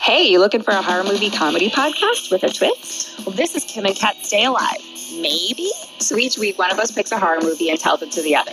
Hey, 0.00 0.28
you 0.28 0.38
looking 0.40 0.62
for 0.62 0.70
a 0.72 0.82
horror 0.82 1.04
movie 1.04 1.30
comedy 1.30 1.70
podcast 1.70 2.30
with 2.32 2.42
a 2.42 2.48
twist? 2.48 3.18
Well, 3.26 3.34
this 3.34 3.54
is 3.54 3.64
Kim 3.64 3.84
and 3.84 3.94
Kat 3.94 4.16
Stay 4.24 4.44
Alive. 4.44 4.78
Maybe? 5.20 5.70
So 5.98 6.16
each 6.16 6.38
week, 6.38 6.58
one 6.58 6.70
of 6.72 6.78
us 6.78 6.90
picks 6.90 7.12
a 7.12 7.18
horror 7.18 7.40
movie 7.42 7.68
and 7.68 7.78
tells 7.78 8.00
it 8.02 8.10
to 8.12 8.22
the 8.22 8.34
other, 8.34 8.52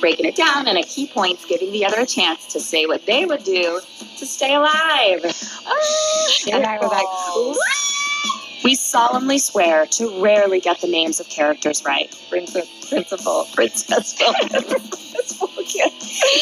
breaking 0.00 0.24
it 0.26 0.36
down 0.36 0.68
and 0.68 0.78
at 0.78 0.86
key 0.86 1.08
points, 1.08 1.44
giving 1.46 1.72
the 1.72 1.84
other 1.84 2.00
a 2.00 2.06
chance 2.06 2.46
to 2.52 2.60
say 2.60 2.86
what 2.86 3.04
they 3.06 3.24
would 3.26 3.42
do 3.42 3.80
to 4.18 4.26
stay 4.26 4.54
alive. 4.54 5.24
Oh, 5.66 6.36
And 6.52 6.64
I 6.64 6.78
was 6.78 6.90
like, 6.90 7.06
beautiful. 7.34 8.62
we 8.64 8.74
solemnly 8.76 9.38
swear 9.38 9.86
to 9.86 10.22
rarely 10.22 10.60
get 10.60 10.80
the 10.80 10.86
names 10.88 11.18
of 11.18 11.28
characters 11.28 11.84
right. 11.84 12.14
Princess, 12.30 12.88
Principal, 12.88 13.46
Princess 13.52 14.14
Princess 14.14 15.32
Vulcan. 15.38 15.90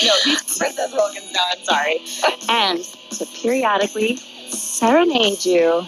No, 0.05 0.13
Princess 0.59 0.93
Wilkins, 0.93 1.33
no, 1.33 1.41
I'm 1.51 1.65
sorry. 1.65 2.01
And 2.51 2.85
to 3.13 3.27
periodically 3.41 4.19
serenade 4.53 5.45
you. 5.45 5.87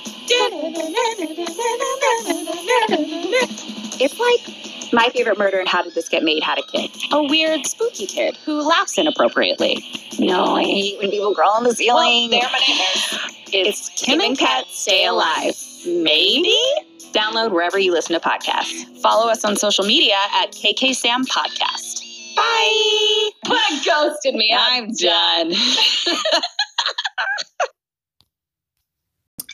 It's 4.01 4.19
like 4.19 4.93
my 4.93 5.09
favorite 5.11 5.39
murder 5.39 5.59
and 5.59 5.69
how 5.69 5.83
did 5.83 5.95
this 5.95 6.09
get 6.09 6.23
made 6.23 6.43
had 6.43 6.59
a 6.59 6.63
kid. 6.63 6.91
A 7.13 7.23
weird, 7.23 7.67
spooky 7.67 8.07
kid 8.07 8.37
who 8.45 8.63
laughs 8.63 8.99
inappropriately. 8.99 9.85
No, 10.19 10.57
I 10.57 10.63
hate 10.63 10.99
when 10.99 11.11
people 11.11 11.35
crawl 11.35 11.57
on 11.57 11.65
the 11.65 11.75
ceiling. 11.75 12.31
Well, 12.31 12.41
they're 12.41 12.51
my 12.51 12.59
nightmares. 12.59 13.37
it's 13.53 13.89
Kim 14.01 14.21
and 14.21 14.39
Kat 14.39 14.67
Stay 14.69 15.07
Alive. 15.07 15.55
Maybe? 15.87 16.57
Download 17.13 17.53
wherever 17.53 17.79
you 17.79 17.93
listen 17.93 18.19
to 18.19 18.27
podcasts. 18.27 19.01
Follow 19.01 19.31
us 19.31 19.45
on 19.45 19.57
social 19.57 19.85
media 19.85 20.17
at 20.35 20.51
KK 20.53 20.95
Sam 20.95 21.25
Podcast. 21.25 22.03
Bye. 22.37 23.31
Ghosted 23.85 24.35
me. 24.35 24.55
I'm 24.59 24.91
done. 24.93 25.53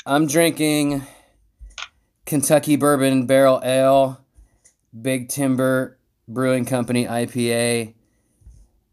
I'm 0.06 0.26
drinking 0.26 1.02
Kentucky 2.24 2.76
Bourbon 2.76 3.26
Barrel 3.26 3.60
Ale, 3.62 4.20
Big 4.98 5.28
Timber 5.28 5.98
Brewing 6.26 6.64
Company 6.64 7.06
IPA, 7.06 7.94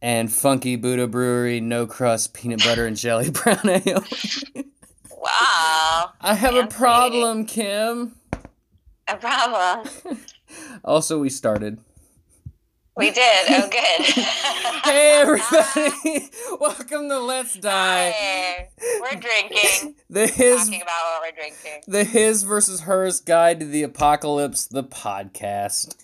and 0.02 0.32
Funky 0.32 0.76
Buddha 0.76 1.08
Brewery 1.08 1.62
No 1.62 1.88
Crust 1.88 2.34
Peanut 2.34 2.64
Butter 2.64 2.86
and 2.86 2.98
Jelly 2.98 3.30
Brown 3.32 3.68
Ale. 3.70 4.04
Wow, 5.12 6.12
I 6.22 6.34
have 6.36 6.56
a 6.56 6.68
problem, 6.68 7.46
Kim. 7.46 8.16
a 9.08 9.18
problem. 9.18 9.88
Also, 10.86 11.20
we 11.20 11.30
started. 11.30 11.78
We 12.98 13.12
did. 13.12 13.46
Oh, 13.50 13.70
good. 13.72 14.06
Hey, 14.84 15.12
everybody! 15.22 15.46
Uh-huh. 15.52 16.58
Welcome 16.60 17.10
to 17.10 17.20
Let's 17.20 17.56
Die. 17.56 18.10
Hey, 18.10 18.70
we're 19.00 19.20
drinking. 19.20 19.94
The 20.10 20.26
his 20.26 20.64
Talking 20.64 20.82
about 20.82 21.04
what 21.04 21.22
we're 21.22 21.36
drinking. 21.36 21.84
the 21.88 22.04
his 22.04 22.42
versus 22.42 22.82
hers 22.82 23.22
guide 23.22 23.60
to 23.60 23.68
the 23.68 23.84
apocalypse, 23.84 24.66
the 24.66 24.84
podcast. 24.84 25.96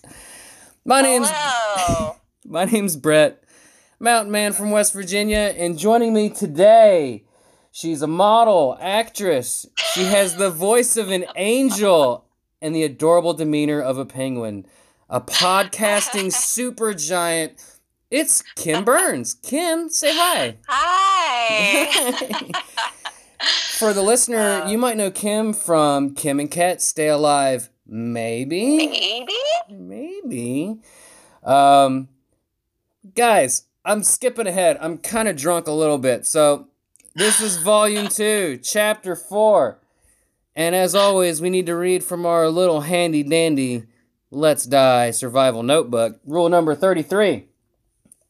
My 0.84 1.02
name's 1.02 1.26
Hello. 1.32 2.14
My 2.46 2.64
name's 2.64 2.94
Brett, 2.94 3.42
mountain 3.98 4.30
man 4.30 4.52
from 4.52 4.70
West 4.70 4.92
Virginia, 4.92 5.52
and 5.56 5.76
joining 5.76 6.14
me 6.14 6.30
today, 6.30 7.24
she's 7.72 8.02
a 8.02 8.06
model, 8.06 8.78
actress. 8.80 9.66
She 9.94 10.04
has 10.04 10.36
the 10.36 10.50
voice 10.50 10.96
of 10.96 11.10
an 11.10 11.24
angel 11.34 12.24
and 12.62 12.72
the 12.72 12.84
adorable 12.84 13.34
demeanor 13.34 13.80
of 13.80 13.98
a 13.98 14.04
penguin. 14.04 14.64
A 15.08 15.20
podcasting 15.20 16.32
super 16.32 16.94
giant. 16.94 17.62
It's 18.10 18.42
Kim 18.54 18.84
Burns. 18.84 19.34
Kim, 19.34 19.88
say 19.88 20.12
hi. 20.14 20.56
Hi. 20.66 22.50
For 23.78 23.92
the 23.92 24.02
listener, 24.02 24.64
you 24.66 24.78
might 24.78 24.96
know 24.96 25.10
Kim 25.10 25.52
from 25.52 26.14
Kim 26.14 26.40
and 26.40 26.50
Kat 26.50 26.80
Stay 26.80 27.08
Alive. 27.08 27.68
Maybe. 27.86 28.86
Maybe. 28.88 29.34
Maybe. 29.68 30.76
Um, 31.42 32.08
guys, 33.14 33.64
I'm 33.84 34.02
skipping 34.02 34.46
ahead. 34.46 34.78
I'm 34.80 34.96
kind 34.96 35.28
of 35.28 35.36
drunk 35.36 35.66
a 35.66 35.72
little 35.72 35.98
bit. 35.98 36.24
So, 36.24 36.68
this 37.14 37.40
is 37.40 37.58
volume 37.58 38.08
two, 38.08 38.58
chapter 38.62 39.14
four. 39.16 39.80
And 40.56 40.74
as 40.74 40.94
always, 40.94 41.42
we 41.42 41.50
need 41.50 41.66
to 41.66 41.76
read 41.76 42.04
from 42.04 42.24
our 42.24 42.48
little 42.48 42.82
handy 42.82 43.22
dandy 43.22 43.84
Let's 44.34 44.64
Die 44.66 45.10
survival 45.12 45.62
notebook. 45.62 46.18
Rule 46.26 46.48
number 46.48 46.74
33 46.74 47.46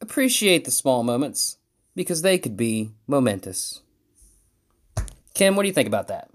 Appreciate 0.01 0.65
the 0.67 0.71
small 0.71 1.03
moments 1.03 1.57
because 1.97 2.21
they 2.23 2.37
could 2.37 2.57
be 2.59 2.91
momentous. 3.07 3.81
Kim, 5.33 5.57
what 5.57 5.63
do 5.63 5.69
you 5.69 5.73
think 5.75 5.89
about 5.89 6.09
that? 6.09 6.29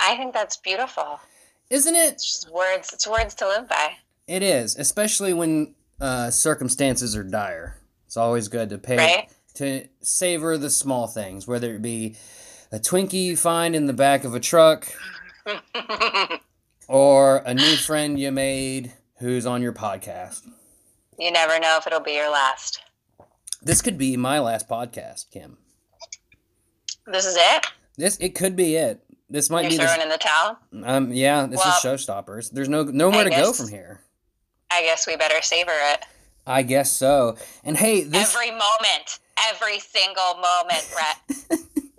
I 0.00 0.16
think 0.16 0.32
that's 0.32 0.56
beautiful. 0.56 1.20
Isn't 1.68 1.94
it? 1.94 2.14
It's 2.14 2.24
just 2.24 2.50
words. 2.50 2.92
It's 2.94 3.06
words 3.06 3.34
to 3.36 3.46
live 3.46 3.68
by. 3.68 3.92
It 4.26 4.42
is, 4.42 4.74
especially 4.76 5.34
when 5.34 5.74
uh, 6.00 6.30
circumstances 6.30 7.14
are 7.14 7.22
dire. 7.22 7.76
It's 8.06 8.16
always 8.16 8.48
good 8.48 8.70
to 8.70 8.78
pay 8.78 8.96
Right. 8.96 9.28
to 9.54 9.86
savor 10.00 10.56
the 10.56 10.70
small 10.70 11.06
things, 11.06 11.46
whether 11.46 11.74
it 11.74 11.82
be 11.82 12.16
a 12.72 12.78
Twinkie 12.78 13.22
you 13.22 13.36
find 13.36 13.76
in 13.76 13.86
the 13.86 13.92
back 13.92 14.24
of 14.24 14.34
a 14.34 14.40
truck 14.40 14.88
or 16.90 17.36
a 17.46 17.54
new 17.54 17.76
friend 17.76 18.18
you 18.18 18.32
made 18.32 18.92
who's 19.20 19.46
on 19.46 19.62
your 19.62 19.72
podcast. 19.72 20.42
you 21.18 21.30
never 21.30 21.58
know 21.60 21.76
if 21.78 21.86
it'll 21.86 22.00
be 22.00 22.14
your 22.14 22.30
last. 22.30 22.82
This 23.62 23.80
could 23.80 23.96
be 23.96 24.16
my 24.16 24.40
last 24.40 24.68
podcast, 24.68 25.30
Kim. 25.30 25.58
This 27.06 27.24
is 27.26 27.36
it. 27.38 27.66
This 27.96 28.16
it 28.18 28.34
could 28.34 28.56
be 28.56 28.74
it. 28.76 29.02
This 29.28 29.48
might 29.50 29.62
You're 29.62 29.70
be 29.70 29.76
throwing 29.76 29.98
the 29.98 30.02
in 30.04 30.08
the 30.08 30.18
towel. 30.18 30.58
um 30.84 31.12
yeah. 31.12 31.46
This 31.46 31.58
Well, 31.58 31.68
is 31.68 31.74
showstoppers. 31.84 32.50
There's 32.50 32.68
no 32.68 32.82
nowhere 32.84 33.20
I 33.20 33.24
to 33.24 33.30
go 33.30 33.52
from 33.52 33.68
here. 33.68 34.00
I 34.70 34.82
guess 34.82 35.06
we 35.06 35.16
better 35.16 35.40
savor 35.42 35.72
it. 35.92 36.04
I 36.46 36.62
guess 36.62 36.90
so. 36.90 37.36
And 37.62 37.76
hey, 37.76 38.02
this 38.02 38.34
Every 38.34 38.50
moment. 38.50 39.18
Every 39.48 39.78
single 39.78 40.34
moment, 40.34 40.92
Brett. 40.92 41.60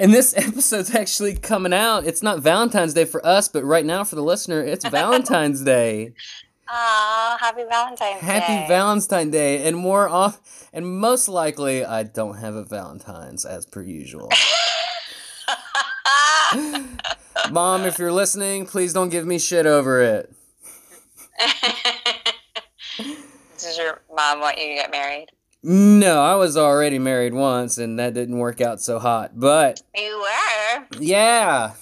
And 0.00 0.14
this 0.14 0.34
episode's 0.36 0.94
actually 0.94 1.36
coming 1.36 1.74
out. 1.74 2.06
It's 2.06 2.22
not 2.22 2.40
Valentine's 2.40 2.94
Day 2.94 3.04
for 3.04 3.24
us, 3.24 3.48
but 3.48 3.62
right 3.64 3.84
now 3.84 4.02
for 4.02 4.16
the 4.16 4.22
listener, 4.22 4.64
it's 4.64 4.84
Valentine's 4.88 5.62
Day. 5.62 6.14
Aw, 6.68 7.36
happy 7.38 7.64
Valentine's 7.68 8.20
Day. 8.20 8.26
Happy 8.26 8.66
Valentine's 8.66 9.30
Day, 9.30 9.66
and 9.66 9.76
more 9.76 10.08
off, 10.08 10.68
and 10.72 10.98
most 10.98 11.28
likely, 11.28 11.84
I 11.84 12.04
don't 12.04 12.38
have 12.38 12.54
a 12.54 12.64
Valentine's 12.64 13.44
as 13.44 13.66
per 13.66 13.82
usual. 13.82 14.30
Mom, 17.50 17.82
if 17.82 17.98
you're 17.98 18.12
listening, 18.12 18.66
please 18.66 18.92
don't 18.92 19.08
give 19.10 19.26
me 19.26 19.38
shit 19.38 19.66
over 19.66 20.00
it. 20.00 20.32
Does 23.58 23.76
your 23.76 24.00
mom 24.14 24.40
want 24.40 24.58
you 24.58 24.68
to 24.68 24.74
get 24.74 24.90
married? 24.90 25.28
No, 25.62 26.22
I 26.22 26.36
was 26.36 26.56
already 26.56 26.98
married 26.98 27.34
once, 27.34 27.76
and 27.76 27.98
that 27.98 28.14
didn't 28.14 28.38
work 28.38 28.60
out 28.60 28.80
so 28.80 28.98
hot. 28.98 29.32
But 29.38 29.82
You 29.94 30.18
were. 30.18 30.86
yeah, 30.98 31.72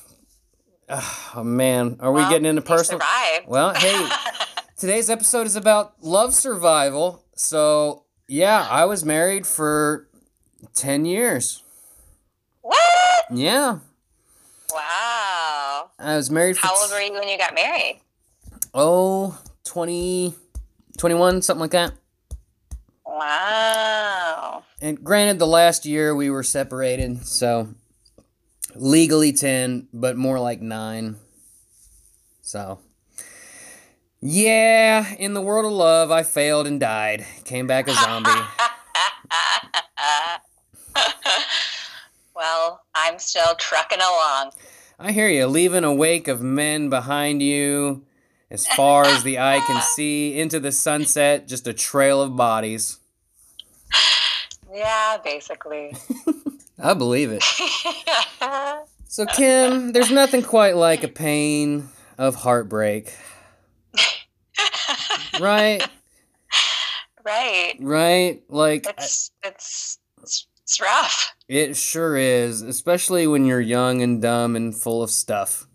oh 0.88 1.42
man, 1.44 1.96
are 2.00 2.12
we 2.12 2.22
getting 2.28 2.46
into 2.46 2.62
personal? 2.62 3.00
Well, 3.46 3.74
hey. 3.74 4.08
Today's 4.76 5.10
episode 5.10 5.46
is 5.46 5.56
about 5.56 5.94
love 6.02 6.34
survival. 6.34 7.24
So, 7.34 8.04
yeah, 8.28 8.66
I 8.70 8.84
was 8.84 9.04
married 9.04 9.44
for 9.44 10.08
10 10.76 11.04
years. 11.04 11.64
what? 12.62 13.24
Yeah. 13.32 13.78
Wow. 14.72 15.90
I 15.98 16.16
was 16.16 16.30
married 16.30 16.58
for 16.58 16.66
How 16.68 16.80
old 16.80 16.90
were 16.92 17.00
you 17.00 17.12
when 17.12 17.28
you 17.28 17.36
got 17.38 17.54
married? 17.54 18.00
Oh, 18.72 19.38
20 19.64 20.34
21 20.96 21.42
something 21.42 21.60
like 21.60 21.70
that. 21.72 21.92
Wow. 23.18 24.62
And 24.80 25.02
granted 25.02 25.40
the 25.40 25.46
last 25.46 25.84
year 25.84 26.14
we 26.14 26.30
were 26.30 26.44
separated, 26.44 27.26
so 27.26 27.74
legally 28.76 29.32
10, 29.32 29.88
but 29.92 30.16
more 30.16 30.38
like 30.38 30.60
9. 30.60 31.16
So, 32.42 32.78
yeah, 34.20 35.14
in 35.18 35.34
the 35.34 35.40
world 35.40 35.66
of 35.66 35.72
love, 35.72 36.12
I 36.12 36.22
failed 36.22 36.68
and 36.68 36.78
died. 36.78 37.26
Came 37.44 37.66
back 37.66 37.88
a 37.88 37.94
zombie. 37.94 38.30
well, 42.36 42.82
I'm 42.94 43.18
still 43.18 43.56
trucking 43.56 43.98
along. 43.98 44.52
I 44.96 45.10
hear 45.10 45.28
you, 45.28 45.48
leaving 45.48 45.82
a 45.82 45.92
wake 45.92 46.28
of 46.28 46.40
men 46.40 46.88
behind 46.88 47.42
you 47.42 48.04
as 48.48 48.64
far 48.68 49.06
as 49.06 49.24
the 49.24 49.40
eye 49.40 49.60
can 49.66 49.82
see 49.96 50.38
into 50.38 50.60
the 50.60 50.70
sunset, 50.70 51.48
just 51.48 51.66
a 51.66 51.72
trail 51.72 52.22
of 52.22 52.36
bodies. 52.36 52.98
Yeah, 54.72 55.18
basically. 55.24 55.96
I 56.78 56.94
believe 56.94 57.30
it. 57.32 57.44
So, 59.10 59.24
Kim, 59.24 59.92
there's 59.92 60.10
nothing 60.10 60.42
quite 60.42 60.76
like 60.76 61.02
a 61.02 61.08
pain 61.08 61.88
of 62.18 62.34
heartbreak. 62.34 63.16
Right? 65.40 65.82
right. 67.24 67.76
Right? 67.80 68.42
Like, 68.50 68.86
It's 68.86 69.30
it's 69.42 69.98
it's, 70.22 70.80
rough. 70.80 71.34
It 71.48 71.74
sure 71.74 72.16
is, 72.16 72.60
especially 72.60 73.26
when 73.26 73.46
you're 73.46 73.62
young 73.62 74.02
and 74.02 74.20
dumb 74.20 74.56
and 74.56 74.76
full 74.76 75.02
of 75.02 75.10
stuff. 75.10 75.66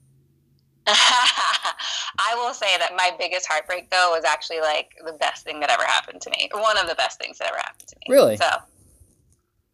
I 0.87 2.35
will 2.35 2.53
say 2.53 2.77
that 2.77 2.91
my 2.95 3.11
biggest 3.17 3.47
heartbreak 3.47 3.89
though 3.89 4.11
was 4.11 4.25
actually 4.25 4.59
like 4.59 4.91
the 5.05 5.13
best 5.13 5.45
thing 5.45 5.59
that 5.61 5.69
ever 5.69 5.83
happened 5.83 6.21
to 6.21 6.29
me. 6.31 6.49
One 6.51 6.77
of 6.77 6.87
the 6.87 6.95
best 6.95 7.19
things 7.19 7.37
that 7.37 7.47
ever 7.47 7.57
happened 7.57 7.87
to 7.87 7.95
me. 7.95 8.13
Really? 8.13 8.37
So 8.37 8.47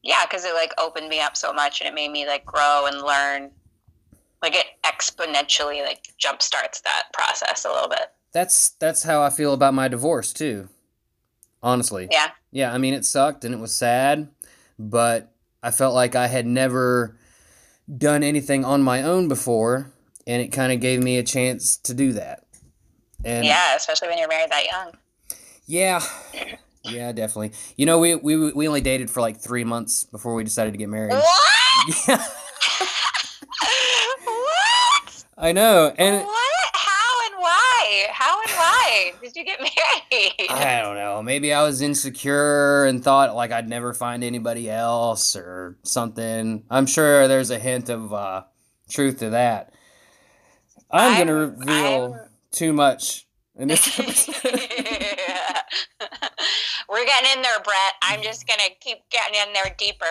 yeah, 0.03 0.25
because 0.25 0.45
it 0.45 0.53
like 0.53 0.71
opened 0.77 1.09
me 1.09 1.19
up 1.19 1.35
so 1.35 1.51
much 1.51 1.81
and 1.81 1.88
it 1.88 1.94
made 1.94 2.11
me 2.11 2.27
like 2.27 2.45
grow 2.45 2.85
and 2.85 3.01
learn. 3.01 3.51
Like 4.41 4.56
it 4.56 4.67
exponentially 4.83 5.83
like 5.83 6.09
jump 6.17 6.41
starts 6.41 6.81
that 6.81 7.07
process 7.11 7.65
a 7.65 7.69
little 7.69 7.89
bit. 7.89 8.11
That's 8.31 8.69
that's 8.71 9.03
how 9.03 9.21
I 9.23 9.31
feel 9.31 9.53
about 9.53 9.73
my 9.73 9.88
divorce 9.88 10.31
too. 10.31 10.69
Honestly. 11.63 12.07
Yeah. 12.11 12.29
Yeah, 12.51 12.71
I 12.71 12.77
mean 12.77 12.94
it 12.94 13.06
sucked 13.06 13.44
and 13.44 13.53
it 13.53 13.59
was 13.59 13.73
sad, 13.73 14.29
but 14.77 15.31
I 15.63 15.71
felt 15.71 15.95
like 15.95 16.15
I 16.15 16.27
had 16.27 16.45
never 16.45 17.17
done 17.97 18.21
anything 18.21 18.63
on 18.63 18.83
my 18.83 19.01
own 19.01 19.27
before 19.27 19.91
and 20.30 20.42
it 20.44 20.50
kind 20.50 20.72
of 20.72 20.80
gave 20.80 21.02
me 21.02 21.18
a 21.18 21.24
chance 21.24 21.76
to 21.76 21.94
do 21.96 22.14
that. 22.14 22.46
And 23.26 23.44
yeah, 23.44 23.76
especially 23.76 24.10
when 24.10 24.20
you're 24.20 24.28
married 24.28 24.52
that 24.52 24.66
young. 24.66 24.92
Yeah. 25.66 26.02
Yeah, 26.84 27.12
definitely. 27.12 27.54
You 27.76 27.88
know, 27.88 27.98
we 27.98 28.14
we 28.16 28.54
we 28.54 28.68
only 28.68 28.81
dated 28.81 29.10
for 29.10 29.22
like 29.22 29.38
3 29.38 29.64
months 29.64 30.04
before 30.04 30.36
we 30.36 30.44
decided 30.44 30.72
to 30.72 30.78
get 30.78 30.88
married. 30.88 31.14
What? 31.14 32.08
Yeah. 32.08 32.18
what? 34.24 35.26
I 35.38 35.52
know. 35.52 35.94
And 35.98 36.24
what? 36.24 36.70
How 36.74 37.26
and 37.26 37.42
why? 37.42 38.08
How 38.12 38.40
and 38.42 38.52
why 38.52 39.14
did 39.22 39.36
you 39.36 39.44
get 39.44 39.60
married? 40.12 40.52
I 40.52 40.81
don't 40.81 40.96
know. 40.96 41.24
Maybe 41.24 41.54
I 41.54 41.64
was 41.64 41.81
insecure 41.81 42.86
and 42.86 43.04
thought 43.04 43.36
like 43.36 43.52
I'd 43.52 43.68
never 43.68 43.96
find 43.96 44.24
anybody 44.24 44.70
else 44.70 45.36
or 45.36 45.78
something. 45.84 46.66
I'm 46.70 46.86
sure 46.86 47.28
there's 47.28 47.50
a 47.50 47.60
hint 47.60 47.90
of 47.90 48.14
uh, 48.14 48.44
truth 48.90 49.20
to 49.20 49.31
that. 49.31 49.74
I'm, 50.91 51.12
I'm- 51.13 51.19
gonna 51.27 51.36
reveal 51.36 52.13
I'm- 52.13 52.30
too 52.51 52.74
much 52.74 53.27
in 53.57 53.68
this 53.68 54.00
episode. 54.00 54.36
We're 56.89 57.06
getting 57.06 57.30
in 57.36 57.41
there, 57.44 57.59
Brett. 57.63 57.94
I'm 58.01 58.21
just 58.24 58.47
gonna 58.47 58.69
keep 58.80 58.97
getting 59.12 59.39
in 59.47 59.53
there 59.53 59.75
deeper. 59.77 60.06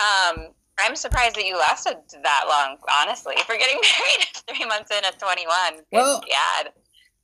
Um, 0.00 0.48
I'm 0.78 0.96
surprised 0.96 1.36
that 1.36 1.44
you 1.44 1.58
lasted 1.58 1.96
that 2.22 2.44
long, 2.48 2.78
honestly. 3.00 3.34
For 3.46 3.56
getting 3.56 3.76
married 4.00 4.26
three 4.48 4.64
months 4.66 4.90
in 4.90 5.04
at 5.04 5.18
21. 5.18 5.46
Good 5.76 5.84
Well- 5.92 6.20
God. 6.20 6.72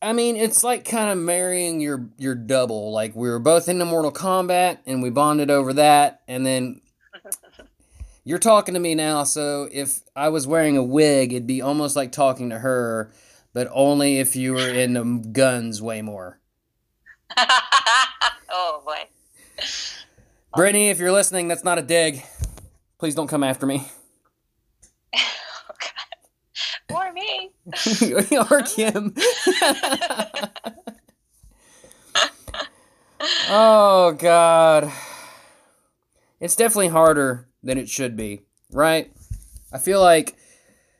I 0.02 0.14
mean, 0.14 0.36
it's 0.36 0.64
like 0.64 0.86
kind 0.86 1.10
of 1.10 1.18
marrying 1.18 1.78
your 1.80 2.06
your 2.16 2.34
double. 2.34 2.90
Like 2.92 3.14
we 3.14 3.28
were 3.28 3.38
both 3.38 3.68
into 3.68 3.84
Mortal 3.84 4.10
Kombat 4.12 4.78
and 4.86 5.02
we 5.02 5.10
bonded 5.10 5.50
over 5.50 5.74
that, 5.74 6.22
and 6.26 6.44
then 6.46 6.80
you're 8.24 8.38
talking 8.38 8.74
to 8.74 8.80
me 8.80 8.94
now. 8.94 9.24
So 9.24 9.68
if 9.70 10.00
I 10.14 10.28
was 10.28 10.46
wearing 10.46 10.76
a 10.76 10.82
wig, 10.82 11.32
it'd 11.32 11.46
be 11.46 11.62
almost 11.62 11.96
like 11.96 12.12
talking 12.12 12.50
to 12.50 12.58
her, 12.58 13.12
but 13.52 13.68
only 13.72 14.18
if 14.18 14.36
you 14.36 14.52
were 14.52 14.68
into 14.68 15.20
guns 15.32 15.80
way 15.80 16.02
more. 16.02 16.40
oh 17.36 18.82
boy. 18.84 19.08
Brittany, 20.54 20.90
if 20.90 20.98
you're 20.98 21.12
listening, 21.12 21.48
that's 21.48 21.64
not 21.64 21.78
a 21.78 21.82
dig. 21.82 22.22
Please 22.98 23.14
don't 23.14 23.28
come 23.28 23.44
after 23.44 23.66
me. 23.66 23.86
Oh, 25.14 25.20
God. 26.90 26.96
Or 26.96 27.12
me. 27.12 27.50
or 28.50 28.62
Kim. 28.62 29.14
oh 33.48 34.12
God. 34.18 34.92
It's 36.40 36.56
definitely 36.56 36.88
harder 36.88 37.49
than 37.62 37.78
it 37.78 37.88
should 37.88 38.16
be, 38.16 38.42
right? 38.70 39.12
I 39.72 39.78
feel 39.78 40.00
like 40.00 40.36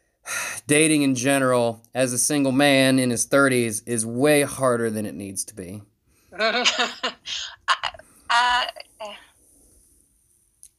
dating 0.66 1.02
in 1.02 1.14
general 1.14 1.82
as 1.94 2.12
a 2.12 2.18
single 2.18 2.52
man 2.52 2.98
in 2.98 3.10
his 3.10 3.26
30s 3.26 3.82
is 3.86 4.04
way 4.06 4.42
harder 4.42 4.90
than 4.90 5.06
it 5.06 5.14
needs 5.14 5.44
to 5.46 5.54
be. 5.54 5.82
uh, 6.38 6.64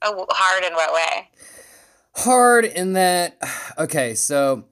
oh, 0.02 0.26
hard 0.30 0.64
in 0.64 0.74
what 0.74 0.94
way? 0.94 1.30
Hard 2.16 2.66
in 2.66 2.94
that 2.94 3.38
okay, 3.78 4.16
so 4.16 4.66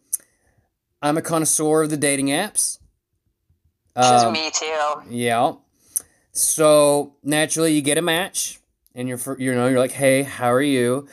I'm 1.02 1.18
a 1.18 1.22
connoisseur 1.22 1.84
of 1.84 1.90
the 1.90 1.98
dating 1.98 2.28
apps. 2.28 2.80
Um, 3.96 4.34
me 4.34 4.52
too. 4.52 5.02
Yeah. 5.10 5.54
So 6.32 7.16
naturally, 7.24 7.74
you 7.74 7.82
get 7.82 7.98
a 7.98 8.02
match, 8.02 8.59
and 9.00 9.08
you're 9.08 9.20
you 9.40 9.56
know 9.56 9.68
you're 9.68 9.80
like, 9.80 9.94
hey, 9.94 10.24
how 10.24 10.52
are 10.52 10.62
you? 10.62 11.08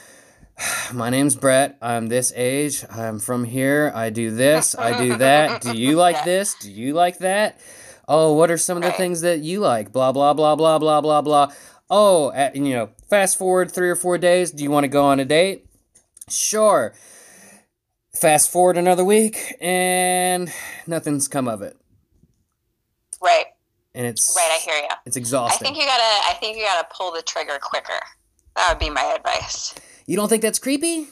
My 0.93 1.09
name's 1.09 1.37
Brett. 1.37 1.79
I'm 1.81 2.09
this 2.09 2.33
age. 2.35 2.85
I'm 2.91 3.21
from 3.21 3.45
here. 3.45 3.93
I 3.95 4.11
do 4.11 4.33
this. 4.33 4.75
I 4.77 5.01
do 5.01 5.17
that. 5.19 5.63
Do 5.63 5.73
you 5.79 5.97
like 6.07 6.25
this? 6.25 6.55
Do 6.55 6.71
you 6.71 6.95
like 6.95 7.19
that? 7.19 7.61
Oh, 8.09 8.35
what 8.35 8.51
are 8.51 8.59
some 8.59 8.77
of 8.77 8.83
the 8.83 8.93
things 8.93 9.21
that 9.21 9.39
you 9.39 9.61
like? 9.61 9.93
Blah 9.93 10.13
blah 10.13 10.35
blah 10.35 10.57
blah 10.57 10.79
blah 10.79 11.01
blah 11.01 11.23
blah. 11.23 11.53
Oh, 11.89 12.33
at, 12.33 12.57
you 12.57 12.75
know, 12.75 12.91
fast 13.09 13.39
forward 13.39 13.71
three 13.71 13.89
or 13.89 13.95
four 13.95 14.19
days. 14.19 14.51
Do 14.51 14.65
you 14.65 14.71
want 14.73 14.83
to 14.85 14.89
go 14.89 15.05
on 15.05 15.21
a 15.21 15.25
date? 15.25 15.67
Sure. 16.29 16.93
Fast 18.13 18.51
forward 18.51 18.77
another 18.77 19.05
week, 19.05 19.55
and 19.61 20.53
nothing's 20.89 21.29
come 21.29 21.47
of 21.47 21.63
it, 21.63 21.77
Right. 23.23 23.47
And 23.97 24.07
it's 24.07 24.35
Right. 24.37 24.51
I 24.53 24.59
hear 24.59 24.77
you. 24.77 24.89
it's 25.07 25.17
exhausting. 25.17 25.67
I 25.67 25.69
think 25.69 25.83
you 25.83 25.87
gotta. 25.89 26.03
I 26.31 26.35
think 26.39 26.57
you 26.57 26.65
gotta 26.65 26.87
pull 26.95 27.11
the 27.13 27.23
trigger 27.23 27.59
quicker. 27.61 27.99
That 28.55 28.69
would 28.71 28.79
be 28.79 28.91
my 28.91 29.03
advice. 29.17 29.75
You 30.07 30.17
don't 30.17 30.29
think 30.29 30.43
that's 30.43 30.59
creepy? 30.61 31.09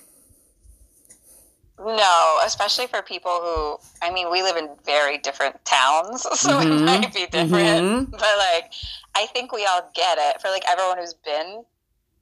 No, 1.78 2.38
especially 2.44 2.86
for 2.86 3.02
people 3.02 3.32
who. 3.42 3.78
I 4.06 4.12
mean, 4.12 4.30
we 4.30 4.42
live 4.42 4.56
in 4.56 4.68
very 4.84 5.18
different 5.18 5.64
towns, 5.64 6.22
so 6.40 6.60
Mhm, 6.60 6.82
it 6.82 6.84
might 6.84 7.14
be 7.14 7.26
different. 7.26 7.50
mhm. 7.50 8.10
But 8.12 8.38
like, 8.38 8.72
I 9.16 9.26
think 9.26 9.52
we 9.52 9.66
all 9.66 9.90
get 9.94 10.18
it. 10.18 10.40
For 10.40 10.48
like 10.48 10.62
everyone 10.68 10.98
who's 10.98 11.14
been, 11.14 11.64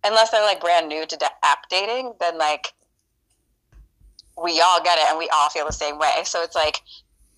unless 0.05 0.31
they're 0.31 0.43
like 0.43 0.61
brand 0.61 0.89
new 0.89 1.05
to 1.07 1.31
app 1.45 1.69
dating, 1.69 2.15
then 2.19 2.39
like, 2.39 2.73
we 4.43 4.61
all 4.63 4.83
get 4.83 4.99
it 4.99 5.05
and 5.11 5.19
we 5.19 5.29
all 5.29 5.51
feel 5.51 5.67
the 5.67 5.73
same 5.73 5.99
way. 5.99 6.23
So 6.25 6.43
it's 6.43 6.55
like, 6.57 6.81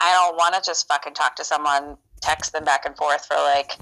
I 0.00 0.12
don't 0.12 0.36
want 0.36 0.54
to 0.54 0.60
just 0.64 0.86
fucking 0.86 1.14
talk 1.14 1.34
to 1.36 1.44
someone, 1.44 1.96
text 2.24 2.52
them 2.52 2.64
back 2.64 2.84
and 2.86 2.96
forth 2.96 3.26
for 3.26 3.36
like 3.36 3.72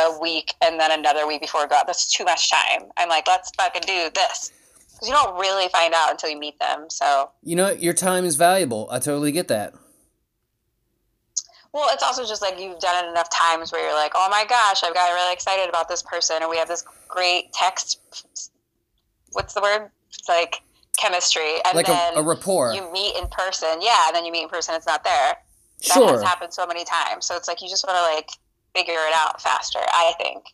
a 0.00 0.18
week 0.20 0.54
and 0.64 0.78
then 0.80 0.90
another 0.96 1.26
week 1.26 1.40
before 1.40 1.62
we 1.62 1.68
go 1.68 1.76
out. 1.76 1.86
That's 1.86 2.10
too 2.12 2.24
much 2.24 2.50
time. 2.50 2.82
I'm 2.96 3.08
like, 3.08 3.26
let's 3.26 3.50
fucking 3.56 3.82
do 3.86 4.10
this. 4.14 4.52
Because 4.92 5.08
you 5.08 5.14
don't 5.14 5.38
really 5.38 5.68
find 5.68 5.92
out 5.94 6.10
until 6.10 6.30
you 6.30 6.38
meet 6.38 6.58
them. 6.58 6.86
So, 6.88 7.30
You 7.42 7.56
know, 7.56 7.70
your 7.70 7.94
time 7.94 8.24
is 8.24 8.36
valuable. 8.36 8.88
I 8.90 8.98
totally 8.98 9.32
get 9.32 9.48
that. 9.48 9.74
well, 11.72 11.88
it's 11.92 12.02
also 12.02 12.24
just 12.26 12.42
like 12.42 12.58
you've 12.58 12.78
done 12.80 13.04
it 13.04 13.08
enough 13.08 13.28
times 13.30 13.70
where 13.72 13.84
you're 13.84 13.94
like, 13.94 14.12
oh 14.14 14.28
my 14.30 14.44
gosh, 14.48 14.82
I've 14.82 14.94
got 14.94 15.12
really 15.12 15.32
excited 15.32 15.68
about 15.68 15.88
this 15.88 16.02
person, 16.02 16.36
and 16.40 16.48
we 16.50 16.56
have 16.56 16.68
this 16.68 16.84
great 17.08 17.52
text. 17.52 18.00
What's 19.32 19.54
the 19.54 19.60
word? 19.60 19.90
It's 20.10 20.28
like 20.28 20.62
chemistry, 20.96 21.56
and 21.66 21.76
Like 21.76 21.86
then 21.86 22.16
a, 22.16 22.20
a 22.20 22.22
rapport. 22.22 22.72
you 22.72 22.90
meet 22.92 23.14
in 23.16 23.28
person. 23.28 23.80
Yeah, 23.80 24.06
and 24.08 24.16
then 24.16 24.24
you 24.24 24.32
meet 24.32 24.44
in 24.44 24.48
person, 24.48 24.74
it's 24.74 24.86
not 24.86 25.04
there. 25.04 25.36
That 25.86 25.94
sure. 25.94 26.12
has 26.12 26.22
happened 26.22 26.52
so 26.52 26.66
many 26.66 26.84
times. 26.84 27.26
So 27.26 27.36
it's 27.36 27.48
like 27.48 27.62
you 27.62 27.68
just 27.68 27.86
want 27.86 27.98
to 27.98 28.02
like 28.02 28.30
figure 28.74 29.00
it 29.00 29.14
out 29.14 29.40
faster. 29.40 29.80
I 29.80 30.12
think. 30.18 30.44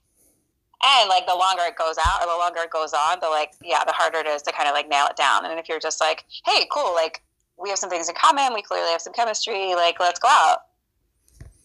And 0.86 1.08
like 1.08 1.26
the 1.26 1.34
longer 1.34 1.62
it 1.64 1.76
goes 1.76 1.96
out, 1.98 2.20
or 2.20 2.26
the 2.26 2.36
longer 2.38 2.60
it 2.60 2.70
goes 2.70 2.92
on, 2.92 3.18
the 3.20 3.28
like 3.28 3.52
yeah, 3.62 3.84
the 3.84 3.92
harder 3.92 4.18
it 4.18 4.26
is 4.26 4.42
to 4.42 4.52
kind 4.52 4.68
of 4.68 4.74
like 4.74 4.88
nail 4.88 5.06
it 5.08 5.16
down. 5.16 5.46
And 5.46 5.58
if 5.58 5.68
you're 5.68 5.80
just 5.80 6.00
like, 6.00 6.24
hey, 6.44 6.66
cool, 6.70 6.94
like 6.94 7.22
we 7.58 7.70
have 7.70 7.78
some 7.78 7.88
things 7.88 8.08
in 8.08 8.14
common, 8.14 8.52
we 8.52 8.62
clearly 8.62 8.90
have 8.90 9.00
some 9.00 9.12
chemistry, 9.12 9.74
like 9.74 9.98
let's 9.98 10.18
go 10.18 10.28
out, 10.28 10.58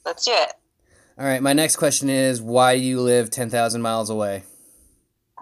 let's 0.05 0.23
do 0.23 0.31
it. 0.33 0.53
All 1.17 1.25
right, 1.25 1.41
my 1.41 1.51
next 1.51 1.75
question 1.75 2.09
is 2.09 2.41
why 2.41 2.77
do 2.77 2.81
you 2.81 3.01
live 3.01 3.29
10,000 3.29 3.81
miles 3.81 4.09
away? 4.09 4.43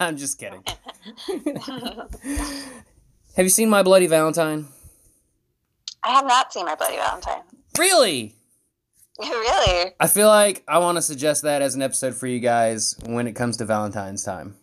I'm 0.00 0.16
just 0.16 0.38
kidding. 0.38 0.64
Have 3.36 3.44
you 3.44 3.50
seen 3.50 3.68
My 3.68 3.82
Bloody 3.82 4.06
Valentine? 4.06 4.66
I 6.06 6.10
have 6.10 6.26
not 6.26 6.52
seen 6.52 6.64
my 6.66 6.74
Bloody 6.76 6.96
Valentine. 6.96 7.42
Really? 7.78 8.36
really? 9.20 9.92
I 9.98 10.06
feel 10.06 10.28
like 10.28 10.62
I 10.68 10.78
want 10.78 10.96
to 10.96 11.02
suggest 11.02 11.42
that 11.42 11.62
as 11.62 11.74
an 11.74 11.82
episode 11.82 12.14
for 12.14 12.26
you 12.26 12.38
guys 12.38 12.96
when 13.06 13.26
it 13.26 13.32
comes 13.32 13.56
to 13.58 13.64
Valentine's 13.64 14.22
time. 14.22 14.54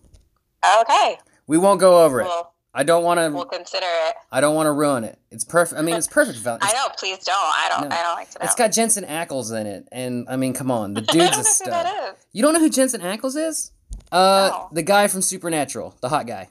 Okay. 0.81 1.17
We 1.47 1.57
won't 1.57 1.79
go 1.79 2.05
over 2.05 2.21
it. 2.21 2.27
I 2.73 2.83
don't 2.83 3.03
want 3.03 3.19
to. 3.19 3.29
we'll 3.29 3.45
consider 3.45 3.85
it. 3.85 4.15
I 4.31 4.41
don't 4.41 4.55
want 4.55 4.67
to 4.67 4.71
ruin 4.71 5.03
it. 5.03 5.19
It's 5.29 5.43
perfect. 5.43 5.77
I 5.79 5.83
mean, 5.83 5.95
it's 5.95 6.07
perfect. 6.07 6.39
Val- 6.43 6.57
I 6.61 6.71
know. 6.73 6.87
Please 6.97 7.19
don't. 7.23 7.35
I 7.35 7.67
don't. 7.69 7.89
No. 7.89 7.95
I 7.95 8.01
don't 8.01 8.15
like 8.15 8.29
to 8.31 8.39
know. 8.39 8.45
It's 8.45 8.55
got 8.55 8.71
Jensen 8.71 9.03
Ackles 9.03 9.51
in 9.59 9.67
it, 9.67 9.87
and 9.91 10.25
I 10.29 10.37
mean, 10.37 10.53
come 10.53 10.71
on, 10.71 10.93
the 10.95 11.01
I 11.01 11.03
dude's 11.11 11.37
a 11.37 11.43
stud. 11.43 11.67
that 11.71 12.13
is. 12.15 12.25
You 12.31 12.41
don't 12.41 12.53
know 12.53 12.59
who 12.59 12.69
Jensen 12.71 13.01
Ackles 13.01 13.35
is? 13.35 13.71
Uh, 14.11 14.49
No. 14.51 14.69
the 14.71 14.81
guy 14.81 15.07
from 15.07 15.21
Supernatural, 15.21 15.95
the 16.01 16.09
hot 16.09 16.25
guy. 16.25 16.49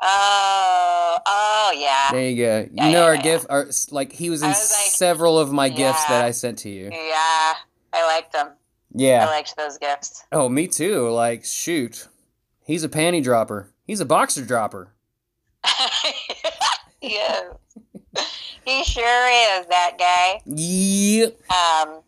Oh, 0.00 1.18
oh 1.26 1.72
yeah. 1.76 2.08
There 2.12 2.28
you 2.28 2.36
go. 2.36 2.58
You 2.60 2.68
Yeah, 2.72 2.84
know 2.84 2.90
yeah, 3.00 3.04
our 3.04 3.14
yeah. 3.16 3.22
gift, 3.22 3.46
our 3.50 3.68
like 3.90 4.12
he 4.12 4.30
was 4.30 4.42
in 4.42 4.48
was 4.48 4.56
like, 4.70 4.90
several 4.92 5.38
of 5.38 5.52
my 5.52 5.68
gifts 5.68 6.04
that. 6.06 6.24
I 6.24 6.30
sent 6.30 6.58
to 6.60 6.68
you. 6.68 6.90
Yeah, 6.92 7.54
I 7.92 8.06
liked 8.06 8.32
them. 8.32 8.50
Yeah, 8.94 9.26
I 9.26 9.30
liked 9.30 9.56
those 9.56 9.76
gifts. 9.78 10.24
Oh, 10.32 10.48
me 10.48 10.66
too. 10.66 11.08
Like, 11.10 11.44
shoot, 11.44 12.08
He's 12.68 12.84
a 12.84 12.88
panty 12.90 13.22
dropper. 13.22 13.72
He's 13.86 14.00
a 14.00 14.04
boxer 14.04 14.44
dropper. 14.44 14.92
yeah. 17.00 17.48
he 18.66 18.84
sure 18.84 19.58
is 19.58 19.66
that 19.68 19.96
guy. 19.98 20.42
Yeah. 20.44 21.28
Um, 21.48 22.02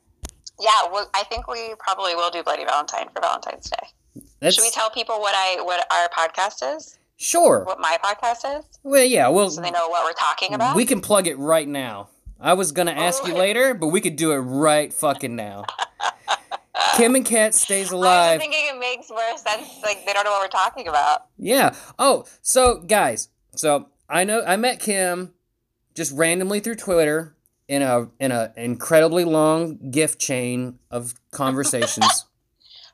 yeah, 0.60 0.90
well, 0.92 1.08
I 1.14 1.24
think 1.30 1.48
we 1.48 1.72
probably 1.78 2.14
will 2.14 2.28
do 2.30 2.42
Bloody 2.42 2.66
Valentine 2.66 3.08
for 3.14 3.22
Valentine's 3.22 3.70
Day. 3.70 4.22
That's 4.40 4.56
Should 4.56 4.64
we 4.64 4.70
tell 4.70 4.90
people 4.90 5.18
what 5.20 5.34
I 5.34 5.62
what 5.62 5.86
our 5.90 6.08
podcast 6.10 6.76
is? 6.76 6.98
Sure. 7.20 7.64
What 7.64 7.78
my 7.78 7.98
podcast 8.02 8.58
is, 8.58 8.64
Well, 8.82 9.04
yeah. 9.04 9.28
Well, 9.28 9.50
so 9.50 9.60
they 9.60 9.70
know 9.70 9.88
what 9.88 10.04
we're 10.04 10.12
talking 10.12 10.54
about. 10.54 10.74
we 10.74 10.84
can 10.86 11.00
plug 11.00 11.26
it 11.26 11.38
right 11.38 11.68
now. 11.68 12.08
I 12.40 12.54
was 12.54 12.72
gonna 12.72 12.92
ask 12.92 13.26
you 13.26 13.34
later, 13.34 13.74
but 13.74 13.88
we 13.88 14.00
could 14.00 14.16
do 14.16 14.32
it 14.32 14.38
right 14.38 14.92
fucking 14.92 15.36
now. 15.36 15.64
Kim 16.96 17.14
and 17.14 17.24
Kat 17.24 17.54
stays 17.54 17.90
alive. 17.90 18.06
I 18.08 18.08
was 18.08 18.26
alive. 18.28 18.40
thinking 18.40 18.74
it 18.74 18.78
makes 18.80 19.10
more 19.10 19.36
sense. 19.36 19.68
Like 19.82 20.04
they 20.06 20.12
don't 20.14 20.24
know 20.24 20.30
what 20.30 20.40
we're 20.42 20.48
talking 20.48 20.88
about. 20.88 21.26
Yeah. 21.38 21.74
Oh, 21.98 22.24
so 22.40 22.80
guys, 22.80 23.28
so 23.54 23.88
I 24.08 24.24
know 24.24 24.42
I 24.46 24.56
met 24.56 24.80
Kim 24.80 25.34
just 25.94 26.12
randomly 26.16 26.60
through 26.60 26.76
Twitter 26.76 27.36
in 27.68 27.82
a 27.82 28.08
in 28.18 28.32
a 28.32 28.52
incredibly 28.56 29.24
long 29.24 29.90
gift 29.90 30.18
chain 30.18 30.78
of 30.90 31.14
conversations. 31.30 32.24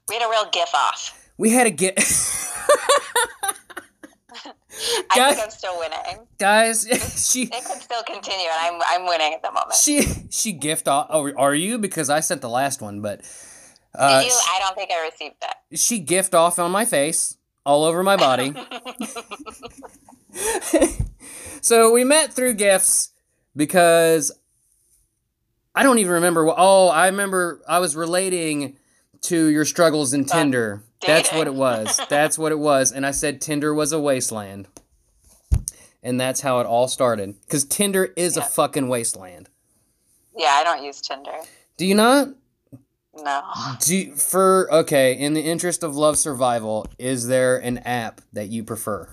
We 0.09 0.15
had 0.15 0.25
a 0.25 0.31
real 0.31 0.49
gif 0.53 0.73
off. 0.73 1.29
we 1.37 1.51
had 1.51 1.67
a 1.67 1.71
get 1.71 1.99
I 5.11 5.17
Guys- 5.17 5.35
think 5.35 5.45
I'm 5.45 5.51
still 5.51 5.79
winning. 5.79 6.27
guys. 6.39 6.87
She 7.31 7.43
It 7.45 7.65
could 7.65 7.83
still 7.83 8.03
continue, 8.03 8.47
and 8.47 8.77
I'm 8.77 8.83
I'm 8.87 9.07
winning 9.07 9.33
at 9.35 9.43
the 9.43 9.51
moment. 9.53 9.75
she 9.75 10.03
she 10.31 10.53
gift 10.53 10.87
off. 10.89 11.07
Oh, 11.11 11.33
are 11.37 11.55
you? 11.55 11.79
Because 11.79 12.11
I 12.11 12.21
sent 12.21 12.41
the 12.43 12.49
last 12.51 12.81
one, 12.83 13.01
but 13.01 13.21
uh, 13.95 14.21
Did 14.21 14.27
you? 14.29 14.39
I 14.55 14.59
don't 14.61 14.75
think 14.75 14.91
I 14.91 15.05
received 15.07 15.37
that. 15.41 15.57
she 15.75 15.99
gift 15.99 16.35
off 16.35 16.59
on 16.59 16.71
my 16.71 16.85
face, 16.85 17.37
all 17.65 17.85
over 17.85 18.03
my 18.03 18.17
body. 18.17 18.53
so 21.61 21.93
we 21.93 22.05
met 22.05 22.33
through 22.33 22.55
gifts 22.55 23.11
because 23.55 24.31
I 25.75 25.83
don't 25.83 25.99
even 25.99 26.13
remember. 26.15 26.45
What, 26.45 26.57
oh, 26.59 26.89
I 26.89 27.07
remember 27.07 27.63
I 27.69 27.79
was 27.79 27.97
relating 27.97 28.77
to 29.27 29.47
your 29.47 29.65
struggles 29.65 30.13
in 30.13 30.25
Tinder. 30.25 30.83
That's 31.05 31.33
what 31.33 31.47
it 31.47 31.55
was. 31.55 32.01
That's 32.09 32.39
what 32.39 32.53
it 32.53 32.59
was. 32.59 32.93
And 32.93 33.07
I 33.07 33.11
said 33.11 33.41
Tinder 33.41 33.75
was 33.75 33.93
a 33.93 34.01
wasteland. 34.01 34.69
And 36.03 36.21
that's 36.21 36.41
how 36.41 36.61
it 36.61 36.67
all 36.67 36.87
started. 36.87 37.35
Because 37.41 37.65
Tinder 37.65 38.13
is 38.17 38.37
a 38.37 38.43
fucking 38.43 38.87
wasteland. 38.87 39.49
Yeah, 40.37 40.51
I 40.51 40.63
don't 40.63 40.85
use 40.85 41.01
Tinder. 41.01 41.33
Do 41.77 41.85
you 41.85 41.97
not? 41.97 42.29
No. 43.13 43.43
Do 43.81 43.97
you, 43.97 44.15
for 44.15 44.73
okay, 44.73 45.19
in 45.19 45.35
the 45.35 45.41
interest 45.41 45.83
of 45.83 45.97
love 45.97 46.17
survival, 46.17 46.87
is 46.99 47.27
there 47.27 47.57
an 47.57 47.79
app 47.79 48.21
that 48.33 48.49
you 48.49 48.63
prefer 48.63 49.09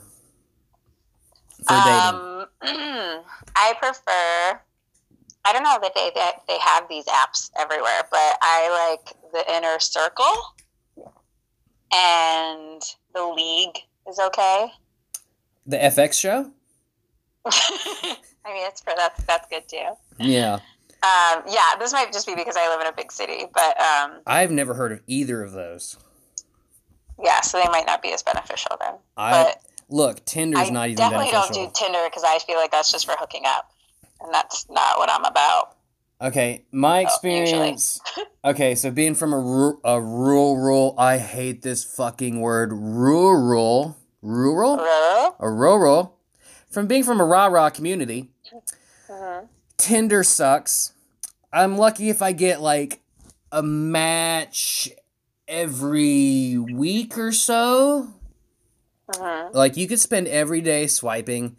for 1.66 1.74
dating? 1.84 2.20
Um, 2.20 2.46
I 3.56 3.74
prefer. 3.80 4.62
I 5.46 5.52
don't 5.54 5.64
know 5.64 5.78
that 5.82 5.94
they 5.94 6.12
that 6.16 6.44
they 6.48 6.58
have 6.60 6.88
these 6.90 7.06
apps 7.06 7.52
everywhere, 7.60 8.04
but 8.10 8.38
I 8.42 8.96
like 8.96 9.16
the 9.34 9.56
Inner 9.56 9.80
Circle, 9.80 10.34
and 11.94 12.82
the 13.14 13.26
League 13.26 13.78
is 14.08 14.20
okay. 14.20 14.68
The 15.66 15.78
FX 15.78 16.20
show? 16.20 16.52
I 17.46 18.54
mean, 18.54 18.68
it's 18.68 18.82
for 18.82 18.94
that's 18.98 19.24
that's 19.24 19.48
good 19.50 19.68
too. 19.68 19.86
Yeah. 20.20 20.60
Um, 21.04 21.44
yeah, 21.50 21.76
this 21.80 21.92
might 21.92 22.14
just 22.14 22.26
be 22.26 22.34
because 22.36 22.56
I 22.58 22.70
live 22.70 22.80
in 22.80 22.88
a 22.88 22.94
big 22.94 23.12
city, 23.12 23.44
but 23.54 23.78
um, 23.82 24.22
I've 24.26 24.52
never 24.52 24.74
heard 24.74 24.94
of 24.94 25.02
either 25.08 25.44
of 25.44 25.52
those. 25.52 25.98
yeah, 27.22 27.42
so 27.42 27.60
they 27.62 27.68
might 27.70 27.86
not 27.86 28.02
be 28.02 28.14
as 28.14 28.24
beneficial 28.24 28.78
then. 28.80 28.94
I 29.18 29.44
but 29.44 29.62
look, 29.90 30.24
Tinder's 30.24 30.70
I 30.70 30.72
not 30.72 30.86
even 30.88 30.96
definitely 30.96 31.32
beneficial. 31.32 31.56
don't 31.56 31.74
do 31.76 31.86
Tinder 31.86 32.00
because 32.06 32.24
I 32.26 32.40
feel 32.40 32.56
like 32.56 32.72
that's 32.72 32.90
just 32.90 33.06
for 33.06 33.16
hooking 33.20 33.44
up, 33.46 33.73
and 34.24 34.34
that's 34.34 34.66
not 34.70 34.98
what 34.98 35.10
I'm 35.10 35.26
about. 35.26 35.76
okay, 36.22 36.66
my 36.72 37.00
Oh, 37.02 37.06
experience. 37.06 38.00
okay, 38.46 38.76
so 38.76 38.90
being 38.92 39.14
from 39.16 39.34
a, 39.34 39.40
ru- 39.40 39.80
a 39.84 40.00
rural, 40.02 40.56
rural, 40.58 40.96
I 40.98 41.18
hate 41.18 41.62
this 41.62 41.84
fucking 41.84 42.40
word, 42.40 42.72
rural, 42.74 43.98
rural, 44.22 44.78
Really? 44.78 45.32
a 45.40 45.50
rural. 45.50 46.18
From 46.70 46.88
being 46.88 47.04
from 47.04 47.20
a 47.22 47.26
rah 47.26 47.48
rah 47.48 47.70
community, 47.70 48.30
Mhm. 49.10 49.48
Tinder 49.78 50.24
sucks. 50.24 50.94
I'm 51.52 51.78
lucky 51.78 52.10
if 52.10 52.22
I 52.22 52.32
get 52.32 52.62
like 52.62 53.02
a 53.52 53.62
match 53.62 54.90
every 55.48 56.58
week 56.58 57.18
or 57.18 57.32
so. 57.32 58.08
Mhm. 59.12 59.54
Like 59.54 59.76
you 59.78 59.88
could 59.88 60.00
spend 60.00 60.28
every 60.30 60.62
day 60.62 60.88
swiping 60.88 61.58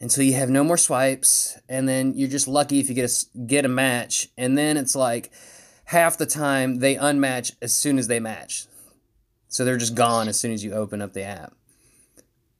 until 0.00 0.24
you 0.24 0.34
have 0.34 0.50
no 0.50 0.62
more 0.64 0.76
swipes, 0.76 1.58
and 1.68 1.88
then 1.88 2.14
you're 2.14 2.28
just 2.28 2.48
lucky 2.48 2.80
if 2.80 2.88
you 2.88 2.94
get 2.94 3.10
a 3.10 3.38
get 3.46 3.64
a 3.64 3.68
match, 3.68 4.28
and 4.36 4.56
then 4.56 4.76
it's 4.76 4.94
like 4.94 5.30
half 5.84 6.16
the 6.18 6.26
time 6.26 6.78
they 6.78 6.94
unmatch 6.96 7.52
as 7.60 7.72
soon 7.72 7.98
as 7.98 8.06
they 8.08 8.20
match. 8.20 8.66
So 9.48 9.64
they're 9.64 9.78
just 9.78 9.94
gone 9.94 10.28
as 10.28 10.38
soon 10.38 10.52
as 10.52 10.62
you 10.62 10.72
open 10.72 11.00
up 11.00 11.14
the 11.14 11.22
app. 11.22 11.54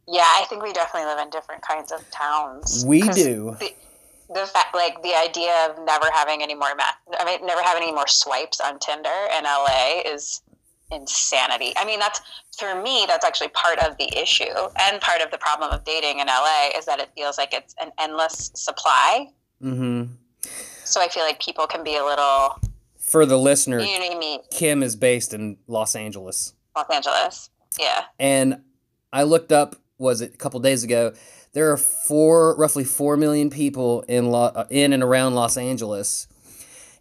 Yeah, 0.06 0.22
I 0.22 0.46
think 0.48 0.62
we 0.62 0.72
definitely 0.72 1.06
live 1.06 1.18
in 1.18 1.28
different 1.30 1.60
kinds 1.60 1.92
of 1.92 2.10
towns. 2.10 2.82
we 2.86 3.02
do. 3.02 3.56
The, 3.60 3.74
the 4.34 4.46
fact, 4.46 4.74
like 4.74 5.02
the 5.02 5.14
idea 5.14 5.68
of 5.68 5.84
never 5.84 6.06
having 6.12 6.42
any 6.42 6.54
more 6.54 6.74
ma- 6.74 7.16
I 7.18 7.24
mean, 7.26 7.46
never 7.46 7.62
having 7.62 7.82
any 7.82 7.92
more 7.92 8.08
swipes 8.08 8.58
on 8.60 8.78
Tinder 8.78 9.10
in 9.36 9.44
LA 9.44 10.00
is 10.06 10.40
insanity. 10.90 11.72
I 11.76 11.84
mean, 11.84 11.98
that's 11.98 12.20
for 12.58 12.80
me. 12.80 13.04
That's 13.06 13.24
actually 13.24 13.48
part 13.48 13.78
of 13.80 13.96
the 13.98 14.08
issue 14.18 14.44
and 14.80 15.00
part 15.00 15.20
of 15.20 15.30
the 15.30 15.38
problem 15.38 15.70
of 15.70 15.84
dating 15.84 16.20
in 16.20 16.26
LA 16.26 16.70
is 16.76 16.86
that 16.86 16.98
it 17.00 17.10
feels 17.14 17.38
like 17.38 17.52
it's 17.52 17.74
an 17.80 17.90
endless 17.98 18.50
supply. 18.54 19.28
Mm-hmm. 19.62 20.12
So 20.84 21.00
I 21.00 21.08
feel 21.08 21.24
like 21.24 21.40
people 21.40 21.66
can 21.66 21.84
be 21.84 21.96
a 21.96 22.04
little, 22.04 22.58
For 22.98 23.26
the 23.26 23.38
listener, 23.38 23.80
you 23.80 23.98
know 23.98 24.06
what 24.06 24.16
I 24.16 24.18
mean, 24.18 24.40
Kim 24.50 24.82
is 24.82 24.96
based 24.96 25.34
in 25.34 25.58
Los 25.66 25.94
Angeles. 25.94 26.54
Los 26.74 26.86
Angeles. 26.90 27.50
Yeah. 27.78 28.04
and 28.18 28.62
I 29.12 29.22
looked 29.22 29.52
up 29.52 29.76
was 29.98 30.20
it 30.20 30.34
a 30.34 30.36
couple 30.36 30.60
days 30.60 30.84
ago. 30.84 31.12
There 31.52 31.70
are 31.72 31.76
four, 31.76 32.56
roughly 32.56 32.84
four 32.84 33.16
million 33.16 33.50
people 33.50 34.02
in 34.02 34.30
Lo- 34.30 34.52
uh, 34.54 34.66
in 34.70 34.92
and 34.92 35.02
around 35.02 35.34
Los 35.34 35.56
Angeles. 35.56 36.28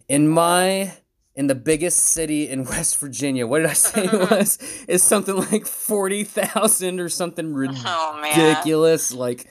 In 0.08 0.28
my 0.28 0.92
in 1.38 1.46
the 1.46 1.54
biggest 1.54 2.00
city 2.00 2.48
in 2.48 2.64
West 2.72 2.98
Virginia, 2.98 3.46
what 3.46 3.58
did 3.60 3.68
I 3.68 3.72
say 3.74 4.04
it 4.06 4.12
was? 4.30 4.58
Is 4.88 5.02
something 5.02 5.36
like 5.36 5.66
forty 5.66 6.24
thousand 6.24 7.00
or 7.00 7.08
something 7.08 7.46
Oh 7.54 8.20
man. 8.20 8.38
ridiculous, 8.38 9.12
like 9.12 9.48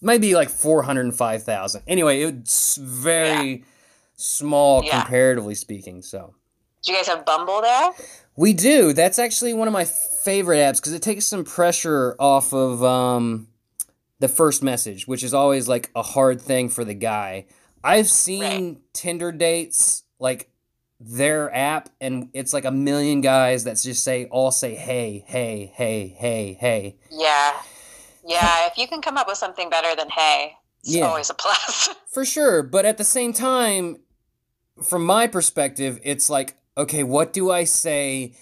maybe 0.00 0.34
like 0.34 0.48
four 0.48 0.82
hundred 0.84 1.02
and 1.06 1.14
five 1.14 1.42
thousand. 1.42 1.82
Anyway, 1.86 2.22
it's 2.22 2.76
very 2.76 3.64
small 4.16 4.82
Yeah. 4.84 5.00
comparatively 5.02 5.54
speaking. 5.54 6.00
So. 6.02 6.34
Do 6.82 6.92
you 6.92 6.98
guys 6.98 7.08
have 7.08 7.24
Bumble 7.24 7.62
there? 7.62 7.90
We 8.36 8.52
do. 8.52 8.92
That's 8.92 9.18
actually 9.18 9.54
one 9.54 9.66
of 9.68 9.72
my 9.72 9.84
favorite 9.86 10.58
apps 10.58 10.76
because 10.76 10.92
it 10.92 11.00
takes 11.02 11.24
some 11.24 11.42
pressure 11.44 12.14
off 12.18 12.52
of 12.52 12.84
um, 12.84 13.48
the 14.18 14.28
first 14.28 14.62
message, 14.62 15.08
which 15.08 15.24
is 15.24 15.32
always 15.32 15.66
like 15.66 15.90
a 15.96 16.02
hard 16.02 16.40
thing 16.42 16.68
for 16.68 16.84
the 16.84 16.92
guy. 16.94 17.46
I've 17.82 18.08
seen 18.10 18.42
Right. 18.42 18.76
Tinder 18.92 19.32
dates 19.32 20.02
like 20.18 20.50
their 21.06 21.54
app, 21.54 21.90
and 22.00 22.30
it's 22.32 22.52
like 22.52 22.64
a 22.64 22.70
million 22.70 23.20
guys 23.20 23.64
that 23.64 23.76
just 23.78 24.02
say 24.02 24.24
all 24.26 24.50
say 24.50 24.74
hey, 24.74 25.24
hey, 25.26 25.70
hey, 25.74 26.14
hey, 26.18 26.56
hey. 26.58 26.96
Yeah. 27.10 27.52
Yeah. 28.26 28.66
if 28.68 28.78
you 28.78 28.88
can 28.88 29.02
come 29.02 29.16
up 29.18 29.26
with 29.28 29.36
something 29.36 29.68
better 29.68 29.94
than 29.94 30.08
hey, 30.08 30.54
it's 30.80 30.94
Yeah. 30.94 31.06
always 31.06 31.28
a 31.30 31.34
plus. 31.34 31.90
For 32.12 32.24
sure, 32.24 32.62
but 32.62 32.86
at 32.86 32.96
the 32.96 33.04
same 33.04 33.32
time, 33.34 33.98
from 34.82 35.04
my 35.04 35.26
perspective, 35.26 36.00
it's 36.02 36.30
like, 36.30 36.56
okay, 36.76 37.02
what 37.02 37.32
do 37.32 37.50
I 37.50 37.64
say 37.64 38.34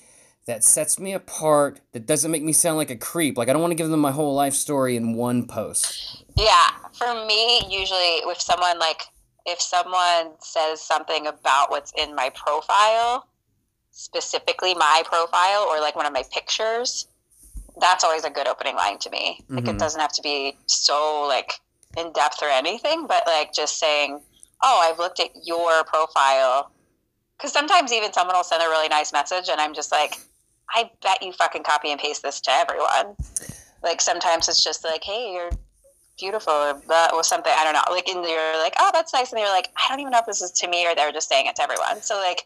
that 0.46 0.62
sets 0.64 0.98
me 0.98 1.12
apart, 1.12 1.80
that 1.92 2.06
doesn't 2.06 2.30
make 2.30 2.42
me 2.42 2.52
sound 2.52 2.76
like 2.76 2.90
a 2.90 2.96
creep? 2.96 3.36
Like, 3.36 3.48
I 3.48 3.52
don't 3.52 3.60
want 3.62 3.72
to 3.72 3.76
give 3.76 3.90
them 3.90 4.00
my 4.00 4.12
whole 4.12 4.34
life 4.34 4.54
story 4.54 4.96
in 4.96 5.14
one 5.14 5.46
post. 5.46 6.24
Yeah, 6.36 6.70
for 6.92 7.26
me, 7.26 7.60
usually 7.68 8.20
with 8.24 8.40
someone 8.40 8.78
like 8.78 9.02
if 9.44 9.60
someone 9.60 10.32
says 10.40 10.80
something 10.80 11.26
about 11.26 11.70
what's 11.70 11.92
in 11.96 12.14
my 12.14 12.30
profile, 12.30 13.28
specifically 13.90 14.74
my 14.74 15.02
profile 15.04 15.66
or 15.68 15.80
like 15.80 15.96
one 15.96 16.06
of 16.06 16.12
my 16.12 16.24
pictures, 16.32 17.06
that's 17.80 18.04
always 18.04 18.24
a 18.24 18.30
good 18.30 18.46
opening 18.48 18.76
line 18.76 18.98
to 18.98 19.10
me. 19.10 19.44
Like 19.48 19.64
Mhm. 19.64 19.70
it 19.74 19.78
doesn't 19.78 20.00
have 20.00 20.12
to 20.12 20.22
be 20.22 20.58
so 20.66 21.22
like 21.22 21.60
in 21.96 22.12
depth 22.12 22.42
or 22.42 22.48
anything, 22.48 23.06
but 23.06 23.26
like 23.26 23.52
just 23.52 23.78
saying, 23.78 24.22
"Oh, 24.62 24.80
I've 24.80 24.98
looked 24.98 25.20
at 25.20 25.30
your 25.44 25.84
profile." 25.84 26.70
Cuz 27.38 27.52
sometimes 27.52 27.92
even 27.92 28.12
someone 28.12 28.36
will 28.36 28.44
send 28.44 28.62
a 28.62 28.68
really 28.68 28.88
nice 28.88 29.12
message 29.12 29.48
and 29.48 29.60
I'm 29.60 29.74
just 29.74 29.90
like, 29.92 30.18
"I 30.74 30.90
bet 31.02 31.22
you 31.22 31.32
fucking 31.32 31.64
copy 31.64 31.90
and 31.90 32.00
paste 32.00 32.22
this 32.22 32.40
to 32.42 32.50
everyone." 32.52 33.16
Like 33.82 34.00
sometimes 34.00 34.48
it's 34.48 34.62
just 34.62 34.84
like, 34.84 35.02
"Hey, 35.04 35.32
you're 35.32 35.50
beautiful 36.22 36.52
or 36.52 36.80
that 36.88 37.10
was 37.12 37.28
something 37.28 37.52
I 37.54 37.64
don't 37.64 37.74
know. 37.74 37.82
Like 37.90 38.06
and 38.08 38.24
you're 38.24 38.58
like, 38.58 38.74
oh, 38.78 38.90
that's 38.92 39.12
nice, 39.12 39.32
and 39.32 39.38
they're 39.38 39.48
like, 39.48 39.68
I 39.76 39.88
don't 39.88 40.00
even 40.00 40.12
know 40.12 40.20
if 40.20 40.26
this 40.26 40.40
is 40.40 40.52
to 40.52 40.68
me 40.68 40.86
or 40.86 40.94
they're 40.94 41.12
just 41.12 41.28
saying 41.28 41.46
it 41.46 41.56
to 41.56 41.62
everyone. 41.62 42.00
So 42.02 42.14
like, 42.16 42.44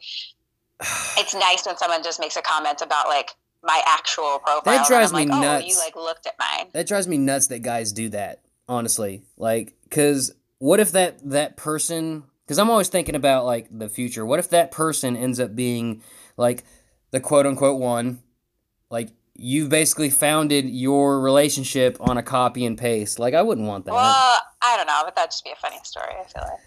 it's 1.18 1.35
nice 1.35 1.66
when 1.66 1.76
someone 1.76 2.02
just 2.02 2.18
makes 2.18 2.37
a 2.37 2.42
comment 2.42 2.80
about 2.80 3.09
like 3.09 3.30
my 3.62 3.83
actual 3.87 4.38
profile. 4.38 4.62
That 4.64 4.87
drives 4.87 5.12
me 5.12 5.26
like, 5.26 5.30
oh, 5.30 5.40
nuts. 5.40 5.64
Oh, 5.64 5.68
you 5.68 5.78
like 5.78 5.97
looked 5.97 6.26
at 6.26 6.35
mine. 6.38 6.68
That 6.73 6.88
drives 6.88 7.06
me 7.06 7.18
nuts 7.18 7.49
that 7.49 7.61
guys 7.61 7.92
do 7.92 8.09
that. 8.11 8.40
Honestly, 8.68 9.23
like, 9.37 9.75
cause 9.90 10.33
what 10.59 10.80
if 10.80 10.92
that 10.92 11.18
that 11.30 11.56
person? 11.56 12.25
Cause 12.49 12.59
I'm 12.59 12.71
always 12.71 12.88
thinking 12.88 13.14
about 13.14 13.45
like 13.45 13.68
the 13.71 13.88
future. 13.88 14.25
What 14.25 14.38
if 14.38 14.50
that 14.50 14.71
person 14.71 15.16
ends 15.16 15.38
up 15.38 15.54
being 15.54 16.02
like 16.37 16.64
the 17.11 17.21
quote 17.21 17.47
unquote 17.47 17.80
one? 17.80 18.23
Like 18.90 19.11
you've 19.38 19.69
basically 19.69 20.11
founded 20.11 20.64
your 20.69 21.21
relationship 21.21 21.97
on 22.00 22.16
a 22.19 22.23
copy 22.23 22.64
and 22.66 22.76
paste. 22.78 23.19
Like 23.19 23.35
I 23.35 23.43
wouldn't 23.43 23.66
want 23.66 23.85
that. 23.87 23.93
Well, 23.95 24.38
I 24.62 24.76
don't 24.76 24.87
know, 24.87 25.02
but 25.05 25.14
that'd 25.16 25.31
just 25.31 25.45
be 25.45 25.50
a 25.50 25.57
funny 25.57 25.76
story. 25.85 26.12
I 26.21 26.25
feel 26.25 26.43
like. 26.43 26.61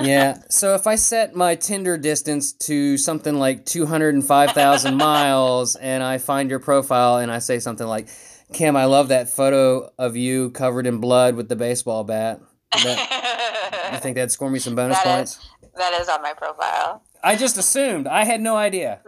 yeah. 0.08 0.38
So 0.50 0.74
if 0.74 0.86
I 0.86 0.96
set 0.96 1.34
my 1.36 1.54
Tinder 1.54 1.96
distance 1.96 2.52
to 2.54 2.96
something 2.98 3.38
like 3.38 3.64
205,000 3.64 4.96
miles 4.98 5.76
and 5.76 6.02
I 6.02 6.18
find 6.18 6.50
your 6.50 6.58
profile 6.58 7.18
and 7.18 7.30
I 7.30 7.38
say 7.38 7.58
something 7.60 7.86
like, 7.86 8.08
Kim, 8.52 8.74
I 8.76 8.86
love 8.86 9.08
that 9.08 9.28
photo 9.28 9.92
of 9.98 10.16
you 10.16 10.50
covered 10.50 10.86
in 10.86 10.98
blood 10.98 11.36
with 11.36 11.48
the 11.48 11.54
baseball 11.56 12.02
bat. 12.02 12.40
That, 12.72 13.90
you 13.92 13.98
think 13.98 14.16
that'd 14.16 14.32
score 14.32 14.50
me 14.50 14.58
some 14.58 14.74
bonus 14.76 14.98
That 15.02 15.22
is- 15.22 15.34
points? 15.36 15.50
that 15.76 16.00
is 16.00 16.08
on 16.08 16.22
my 16.22 16.32
profile. 16.32 17.02
I 17.22 17.36
just 17.36 17.56
assumed. 17.56 18.06
I 18.08 18.24
had 18.24 18.40
no 18.40 18.56
idea. 18.56 19.00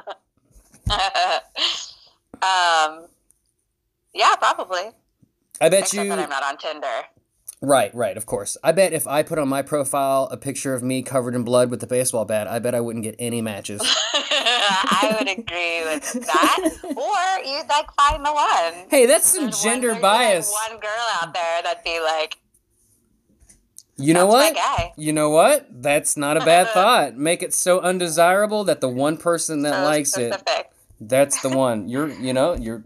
Um, 2.42 3.06
yeah, 4.14 4.34
probably. 4.36 4.90
I 5.60 5.68
bet 5.68 5.80
Except 5.82 6.04
you. 6.04 6.08
that 6.10 6.18
I'm 6.18 6.28
not 6.30 6.42
on 6.42 6.56
Tinder. 6.56 6.86
Right, 7.62 7.94
right, 7.94 8.16
of 8.16 8.24
course. 8.24 8.56
I 8.64 8.72
bet 8.72 8.94
if 8.94 9.06
I 9.06 9.22
put 9.22 9.38
on 9.38 9.46
my 9.48 9.60
profile 9.60 10.28
a 10.32 10.38
picture 10.38 10.72
of 10.72 10.82
me 10.82 11.02
covered 11.02 11.34
in 11.34 11.42
blood 11.44 11.70
with 11.70 11.80
the 11.80 11.86
baseball 11.86 12.24
bat, 12.24 12.48
I 12.48 12.58
bet 12.58 12.74
I 12.74 12.80
wouldn't 12.80 13.02
get 13.02 13.16
any 13.18 13.42
matches. 13.42 13.82
I 14.14 15.14
would 15.18 15.28
agree 15.28 15.84
with 15.84 16.12
that. 16.26 16.58
Or 16.84 17.44
you'd 17.46 17.68
like 17.68 17.92
find 17.92 18.24
the 18.24 18.32
one. 18.32 18.86
Hey, 18.88 19.04
that's 19.04 19.26
some 19.26 19.44
There's 19.44 19.56
one- 19.62 19.74
gender 19.74 19.88
there's, 19.88 20.02
like, 20.02 20.02
bias. 20.02 20.54
one 20.70 20.80
girl 20.80 20.90
out 21.20 21.34
there 21.34 21.62
that'd 21.62 21.84
be 21.84 22.00
like, 22.00 22.38
You 23.98 24.14
know 24.14 24.20
"That's 24.32 24.32
what? 24.32 24.54
my 24.54 24.58
guy." 24.58 24.92
You 24.96 25.12
know 25.12 25.28
what? 25.28 25.66
That's 25.70 26.16
not 26.16 26.38
a 26.38 26.40
bad 26.40 26.68
thought. 26.72 27.16
Make 27.16 27.42
it 27.42 27.52
so 27.52 27.80
undesirable 27.80 28.64
that 28.64 28.80
the 28.80 28.88
one 28.88 29.18
person 29.18 29.60
that 29.62 29.74
So 29.74 29.84
likes 29.84 30.16
it, 30.16 30.32
specific. 30.32 30.70
That's 31.00 31.40
the 31.42 31.48
one. 31.48 31.88
You're, 31.88 32.08
you 32.08 32.32
know, 32.32 32.54
you're. 32.54 32.84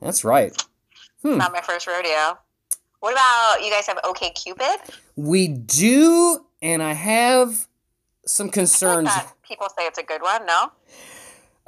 That's 0.00 0.24
right. 0.24 0.54
Hmm. 1.22 1.38
Not 1.38 1.52
my 1.52 1.60
first 1.60 1.86
rodeo. 1.86 2.38
What 3.00 3.12
about 3.12 3.64
you 3.64 3.70
guys 3.70 3.86
have 3.86 3.98
OK 4.04 4.30
Cupid? 4.30 4.78
We 5.16 5.48
do, 5.48 6.44
and 6.62 6.82
I 6.82 6.92
have 6.92 7.66
some 8.24 8.48
concerns. 8.48 9.10
People 9.42 9.68
say 9.76 9.86
it's 9.86 9.98
a 9.98 10.02
good 10.02 10.22
one. 10.22 10.46
No. 10.46 10.72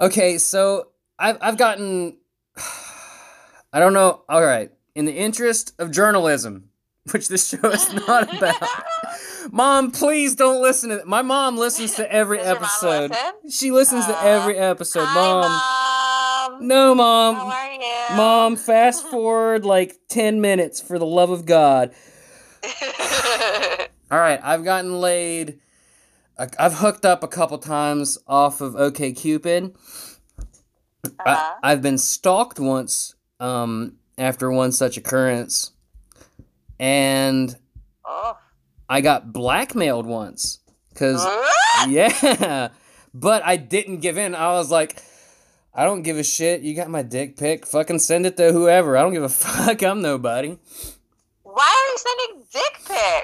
Okay, 0.00 0.38
so 0.38 0.88
I've 1.18 1.38
I've 1.40 1.56
gotten. 1.56 2.18
I 3.72 3.80
don't 3.80 3.92
know. 3.92 4.22
All 4.28 4.42
right, 4.42 4.70
in 4.94 5.04
the 5.04 5.12
interest 5.12 5.74
of 5.78 5.90
journalism, 5.90 6.70
which 7.12 7.28
this 7.28 7.48
show 7.48 7.68
is 7.68 7.92
not 7.92 8.34
about. 8.38 8.56
Mom, 9.50 9.90
please 9.90 10.34
don't 10.34 10.60
listen 10.62 10.90
to. 10.90 11.02
My 11.04 11.22
mom 11.22 11.56
listens 11.56 11.94
to 11.96 12.10
every 12.12 12.38
Does 12.38 12.46
your 12.46 12.54
mom 12.56 12.62
episode. 12.64 13.10
listen? 13.10 13.50
She 13.50 13.70
listens 13.70 14.06
to 14.06 14.22
every 14.22 14.56
episode. 14.58 15.04
mom, 15.04 15.44
Hi, 15.48 16.48
mom. 16.50 16.66
no, 16.66 16.88
How 16.88 16.94
mom, 16.94 17.36
are 17.36 17.72
you? 17.72 18.16
mom. 18.16 18.56
Fast 18.56 19.06
forward 19.10 19.64
like 19.64 19.96
ten 20.08 20.40
minutes 20.40 20.80
for 20.80 20.98
the 20.98 21.06
love 21.06 21.30
of 21.30 21.46
God. 21.46 21.92
All 24.10 24.18
right, 24.18 24.40
I've 24.42 24.64
gotten 24.64 25.00
laid. 25.00 25.60
I've 26.58 26.74
hooked 26.74 27.04
up 27.04 27.22
a 27.24 27.28
couple 27.28 27.58
times 27.58 28.16
off 28.26 28.60
of 28.60 28.76
OK 28.76 29.12
Cupid. 29.12 29.74
Uh-huh. 31.04 31.12
I, 31.26 31.72
I've 31.72 31.82
been 31.82 31.98
stalked 31.98 32.60
once 32.60 33.14
um, 33.40 33.96
after 34.16 34.50
one 34.50 34.72
such 34.72 34.96
occurrence, 34.96 35.72
and 36.78 37.56
oh. 38.04 38.37
I 38.88 39.00
got 39.00 39.32
blackmailed 39.32 40.06
once. 40.06 40.60
Cause 40.94 41.22
What? 41.24 41.88
yeah, 41.90 42.68
but 43.14 43.42
I 43.44 43.56
didn't 43.56 43.98
give 43.98 44.18
in. 44.18 44.34
I 44.34 44.52
was 44.52 44.70
like, 44.70 45.00
I 45.74 45.84
don't 45.84 46.02
give 46.02 46.16
a 46.16 46.24
shit. 46.24 46.62
You 46.62 46.74
got 46.74 46.90
my 46.90 47.02
dick 47.02 47.36
pic. 47.36 47.66
Fucking 47.66 48.00
send 48.00 48.26
it 48.26 48.36
to 48.38 48.52
whoever. 48.52 48.96
I 48.96 49.02
don't 49.02 49.12
give 49.12 49.22
a 49.22 49.28
fuck. 49.28 49.82
I'm 49.82 50.02
nobody. 50.02 50.58
Why 51.44 51.64
are 51.64 51.92
you 51.92 51.98
sending 51.98 52.46
dick 52.52 52.80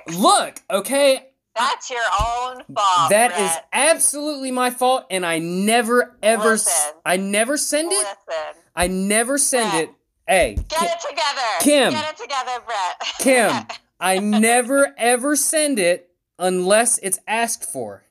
pics? 0.07 0.17
Look, 0.19 0.61
okay, 0.71 1.29
That's 1.57 1.91
your 1.91 2.01
own 2.21 2.63
fault. 2.75 3.11
that 3.11 3.31
is 3.33 3.37
Brett. 3.51 3.69
absolutely 3.73 4.51
my 4.51 4.71
fault, 4.71 5.05
and 5.11 5.25
I 5.27 5.39
never 5.41 6.17
ever, 6.23 6.51
Listen. 6.53 6.95
I 7.05 7.17
never 7.17 7.57
send 7.57 7.93
it. 7.93 7.97
Listen. 7.97 8.63
I 8.77 8.87
never 8.89 9.39
send 9.39 9.71
Brett. 9.71 9.85
it. 9.85 9.91
Hey, 10.27 10.55
Get 10.69 10.81
Ki- 10.81 10.87
it 10.87 11.01
together. 11.11 11.49
Kim. 11.61 11.93
Get 11.93 12.11
it 12.15 12.17
together, 12.17 12.61
Brett. 12.65 13.01
Kim, 13.19 13.79
I 14.05 14.19
never 14.19 14.95
ever 14.99 15.35
send 15.35 15.79
it 15.79 16.11
unless 16.39 16.99
it's 16.99 17.19
asked 17.27 17.65
for. 17.65 18.05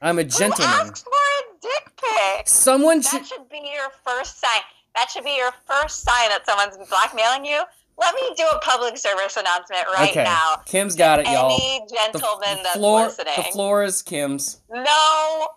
I'm 0.00 0.20
a 0.20 0.22
Who 0.22 0.28
gentleman. 0.28 0.68
asked 0.68 1.04
for 1.04 1.10
a 1.10 1.60
dick 1.60 1.92
pic? 1.96 2.46
Someone. 2.48 3.00
That 3.00 3.26
should 3.26 3.48
be 3.48 3.68
your 3.74 3.90
first 4.06 4.38
sign. 4.40 4.60
That 4.94 5.10
should 5.10 5.24
be 5.24 5.34
your 5.36 5.50
first 5.66 6.02
sign 6.04 6.28
that 6.28 6.46
someone's 6.46 6.76
blackmailing 6.88 7.44
you. 7.44 7.62
Let 7.98 8.14
me 8.14 8.32
do 8.36 8.44
a 8.44 8.60
public 8.60 8.96
service 8.96 9.36
announcement 9.36 9.82
right 9.92 10.10
okay, 10.10 10.22
now. 10.22 10.62
Kim's 10.66 10.94
got 10.94 11.18
it, 11.18 11.26
y'all. 11.26 11.52
Any 11.52 11.80
gentleman 11.92 12.58
the 12.58 12.62
that's 12.62 12.76
floor, 12.76 13.04
listening. 13.06 13.34
the 13.36 13.42
floor 13.42 13.82
is 13.82 14.02
Kim's. 14.02 14.60
No 14.72 15.48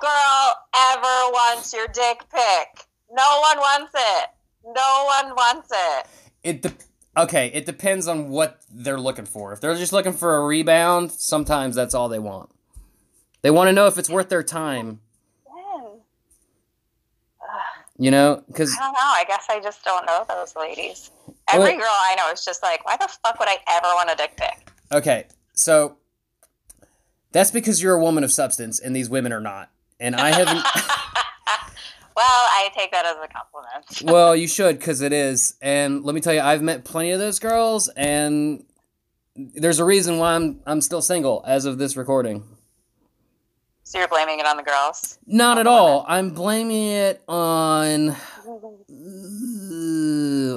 girl 0.00 0.54
ever 0.92 1.30
wants 1.32 1.72
your 1.74 1.88
dick 1.88 2.24
pic. 2.32 2.86
No 3.10 3.40
one 3.40 3.58
wants 3.58 3.92
it. 3.94 4.28
No 4.64 5.04
one 5.06 5.34
wants 5.34 5.70
it. 5.72 6.06
It 6.44 6.62
de- 6.62 6.72
okay. 7.16 7.50
It 7.54 7.66
depends 7.66 8.06
on 8.08 8.28
what 8.28 8.60
they're 8.70 9.00
looking 9.00 9.24
for. 9.26 9.52
If 9.52 9.60
they're 9.60 9.74
just 9.76 9.92
looking 9.92 10.12
for 10.12 10.36
a 10.36 10.44
rebound, 10.44 11.12
sometimes 11.12 11.74
that's 11.76 11.94
all 11.94 12.08
they 12.08 12.18
want. 12.18 12.50
They 13.42 13.50
want 13.50 13.68
to 13.68 13.72
know 13.72 13.86
if 13.86 13.98
it's 13.98 14.08
worth 14.10 14.28
their 14.28 14.42
time. 14.42 15.00
You 17.96 18.10
know, 18.10 18.42
because 18.48 18.72
I 18.76 18.80
don't 18.82 18.92
know. 18.92 18.98
I 19.00 19.24
guess 19.28 19.44
I 19.48 19.60
just 19.60 19.84
don't 19.84 20.04
know 20.04 20.24
those 20.28 20.56
ladies. 20.56 21.12
Every 21.48 21.70
Well- 21.70 21.78
girl 21.78 21.86
I 21.88 22.16
know 22.16 22.28
is 22.32 22.44
just 22.44 22.60
like, 22.60 22.84
why 22.84 22.96
the 22.96 23.06
fuck 23.24 23.38
would 23.38 23.48
I 23.48 23.56
ever 23.70 23.86
want 23.94 24.10
a 24.10 24.16
dick 24.16 24.36
pic? 24.36 24.68
okay, 24.92 25.26
so 25.52 25.96
that's 27.30 27.52
because 27.52 27.80
you're 27.82 27.94
a 27.94 28.00
woman 28.00 28.24
of 28.24 28.32
substance, 28.32 28.80
and 28.80 28.96
these 28.96 29.08
women 29.08 29.32
are 29.32 29.40
not. 29.40 29.70
And 30.00 30.16
I 30.16 30.30
haven't. 30.32 30.64
well, 32.16 32.26
I 32.26 32.70
take 32.76 32.92
that 32.92 33.04
as 33.04 33.16
a 33.16 33.28
compliment. 33.28 34.02
well, 34.12 34.36
you 34.36 34.46
should, 34.46 34.78
because 34.78 35.00
it 35.00 35.12
is. 35.12 35.54
And 35.60 36.04
let 36.04 36.14
me 36.14 36.20
tell 36.20 36.34
you, 36.34 36.40
I've 36.40 36.62
met 36.62 36.84
plenty 36.84 37.10
of 37.10 37.18
those 37.18 37.38
girls, 37.38 37.88
and 37.88 38.64
there's 39.36 39.80
a 39.80 39.84
reason 39.84 40.18
why 40.18 40.34
I'm 40.34 40.60
I'm 40.66 40.80
still 40.80 41.02
single 41.02 41.42
as 41.46 41.64
of 41.64 41.78
this 41.78 41.96
recording. 41.96 42.44
So 43.82 43.98
you're 43.98 44.08
blaming 44.08 44.40
it 44.40 44.46
on 44.46 44.56
the 44.56 44.62
girls? 44.62 45.18
Not 45.26 45.58
at 45.58 45.66
all. 45.66 46.06
I'm 46.08 46.30
blaming 46.30 46.88
it 46.88 47.22
on. 47.28 48.10
Uh, 48.10 48.16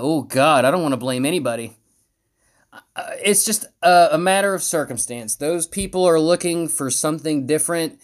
oh 0.02 0.26
God, 0.28 0.64
I 0.64 0.72
don't 0.72 0.82
want 0.82 0.94
to 0.94 0.98
blame 0.98 1.26
anybody. 1.26 1.76
Uh, 2.96 3.10
it's 3.24 3.44
just 3.44 3.66
a, 3.84 4.10
a 4.14 4.18
matter 4.18 4.54
of 4.54 4.64
circumstance. 4.64 5.36
Those 5.36 5.68
people 5.68 6.06
are 6.06 6.20
looking 6.20 6.70
for 6.70 6.90
something 6.90 7.46
different 7.46 8.00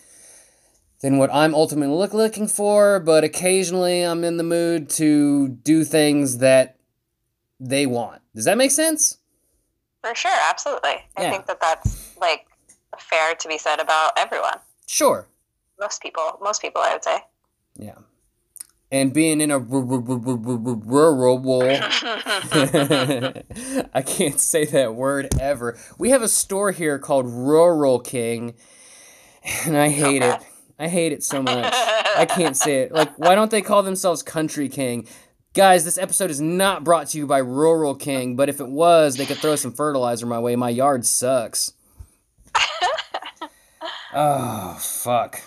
than 1.04 1.18
what 1.18 1.32
I'm 1.34 1.54
ultimately 1.54 1.96
look, 1.96 2.14
looking 2.14 2.48
for, 2.48 3.00
but 3.02 3.26
occasionally 3.26 4.02
I'm 4.02 4.24
in 4.24 4.38
the 4.38 4.44
mood 4.44 4.90
to 4.92 5.50
do 5.50 5.84
things 5.84 6.38
that 6.38 6.78
they 7.60 7.86
want. 7.86 8.22
Does 8.34 8.46
that 8.46 8.58
make 8.58 8.72
sense? 8.72 9.18
For 10.02 10.16
sure, 10.16 10.32
absolutely. 10.50 11.04
I 11.18 11.30
think 11.30 11.46
that 11.48 11.60
that's 11.60 12.18
like 12.20 12.48
fair 12.98 13.36
to 13.36 13.48
be 13.50 13.58
said 13.58 13.82
about 13.82 14.14
everyone. 14.18 14.60
Sure. 14.88 15.28
Most 15.78 16.02
people, 16.02 16.40
most 16.42 16.62
people, 16.62 16.82
I 16.82 16.94
would 16.94 17.04
say. 17.04 17.18
Yeah. 17.76 17.98
And 18.90 19.14
being 19.14 19.42
in 19.42 19.52
a 19.52 19.60
rural 19.60 20.00
I 23.94 24.02
can't 24.06 24.40
say 24.40 24.64
that 24.66 24.96
word 24.96 25.36
ever. 25.38 25.78
We 25.98 26.12
have 26.12 26.22
a 26.22 26.30
store 26.30 26.72
here 26.72 26.98
called 26.98 27.26
Rural 27.26 28.00
King, 28.00 28.54
and 29.66 29.76
I 29.76 29.90
hate 29.90 30.22
it. 30.22 30.40
I 30.84 30.90
hate 30.90 31.14
it 31.14 31.24
so 31.24 31.42
much. 31.42 31.74
I 31.74 32.26
can't 32.30 32.58
say 32.58 32.82
it. 32.82 32.92
Like, 32.92 33.18
why 33.18 33.36
don't 33.36 33.50
they 33.50 33.62
call 33.62 33.84
themselves 33.84 34.22
Country 34.22 34.68
King? 34.68 35.08
Guys, 35.54 35.86
this 35.86 35.98
episode 35.98 36.30
is 36.30 36.42
not 36.42 36.84
brought 36.84 37.08
to 37.08 37.18
you 37.18 37.26
by 37.26 37.38
Rural 37.38 37.96
King, 37.96 38.36
but 38.36 38.50
if 38.50 38.60
it 38.60 38.68
was, 38.68 39.16
they 39.16 39.26
could 39.26 39.38
throw 39.38 39.56
some 39.56 39.72
fertilizer 39.72 40.26
my 40.26 40.40
way. 40.40 40.58
My 40.58 40.70
yard 40.70 41.06
sucks. 41.06 41.72
oh, 44.14 44.78
fuck. 44.78 45.40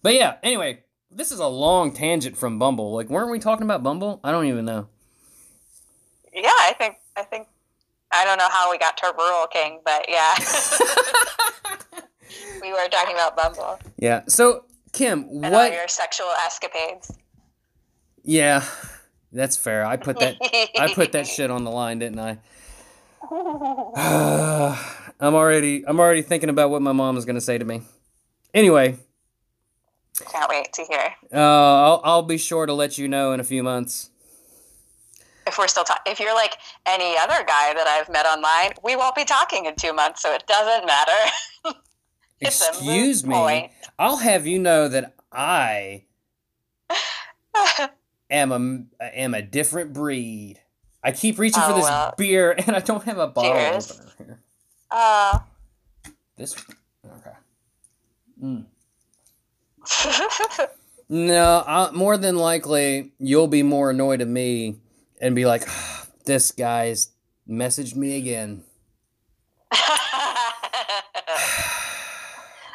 But 0.00 0.14
yeah, 0.14 0.36
anyway, 0.44 0.84
this 1.10 1.32
is 1.32 1.40
a 1.40 1.48
long 1.48 1.92
tangent 1.92 2.36
from 2.36 2.60
Bumble. 2.60 2.94
Like, 2.94 3.10
weren't 3.10 3.32
we 3.32 3.40
talking 3.40 3.64
about 3.64 3.82
Bumble? 3.82 4.20
I 4.22 4.30
don't 4.30 4.46
even 4.46 4.64
know. 4.64 4.86
Yeah, 6.32 6.50
I 6.50 6.72
think 6.78 6.98
I 7.16 7.24
think 7.24 7.48
I 8.12 8.24
don't 8.24 8.38
know 8.38 8.48
how 8.48 8.70
we 8.70 8.78
got 8.78 8.96
to 8.98 9.12
Rural 9.18 9.48
King, 9.48 9.80
but 9.84 10.06
yeah. 10.08 10.34
we 12.62 12.72
were 12.72 12.88
talking 12.88 13.14
about 13.14 13.36
Bumble 13.36 13.78
Yeah. 13.98 14.22
So, 14.28 14.64
Kim, 14.94 15.24
and 15.30 15.44
all 15.46 15.52
what 15.52 15.72
your 15.72 15.88
sexual 15.88 16.30
escapades. 16.46 17.12
Yeah, 18.22 18.64
that's 19.32 19.56
fair. 19.56 19.84
I 19.84 19.96
put 19.96 20.18
that 20.20 20.36
I 20.78 20.92
put 20.94 21.12
that 21.12 21.26
shit 21.34 21.50
on 21.50 21.64
the 21.64 21.70
line, 21.70 21.98
didn't 21.98 22.20
I? 22.20 22.38
I'm 25.20 25.34
already 25.34 25.84
I'm 25.86 26.00
already 26.00 26.22
thinking 26.22 26.48
about 26.48 26.70
what 26.70 26.82
my 26.82 26.92
mom 26.92 27.16
is 27.16 27.24
gonna 27.24 27.40
say 27.40 27.58
to 27.58 27.64
me. 27.64 27.82
Anyway, 28.52 28.96
Can't 30.30 30.48
wait 30.48 30.72
to 30.74 30.84
hear. 30.84 31.14
uh, 31.32 31.38
I'll 31.38 32.00
I'll 32.04 32.22
be 32.22 32.38
sure 32.38 32.66
to 32.66 32.72
let 32.72 32.98
you 32.98 33.08
know 33.08 33.32
in 33.32 33.40
a 33.40 33.44
few 33.44 33.62
months. 33.62 34.10
If 35.46 35.58
we're 35.58 35.68
still 35.68 35.84
talking, 35.84 36.10
if 36.10 36.20
you're 36.20 36.34
like 36.34 36.54
any 36.86 37.16
other 37.18 37.44
guy 37.44 37.74
that 37.74 37.86
I've 37.86 38.08
met 38.08 38.24
online, 38.24 38.72
we 38.82 38.96
won't 38.96 39.14
be 39.14 39.24
talking 39.24 39.66
in 39.66 39.74
two 39.76 39.92
months, 39.92 40.22
so 40.22 40.32
it 40.32 40.44
doesn't 40.46 40.86
matter. 40.86 41.12
It's 42.40 42.60
a 42.60 42.72
moot 42.72 42.80
Excuse 42.82 43.24
me. 43.26 43.34
point. 43.34 43.72
I'll 43.98 44.16
have 44.18 44.46
you 44.46 44.58
know 44.58 44.88
that 44.88 45.14
I 45.32 46.04
am 48.30 48.52
a 49.00 49.04
am 49.16 49.34
a 49.34 49.42
different 49.42 49.92
breed. 49.92 50.60
I 51.02 51.12
keep 51.12 51.38
reaching 51.38 51.62
for 51.62 51.72
Oh, 51.72 51.74
this 51.74 51.84
well. 51.84 52.14
beer 52.16 52.52
and 52.66 52.74
I 52.76 52.80
don't 52.80 53.04
have 53.04 53.18
a 53.18 53.26
bottle 53.28 53.52
Cheers. 53.52 53.90
opener 53.92 54.12
here. 54.18 54.38
uh, 54.90 55.38
This 56.36 56.54
okay. 57.04 57.36
Mm. 58.42 58.64
No, 61.10 61.62
I, 61.66 61.90
more 61.92 62.16
than 62.16 62.36
likely 62.36 63.12
you'll 63.18 63.46
be 63.46 63.62
more 63.62 63.90
annoyed 63.90 64.22
at 64.22 64.26
me 64.28 64.76
and 65.20 65.34
be 65.34 65.44
like, 65.44 65.64
"Ah, 65.68 66.06
"This 66.24 66.50
guy's 66.50 67.08
messaged 67.48 67.94
me 67.94 68.16
again." 68.16 68.64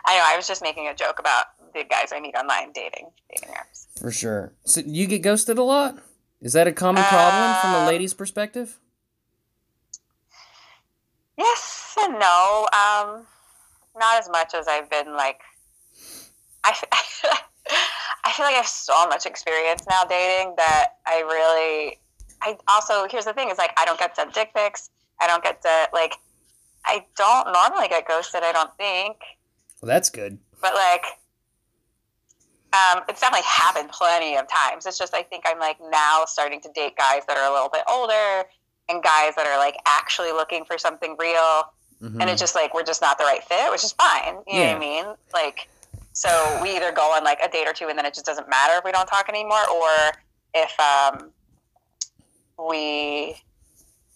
I 0.10 0.17
know. 0.17 0.24
I 0.28 0.36
was 0.36 0.48
just 0.48 0.62
making 0.63 0.88
a 0.88 0.95
joke 0.95 1.19
about 1.19 1.45
the 1.74 1.84
guys 1.84 2.12
I 2.12 2.19
meet 2.19 2.36
online 2.36 2.72
dating 2.74 3.12
dating 3.32 3.50
apps. 3.56 3.86
For 4.00 4.12
sure. 4.12 4.54
So 4.65 4.82
you 4.86 5.06
get 5.08 5.19
ghosted 5.22 5.58
a 5.58 5.63
lot? 5.63 5.98
Is 6.41 6.54
that 6.54 6.67
a 6.67 6.72
common 6.72 7.04
problem 7.04 7.56
from 7.62 7.74
a 7.76 7.80
Uh, 7.80 7.88
lady's 7.88 8.13
perspective? 8.13 8.80
Yes 11.38 11.95
and 12.00 12.13
no. 12.19 12.67
Um, 12.74 13.26
not 13.98 14.17
as 14.19 14.30
much 14.30 14.54
as 14.54 14.67
I've 14.67 14.89
been 14.89 15.13
like. 15.15 15.41
I 16.63 16.72
I 18.26 18.32
feel 18.32 18.45
like 18.45 18.56
I 18.56 18.58
have 18.58 18.67
so 18.67 19.08
much 19.08 19.26
experience 19.26 19.84
now 19.89 20.04
dating 20.06 20.56
that 20.58 20.95
I 21.06 21.19
really. 21.22 22.00
I 22.41 22.58
also 22.67 23.08
here's 23.10 23.26
the 23.26 23.34
thing 23.34 23.50
is 23.50 23.58
like 23.58 23.72
I 23.78 23.86
don't 23.86 24.00
get 24.00 24.15
sent 24.15 24.34
dick 24.34 24.54
pics. 24.56 24.89
I 25.22 25.28
don't 25.28 25.43
get 25.43 25.62
to 25.62 25.89
like. 25.93 26.15
I 26.86 27.06
don't 27.17 27.52
normally 27.54 27.89
get 27.89 28.08
ghosted. 28.08 28.41
I 28.43 28.52
don't 28.54 28.76
think, 28.78 29.17
Well, 29.82 29.88
that's 29.88 30.10
good. 30.10 30.38
but 30.62 30.74
like. 30.74 31.06
Um, 32.72 33.02
it's 33.10 33.20
definitely 33.20 33.48
happened 33.48 33.89
plenty 33.89 34.36
of 34.38 34.48
times. 34.48 34.86
It's 34.86 34.98
just 35.00 35.15
I 35.15 35.24
think 35.24 35.44
I'm 35.48 35.58
like 35.58 35.78
now 35.89 36.26
starting 36.28 36.62
to 36.62 36.70
date 36.76 36.96
guys 36.96 37.22
that 37.28 37.36
are 37.36 37.50
a 37.50 37.52
little 37.52 37.68
bit 37.70 37.82
older 37.89 38.48
and 38.89 39.02
guys 39.02 39.34
that 39.38 39.48
are 39.48 39.58
like 39.58 39.76
actually 39.88 40.32
looking 40.32 40.65
for 40.65 40.78
something 40.78 41.15
real 41.18 41.74
Mhm. 42.00 42.22
and 42.22 42.30
it's 42.30 42.39
just 42.39 42.54
like 42.54 42.76
we're 42.76 42.84
just 42.84 43.02
not 43.02 43.18
the 43.18 43.24
right 43.24 43.44
fit, 43.44 43.72
which 43.72 43.84
is 43.84 43.92
fine. 43.94 44.38
You 44.46 44.60
know 44.60 44.68
what 44.68 44.76
I 44.76 44.80
mean? 44.80 45.06
Like, 45.34 45.68
so 46.13 46.60
we 46.62 46.76
either 46.76 46.92
go 46.92 47.12
on 47.12 47.24
like 47.24 47.39
a 47.44 47.50
date 47.50 47.68
or 47.68 47.74
two, 47.74 47.88
and 47.88 47.98
then 47.98 48.06
it 48.06 48.13
just 48.13 48.28
doesn't 48.28 48.48
matter 48.48 48.78
if 48.78 48.84
we 48.86 48.92
don't 48.92 49.08
talk 49.08 49.28
anymore, 49.30 49.68
or 49.72 49.89
if 50.54 50.80
um, 50.80 51.32
we, 52.70 53.42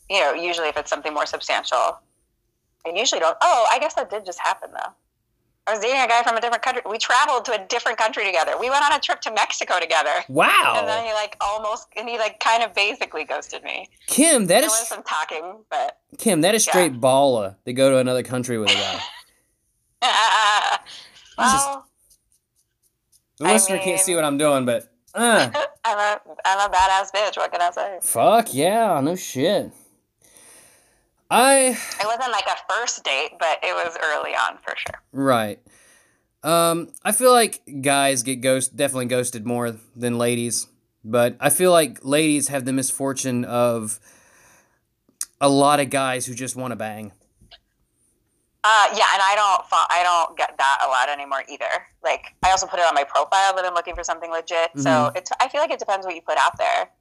you 0.09 0.19
know, 0.21 0.33
usually 0.33 0.67
if 0.67 0.77
it's 0.77 0.89
something 0.91 1.13
more 1.13 1.25
substantial, 1.25 1.97
I 2.85 2.89
usually 2.93 3.19
don't. 3.19 3.37
Oh, 3.41 3.67
I 3.71 3.79
guess 3.79 3.95
that 3.95 4.09
did 4.11 4.25
just 4.25 4.39
happen 4.39 4.69
though. 4.73 4.93
I 5.65 5.71
was 5.71 5.79
dating 5.79 6.01
a 6.01 6.07
guy 6.07 6.21
from 6.23 6.35
a 6.35 6.41
different 6.41 6.61
country. 6.61 6.81
We 6.89 6.97
traveled 6.97 7.45
to 7.45 7.53
a 7.53 7.65
different 7.67 7.97
country 7.97 8.25
together. 8.25 8.51
We 8.59 8.69
went 8.69 8.83
on 8.83 8.91
a 8.91 8.99
trip 8.99 9.21
to 9.21 9.31
Mexico 9.31 9.79
together. 9.79 10.11
wow. 10.27 10.75
And 10.77 10.87
then 10.87 11.05
he 11.05 11.13
like 11.13 11.37
almost, 11.39 11.87
and 11.95 12.09
he 12.09 12.17
like 12.17 12.39
kind 12.41 12.63
of 12.63 12.73
basically 12.73 13.23
ghosted 13.23 13.63
me. 13.63 13.87
Kim, 14.07 14.47
that 14.47 14.59
There 14.61 14.65
is 14.65 14.87
some 14.89 15.03
talking, 15.03 15.63
but 15.69 15.99
Kim, 16.17 16.41
that 16.41 16.53
is 16.53 16.67
Yeah. 16.67 16.71
straight 16.73 16.99
baller 16.99 17.55
to 17.65 17.71
go 17.71 17.89
to 17.91 17.97
another 17.97 18.23
country 18.23 18.57
with 18.57 18.71
a 18.71 18.73
guy. 18.73 18.99
well, 21.37 21.85
The 23.39 23.45
I 23.45 23.53
listener 23.53 23.79
can't 23.79 24.01
see 24.01 24.15
what 24.15 24.25
I'm 24.25 24.37
doing, 24.37 24.65
but 24.65 24.93
uh, 25.15 25.49
I'm 25.85 25.97
a 25.97 26.19
I'm 26.43 26.69
a 26.69 26.73
badass 26.73 27.11
bitch. 27.15 27.37
What 27.37 27.51
can 27.53 27.61
I 27.61 27.71
say? 27.71 27.99
fuck 28.01 28.53
yeah, 28.53 28.99
no 29.01 29.15
shit. 29.15 29.71
I 31.33 31.77
It 31.99 32.05
wasn't 32.05 32.31
like 32.31 32.45
a 32.47 32.55
first 32.71 33.03
date, 33.03 33.31
but 33.39 33.57
it 33.63 33.73
was 33.73 33.97
early 34.03 34.31
on 34.35 34.57
for 34.63 34.75
sure. 34.77 35.01
right. 35.11 35.59
Um, 36.43 36.89
I 37.03 37.11
feel 37.13 37.31
like 37.31 37.61
guys 37.81 38.21
get 38.21 38.41
ghost 38.41 38.75
definitely 38.75 39.05
ghosted 39.05 39.45
more 39.45 39.75
than 39.95 40.17
ladies, 40.17 40.67
but 41.03 41.37
I 41.39 41.49
feel 41.49 41.71
like 41.71 42.03
ladies 42.03 42.49
have 42.49 42.65
the 42.65 42.73
misfortune 42.73 43.45
of 43.45 43.99
a 45.39 45.47
lot 45.49 45.79
of 45.79 45.89
guys 45.89 46.25
who 46.25 46.33
just 46.35 46.55
want 46.55 46.71
to 46.71 46.75
bang. 46.75 47.13
Uh, 48.65 48.87
yeah, 48.95 49.07
and 49.13 49.21
I 49.21 49.33
don't 49.35 49.61
I 49.89 50.03
don't 50.03 50.37
get 50.37 50.57
that 50.57 50.79
a 50.85 50.87
lot 50.87 51.09
anymore 51.09 51.43
either. 51.49 51.87
Like 52.03 52.35
I 52.43 52.51
also 52.51 52.67
put 52.67 52.79
it 52.79 52.85
on 52.85 52.93
my 52.93 53.03
profile 53.05 53.55
that 53.55 53.65
I'm 53.65 53.73
looking 53.73 53.95
for 53.95 54.03
something 54.03 54.29
legit. 54.31 54.71
So 54.77 54.89
Mhm. 54.89 55.17
it's 55.17 55.31
I 55.41 55.47
feel 55.49 55.61
like 55.61 55.71
it 55.71 55.79
depends 55.79 56.05
what 56.05 56.15
you 56.15 56.21
put 56.21 56.37
out 56.37 56.57
there. 56.57 56.91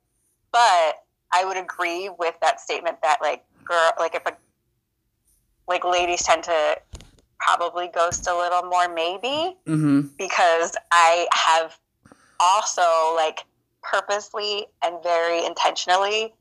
But 0.53 1.05
I 1.33 1.45
would 1.45 1.57
agree 1.57 2.09
with 2.19 2.35
that 2.43 2.61
statement 2.61 2.99
that 3.03 3.19
like 3.21 3.45
girl 3.65 3.93
like 3.99 4.15
if 4.15 4.25
a 4.27 4.37
like 5.69 5.85
ladies 5.85 6.23
tend 6.23 6.45
to 6.45 6.77
probably 7.39 7.89
ghost 7.89 8.27
a 8.29 8.37
little 8.37 8.63
more 8.65 8.89
maybe 8.89 9.57
Mm-hmm. 9.67 10.03
because 10.19 10.77
I 10.91 11.27
have 11.33 11.79
also 12.39 12.83
like 13.17 13.45
purposely 13.83 14.67
and 14.85 15.03
very 15.03 15.45
intentionally 15.45 16.35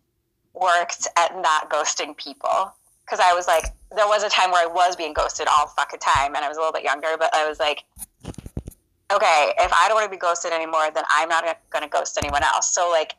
worked 0.54 1.08
at 1.18 1.36
not 1.42 1.70
ghosting 1.70 2.16
people. 2.18 2.74
Because 3.06 3.20
I 3.20 3.34
was 3.34 3.48
like, 3.48 3.66
there 3.96 4.08
was 4.08 4.24
a 4.24 4.30
time 4.30 4.52
where 4.52 4.64
I 4.68 4.72
was 4.72 4.96
being 4.96 5.14
ghosted 5.14 5.48
all 5.48 5.68
fucking 5.68 6.00
time, 6.00 6.36
and 6.36 6.46
I 6.46 6.48
was 6.48 6.58
a 6.58 6.60
little 6.62 6.72
bit 6.72 6.84
younger, 6.84 7.16
but 7.20 7.34
I 7.34 7.48
was 7.48 7.60
like, 7.60 7.84
okay, 9.12 9.54
if 9.60 9.74
I 9.74 9.88
don't 9.88 9.96
want 9.96 10.06
to 10.06 10.10
be 10.10 10.18
ghosted 10.18 10.54
anymore, 10.54 10.90
then 10.94 11.04
I'm 11.12 11.28
not 11.28 11.44
going 11.72 11.84
to 11.84 11.90
ghost 11.90 12.18
anyone 12.18 12.44
else. 12.44 12.74
So, 12.74 12.90
like, 12.90 13.16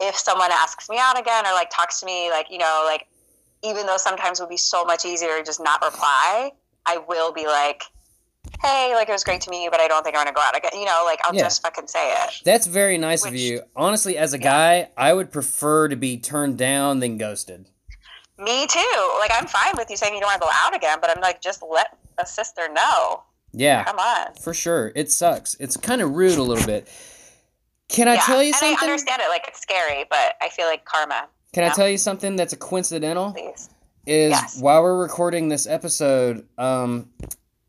if 0.00 0.16
someone 0.16 0.50
asks 0.52 0.90
me 0.90 0.98
out 1.00 1.18
again 1.18 1.46
or 1.46 1.52
like 1.52 1.70
talks 1.70 2.00
to 2.00 2.06
me, 2.06 2.30
like, 2.30 2.50
you 2.50 2.58
know, 2.58 2.82
like, 2.86 3.06
even 3.66 3.86
though 3.86 3.96
sometimes 3.96 4.40
it 4.40 4.42
would 4.44 4.50
be 4.50 4.56
so 4.56 4.84
much 4.84 5.04
easier 5.04 5.36
to 5.38 5.44
just 5.44 5.60
not 5.60 5.82
reply, 5.84 6.52
I 6.86 6.98
will 6.98 7.32
be 7.32 7.46
like, 7.46 7.82
hey, 8.62 8.92
like, 8.94 9.08
it 9.08 9.12
was 9.12 9.24
great 9.24 9.40
to 9.42 9.50
meet 9.50 9.64
you, 9.64 9.70
but 9.70 9.80
I 9.80 9.88
don't 9.88 10.02
think 10.04 10.14
I 10.14 10.18
want 10.20 10.28
to 10.28 10.34
go 10.34 10.40
out 10.40 10.56
again. 10.56 10.70
You 10.74 10.84
know, 10.84 11.02
like, 11.04 11.18
I'll 11.24 11.34
Yeah. 11.34 11.42
just 11.42 11.62
fucking 11.62 11.88
say 11.88 12.12
it. 12.12 12.34
That's 12.44 12.66
very 12.66 12.96
nice 12.98 13.24
of 13.26 13.34
you. 13.34 13.62
Honestly, 13.74 14.16
as 14.16 14.32
a 14.32 14.38
guy, 14.38 14.90
I 14.96 15.12
would 15.12 15.32
prefer 15.32 15.88
to 15.88 15.96
be 15.96 16.16
turned 16.18 16.56
down 16.56 17.00
than 17.00 17.18
ghosted. 17.18 17.66
Me 18.38 18.66
too. 18.66 19.16
Like, 19.18 19.30
I'm 19.34 19.46
fine 19.46 19.72
with 19.76 19.90
you 19.90 19.96
saying 19.96 20.14
you 20.14 20.20
don't 20.20 20.28
want 20.28 20.40
to 20.42 20.46
go 20.46 20.52
out 20.52 20.76
again, 20.76 20.98
but 21.00 21.10
I'm 21.14 21.20
like, 21.22 21.40
just 21.42 21.62
let 21.68 21.96
a 22.18 22.26
sister 22.26 22.68
know. 22.72 23.22
Yeah, 23.52 23.84
Come 23.84 23.98
on. 23.98 24.34
for 24.34 24.52
sure. 24.52 24.92
It 24.94 25.10
sucks. 25.10 25.54
It's 25.58 25.76
kind 25.76 26.02
of 26.02 26.10
rude 26.12 26.36
a 26.38 26.42
little 26.42 26.66
bit. 26.66 26.86
Can 27.88 28.08
I 28.08 28.14
yeah. 28.14 28.20
tell 28.20 28.42
you 28.42 28.52
and 28.60 28.76
I 28.76 28.82
understand 28.82 29.22
it. 29.22 29.28
Like, 29.28 29.46
it's 29.48 29.60
scary, 29.60 30.04
but 30.10 30.34
I 30.42 30.50
feel 30.50 30.66
like 30.66 30.84
karma, 30.84 31.28
Can 31.56 31.64
I 31.64 31.70
tell 31.70 31.88
you 31.88 31.96
something 31.96 32.36
that's 32.36 32.52
a 32.52 32.56
coincidental? 32.58 33.32
please. 33.32 33.70
Is 34.04 34.30
Yes. 34.32 34.60
while 34.60 34.82
we're 34.82 34.98
recording 35.00 35.48
this 35.48 35.66
episode, 35.66 36.46
um, 36.58 37.08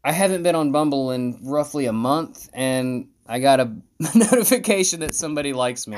I 0.03 0.11
haven't 0.11 0.43
been 0.43 0.55
on 0.55 0.73
Bumble 0.73 1.11
in 1.11 1.39
roughly 1.41 1.85
a 1.85 1.93
month, 1.93 2.49
and 2.53 3.07
I 3.25 3.39
got 3.39 3.61
a 3.61 3.71
notification 4.13 4.99
that 4.99 5.15
somebody 5.15 5.53
likes 5.53 5.87
me. 5.87 5.95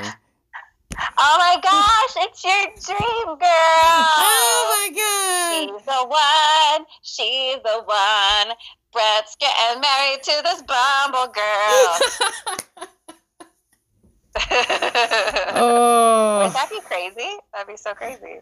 Oh 1.18 1.36
my 1.40 1.56
gosh, 1.60 2.28
it's 2.28 2.44
your 2.44 2.96
dream 2.96 3.26
girl. 3.26 3.40
Oh 3.42 4.62
my 4.70 4.94
god. 4.94 5.76
She's 5.76 5.84
the 5.84 6.06
one. 6.06 6.86
She's 7.02 7.62
the 7.64 7.82
one. 7.84 8.56
Brett's 8.92 9.36
getting 9.40 9.80
married 9.80 10.22
to 10.22 10.42
this 10.44 10.62
Bumble 10.62 11.32
girl. 11.32 12.56
Oh. 15.62 16.44
Would 16.44 16.52
that 16.54 16.68
be 16.70 16.80
crazy? 16.80 17.36
That'd 17.52 17.68
be 17.68 17.76
so 17.76 17.92
crazy. 17.94 18.40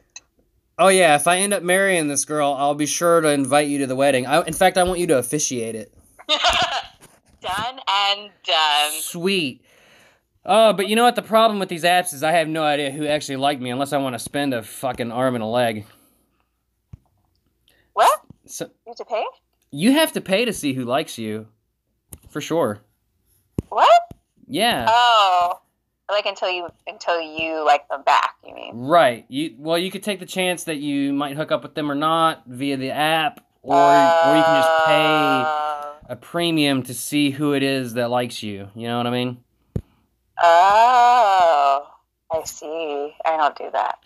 Oh 0.79 0.89
yeah, 0.89 1.17
if 1.17 1.27
I 1.27 1.39
end 1.39 1.53
up 1.53 1.63
marrying 1.63 2.07
this 2.09 2.25
girl, 2.25 2.55
I'll 2.57 2.75
be 2.75 2.87
sure 2.87 3.21
to 3.21 3.29
invite 3.29 3.69
you 3.69 3.79
to 3.79 3.87
the 3.87 3.97
wedding. 3.97 4.27
I, 4.27 4.43
in 4.45 4.53
fact, 4.53 4.79
I 4.79 4.85
want 4.85 5.01
you 5.01 5.07
to 5.09 5.19
officiate 5.19 5.75
it. 5.75 5.93
done 7.41 7.81
and 7.89 8.31
done. 8.45 8.93
Sweet. 9.01 9.63
Oh, 10.45 10.73
but 10.73 10.89
you 10.89 10.95
know 10.97 11.03
what? 11.03 11.17
The 11.17 11.23
problem 11.23 11.59
with 11.59 11.69
these 11.69 11.83
apps 11.85 12.15
is 12.15 12.23
I 12.23 12.33
have 12.33 12.47
no 12.49 12.63
idea 12.63 12.91
who 12.91 13.07
actually 13.07 13.37
liked 13.37 13.61
me 13.61 13.71
unless 13.71 13.93
I 13.93 13.99
want 13.99 14.15
to 14.15 14.19
spend 14.21 14.55
a 14.55 14.63
fucking 14.63 15.11
arm 15.11 15.35
and 15.35 15.43
a 15.43 15.47
leg. 15.49 15.85
What? 17.95 18.21
So 18.47 18.67
You 18.67 18.71
have 18.91 18.97
to 18.97 19.05
pay? 19.05 19.25
you 19.73 19.93
have 19.93 20.13
to 20.13 20.21
pay 20.21 20.45
to 20.45 20.53
see 20.53 20.73
who 20.73 20.85
likes 20.85 21.19
you, 21.19 21.49
for 22.31 22.41
sure. 22.41 22.81
What? 23.69 23.89
Yeah. 24.47 24.87
Oh, 24.89 25.61
like 26.09 26.27
until 26.27 26.51
you 26.51 26.69
until 26.87 27.21
you 27.21 27.65
like 27.65 27.89
them 27.89 28.03
back. 28.03 28.35
You 28.47 28.55
mean? 28.55 28.71
Right. 28.75 29.25
You 29.29 29.55
well, 29.59 29.79
you 29.79 29.91
could 29.91 30.03
take 30.03 30.21
the 30.21 30.27
chance 30.27 30.65
that 30.65 30.77
you 30.77 31.13
might 31.13 31.37
hook 31.37 31.53
up 31.53 31.63
with 31.63 31.75
them 31.75 31.91
or 31.91 31.95
not 31.95 32.45
via 32.47 32.77
the 32.77 32.91
app, 32.91 33.41
or 33.63 33.75
or 33.75 34.37
you 34.37 34.43
can 34.45 34.55
just 34.55 34.71
pay 34.87 35.43
Uh, 35.43 35.93
a 36.09 36.17
premium 36.17 36.83
to 36.85 36.95
see 36.95 37.31
who 37.31 37.53
it 37.53 37.63
is 37.63 37.95
that 37.95 38.11
likes 38.11 38.43
you. 38.43 38.69
You 38.75 38.89
know 38.89 38.97
what 38.97 39.07
I 39.07 39.11
mean? 39.11 39.45
Oh, 40.41 41.87
I 42.33 42.43
see. 42.45 43.15
I 43.25 43.37
don't 43.37 43.57
do 43.57 43.69
that. 43.73 43.99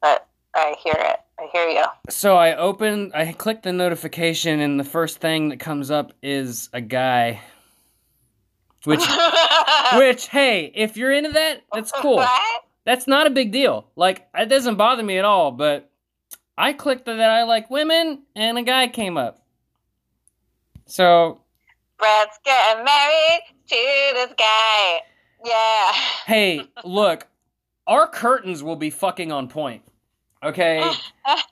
But 0.00 0.26
I 0.54 0.76
hear 0.82 0.94
it. 0.96 1.20
I 1.38 1.48
hear 1.52 1.68
you. 1.68 1.84
So 2.08 2.36
I 2.36 2.56
open, 2.56 3.12
I 3.14 3.32
click 3.32 3.62
the 3.62 3.72
notification, 3.72 4.60
and 4.60 4.78
the 4.78 4.84
first 4.84 5.18
thing 5.18 5.50
that 5.50 5.60
comes 5.60 5.90
up 5.90 6.12
is 6.22 6.68
a 6.72 6.80
guy. 6.80 7.40
Which, 8.88 9.04
which, 9.96 10.28
hey, 10.28 10.72
if 10.74 10.96
you're 10.96 11.12
into 11.12 11.32
that, 11.32 11.62
that's 11.74 11.92
cool. 11.92 12.16
What? 12.16 12.62
That's 12.86 13.06
not 13.06 13.26
a 13.26 13.30
big 13.30 13.52
deal. 13.52 13.86
Like, 13.96 14.26
it 14.34 14.48
doesn't 14.48 14.76
bother 14.76 15.02
me 15.02 15.18
at 15.18 15.26
all. 15.26 15.52
But 15.52 15.90
I 16.56 16.72
clicked 16.72 17.04
that 17.04 17.20
I 17.20 17.42
like 17.42 17.68
women, 17.68 18.22
and 18.34 18.56
a 18.56 18.62
guy 18.62 18.88
came 18.88 19.18
up. 19.18 19.42
So 20.86 21.42
Brad's 21.98 22.38
getting 22.46 22.82
married 22.82 23.40
to 23.68 24.10
this 24.14 24.32
guy. 24.38 25.00
Yeah. 25.44 25.92
hey, 26.24 26.62
look, 26.84 27.26
our 27.86 28.06
curtains 28.06 28.62
will 28.62 28.76
be 28.76 28.88
fucking 28.88 29.30
on 29.30 29.48
point. 29.48 29.82
Okay, 30.42 30.82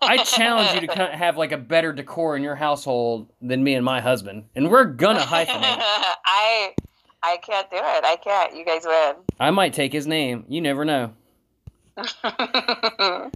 I 0.01 0.16
challenge 0.25 0.81
you 0.81 0.87
to 0.87 1.07
have 1.12 1.37
like 1.37 1.53
a 1.53 1.59
better 1.59 1.92
decor 1.92 2.35
in 2.35 2.42
your 2.42 2.55
household 2.55 3.31
than 3.42 3.62
me 3.62 3.75
and 3.75 3.85
my 3.85 4.01
husband, 4.01 4.44
and 4.55 4.70
we're 4.70 4.85
gonna 4.85 5.20
hyphenate. 5.20 5.83
I 6.25 6.72
I 7.26 7.38
can't 7.38 7.68
do 7.70 7.76
it. 7.78 8.04
I 8.04 8.16
can't. 8.22 8.56
You 8.56 8.64
guys 8.64 8.82
win. 8.86 9.16
I 9.40 9.50
might 9.50 9.72
take 9.72 9.92
his 9.92 10.06
name. 10.06 10.44
You 10.48 10.60
never 10.60 10.84
know. 10.84 11.12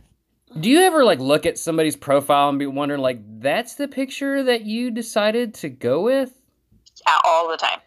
Do 0.60 0.68
you 0.68 0.80
ever 0.80 1.04
like 1.04 1.18
look 1.18 1.44
at 1.46 1.58
somebody's 1.58 1.96
profile 1.96 2.48
and 2.48 2.58
be 2.58 2.66
wondering 2.66 3.00
like 3.00 3.20
that's 3.40 3.74
the 3.74 3.88
picture 3.88 4.42
that 4.44 4.62
you 4.62 4.90
decided 4.90 5.54
to 5.54 5.68
go 5.68 6.02
with? 6.02 6.32
Yeah, 7.06 7.18
all 7.24 7.48
the 7.48 7.56
time. 7.56 7.80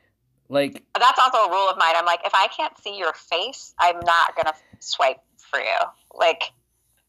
Like 0.49 0.83
That's 0.97 1.19
also 1.19 1.49
a 1.49 1.49
rule 1.49 1.69
of 1.69 1.77
mine. 1.77 1.93
I'm 1.95 2.05
like, 2.05 2.21
if 2.25 2.33
I 2.33 2.47
can't 2.47 2.77
see 2.77 2.97
your 2.97 3.13
face, 3.13 3.73
I'm 3.79 3.99
not 4.01 4.35
gonna 4.35 4.53
swipe 4.79 5.19
for 5.37 5.59
you. 5.59 5.77
Like, 6.13 6.41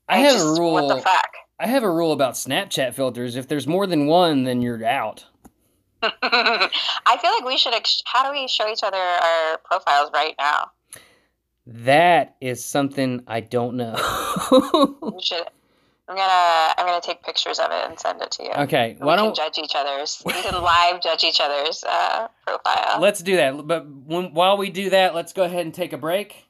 I 0.08 0.18
have 0.18 0.34
just- 0.34 0.58
a 0.58 0.60
rule. 0.60 0.72
What 0.72 0.94
the 0.94 1.02
fuck? 1.02 1.30
I 1.58 1.66
have 1.68 1.82
a 1.84 1.90
rule 1.90 2.12
about 2.12 2.34
Snapchat 2.34 2.94
filters. 2.94 3.36
If 3.36 3.46
there's 3.48 3.66
more 3.66 3.86
than 3.86 4.06
one, 4.06 4.42
then 4.44 4.60
you're 4.60 4.84
out. 4.84 5.26
I 6.22 7.18
feel 7.20 7.30
like 7.32 7.44
we 7.44 7.56
should. 7.58 7.74
Ex- 7.74 8.02
how 8.04 8.24
do 8.24 8.38
we 8.38 8.48
show 8.48 8.68
each 8.70 8.82
other 8.82 8.96
our 8.96 9.58
profiles 9.64 10.10
right 10.12 10.34
now? 10.38 10.70
That 11.66 12.36
is 12.40 12.64
something 12.64 13.22
I 13.26 13.40
don't 13.40 13.76
know. 13.76 13.94
We 15.00 15.22
should. 15.22 15.44
I'm 16.06 16.16
gonna. 16.16 16.74
I'm 16.76 16.86
gonna 16.86 17.00
take 17.00 17.22
pictures 17.22 17.58
of 17.58 17.70
it 17.70 17.88
and 17.88 17.98
send 17.98 18.20
it 18.20 18.30
to 18.32 18.42
you. 18.44 18.50
okay, 18.50 18.96
why 18.98 19.16
can 19.16 19.24
don't 19.24 19.36
judge 19.36 19.56
each 19.58 19.72
other's. 19.74 20.22
We 20.26 20.32
can 20.34 20.52
live 20.62 21.00
judge 21.02 21.24
each 21.24 21.40
other's 21.40 21.82
uh, 21.82 22.28
profile. 22.46 23.00
let's 23.00 23.22
do 23.22 23.36
that? 23.36 23.66
But 23.66 23.86
when, 23.88 24.34
while 24.34 24.58
we 24.58 24.68
do 24.68 24.90
that, 24.90 25.14
let's 25.14 25.32
go 25.32 25.44
ahead 25.44 25.64
and 25.64 25.72
take 25.72 25.94
a 25.94 25.98
break, 25.98 26.44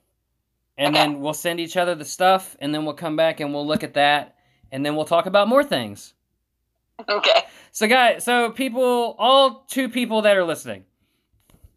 and 0.76 0.94
Okay. 0.96 1.04
then 1.04 1.20
we'll 1.20 1.34
send 1.34 1.60
each 1.60 1.76
other 1.76 1.94
the 1.94 2.04
stuff, 2.04 2.56
and 2.58 2.74
then 2.74 2.84
we'll 2.84 2.94
come 2.94 3.14
back 3.14 3.38
and 3.38 3.54
we'll 3.54 3.66
look 3.66 3.84
at 3.84 3.94
that, 3.94 4.34
and 4.72 4.84
then 4.84 4.96
we'll 4.96 5.04
talk 5.04 5.26
about 5.26 5.46
more 5.46 5.62
things. 5.62 6.14
okay. 7.08 7.44
So, 7.74 7.88
guys, 7.88 8.22
so 8.22 8.52
people, 8.52 9.16
all 9.18 9.64
two 9.68 9.88
people 9.88 10.22
that 10.22 10.36
are 10.36 10.44
listening, 10.44 10.84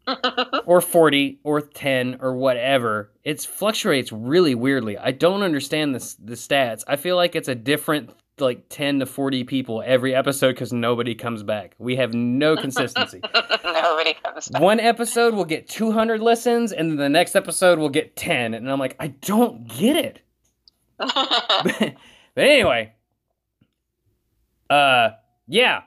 or 0.64 0.80
40 0.80 1.40
or 1.42 1.60
10 1.60 2.18
or 2.20 2.36
whatever, 2.36 3.10
it 3.24 3.40
fluctuates 3.40 4.12
really 4.12 4.54
weirdly. 4.54 4.96
I 4.96 5.10
don't 5.10 5.42
understand 5.42 5.96
the, 5.96 6.14
the 6.22 6.34
stats. 6.34 6.84
I 6.86 6.94
feel 6.94 7.16
like 7.16 7.34
it's 7.34 7.48
a 7.48 7.54
different, 7.56 8.10
like 8.38 8.68
10 8.68 9.00
to 9.00 9.06
40 9.06 9.42
people 9.42 9.82
every 9.84 10.14
episode 10.14 10.52
because 10.52 10.72
nobody 10.72 11.16
comes 11.16 11.42
back. 11.42 11.74
We 11.78 11.96
have 11.96 12.14
no 12.14 12.54
consistency. 12.56 13.20
Nobody 13.64 14.14
comes 14.22 14.46
back. 14.50 14.62
One 14.62 14.78
episode 14.78 15.34
will 15.34 15.44
get 15.44 15.68
200 15.68 16.20
listens, 16.20 16.70
and 16.70 16.90
then 16.90 16.96
the 16.96 17.08
next 17.08 17.34
episode 17.34 17.80
will 17.80 17.88
get 17.88 18.14
10. 18.14 18.54
And 18.54 18.70
I'm 18.70 18.78
like, 18.78 18.94
I 19.00 19.08
don't 19.08 19.66
get 19.66 19.96
it. 19.96 20.20
but 20.98 21.96
anyway, 22.36 22.92
uh, 24.70 25.10
yeah, 25.48 25.82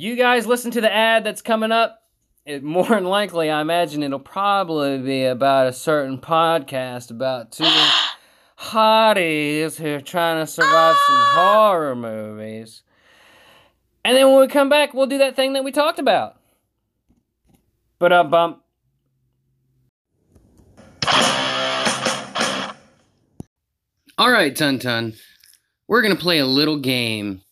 you 0.00 0.16
guys 0.16 0.46
listen 0.46 0.70
to 0.70 0.80
the 0.80 0.90
ad 0.90 1.24
that's 1.24 1.42
coming 1.42 1.72
up. 1.72 1.98
It 2.46 2.62
more 2.62 2.88
than 2.88 3.04
likely, 3.04 3.50
I 3.50 3.60
imagine 3.60 4.02
it'll 4.02 4.18
probably 4.18 4.96
be 4.96 5.24
about 5.24 5.66
a 5.66 5.74
certain 5.74 6.18
podcast 6.18 7.10
about 7.10 7.52
two 7.52 7.64
hotties 8.58 9.76
who 9.76 9.94
are 9.94 10.00
trying 10.00 10.42
to 10.42 10.50
survive 10.50 10.96
some 11.06 11.16
horror 11.34 11.94
movies. 11.94 12.82
And 14.02 14.16
then 14.16 14.30
when 14.30 14.40
we 14.40 14.48
come 14.48 14.70
back, 14.70 14.94
we'll 14.94 15.06
do 15.06 15.18
that 15.18 15.36
thing 15.36 15.52
that 15.52 15.64
we 15.64 15.70
talked 15.70 15.98
about. 15.98 16.40
But 17.98 18.10
uh, 18.10 18.24
bump. 18.24 18.62
All 24.16 24.30
right, 24.30 24.56
Tun 24.56 24.78
Tun. 24.78 25.12
We're 25.86 26.00
going 26.00 26.16
to 26.16 26.20
play 26.20 26.38
a 26.38 26.46
little 26.46 26.78
game 26.78 27.42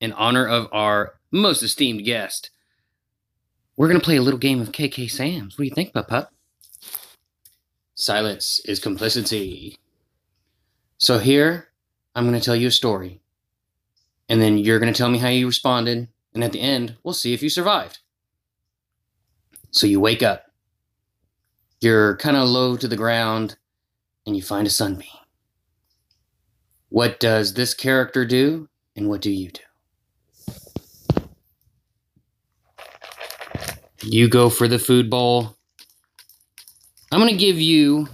in 0.00 0.12
honor 0.12 0.46
of 0.46 0.68
our 0.72 1.14
most 1.34 1.62
esteemed 1.62 2.04
guest. 2.04 2.50
We're 3.76 3.88
going 3.88 3.98
to 3.98 4.04
play 4.04 4.16
a 4.16 4.22
little 4.22 4.38
game 4.38 4.60
of 4.60 4.70
KK 4.70 5.10
Sam's. 5.10 5.58
What 5.58 5.64
do 5.64 5.68
you 5.68 5.74
think, 5.74 5.92
Pup 5.92 6.08
Pup? 6.08 6.32
Silence 7.96 8.60
is 8.64 8.78
complicity. 8.78 9.76
So 10.98 11.18
here, 11.18 11.68
I'm 12.14 12.24
going 12.24 12.38
to 12.38 12.44
tell 12.44 12.54
you 12.54 12.68
a 12.68 12.72
story. 12.72 13.20
And 14.28 14.40
then 14.40 14.58
you're 14.58 14.78
going 14.78 14.92
to 14.92 14.96
tell 14.96 15.10
me 15.10 15.18
how 15.18 15.28
you 15.28 15.46
responded. 15.46 16.08
And 16.34 16.44
at 16.44 16.52
the 16.52 16.60
end, 16.60 16.96
we'll 17.02 17.14
see 17.14 17.34
if 17.34 17.42
you 17.42 17.48
survived. 17.48 17.98
So 19.70 19.86
you 19.88 20.00
wake 20.00 20.22
up. 20.22 20.46
You're 21.80 22.16
kind 22.16 22.36
of 22.36 22.48
low 22.48 22.76
to 22.76 22.88
the 22.88 22.96
ground, 22.96 23.56
and 24.24 24.36
you 24.36 24.42
find 24.42 24.66
a 24.66 24.70
sunbeam. 24.70 25.08
What 26.88 27.18
does 27.18 27.54
this 27.54 27.74
character 27.74 28.24
do, 28.24 28.68
and 28.94 29.08
what 29.08 29.20
do 29.20 29.30
you 29.30 29.50
do? 29.50 29.60
You 34.06 34.28
go 34.28 34.50
for 34.50 34.68
the 34.68 34.78
food 34.78 35.08
bowl. 35.08 35.56
I'm 37.10 37.18
gonna 37.18 37.36
give 37.36 37.58
you. 37.58 38.08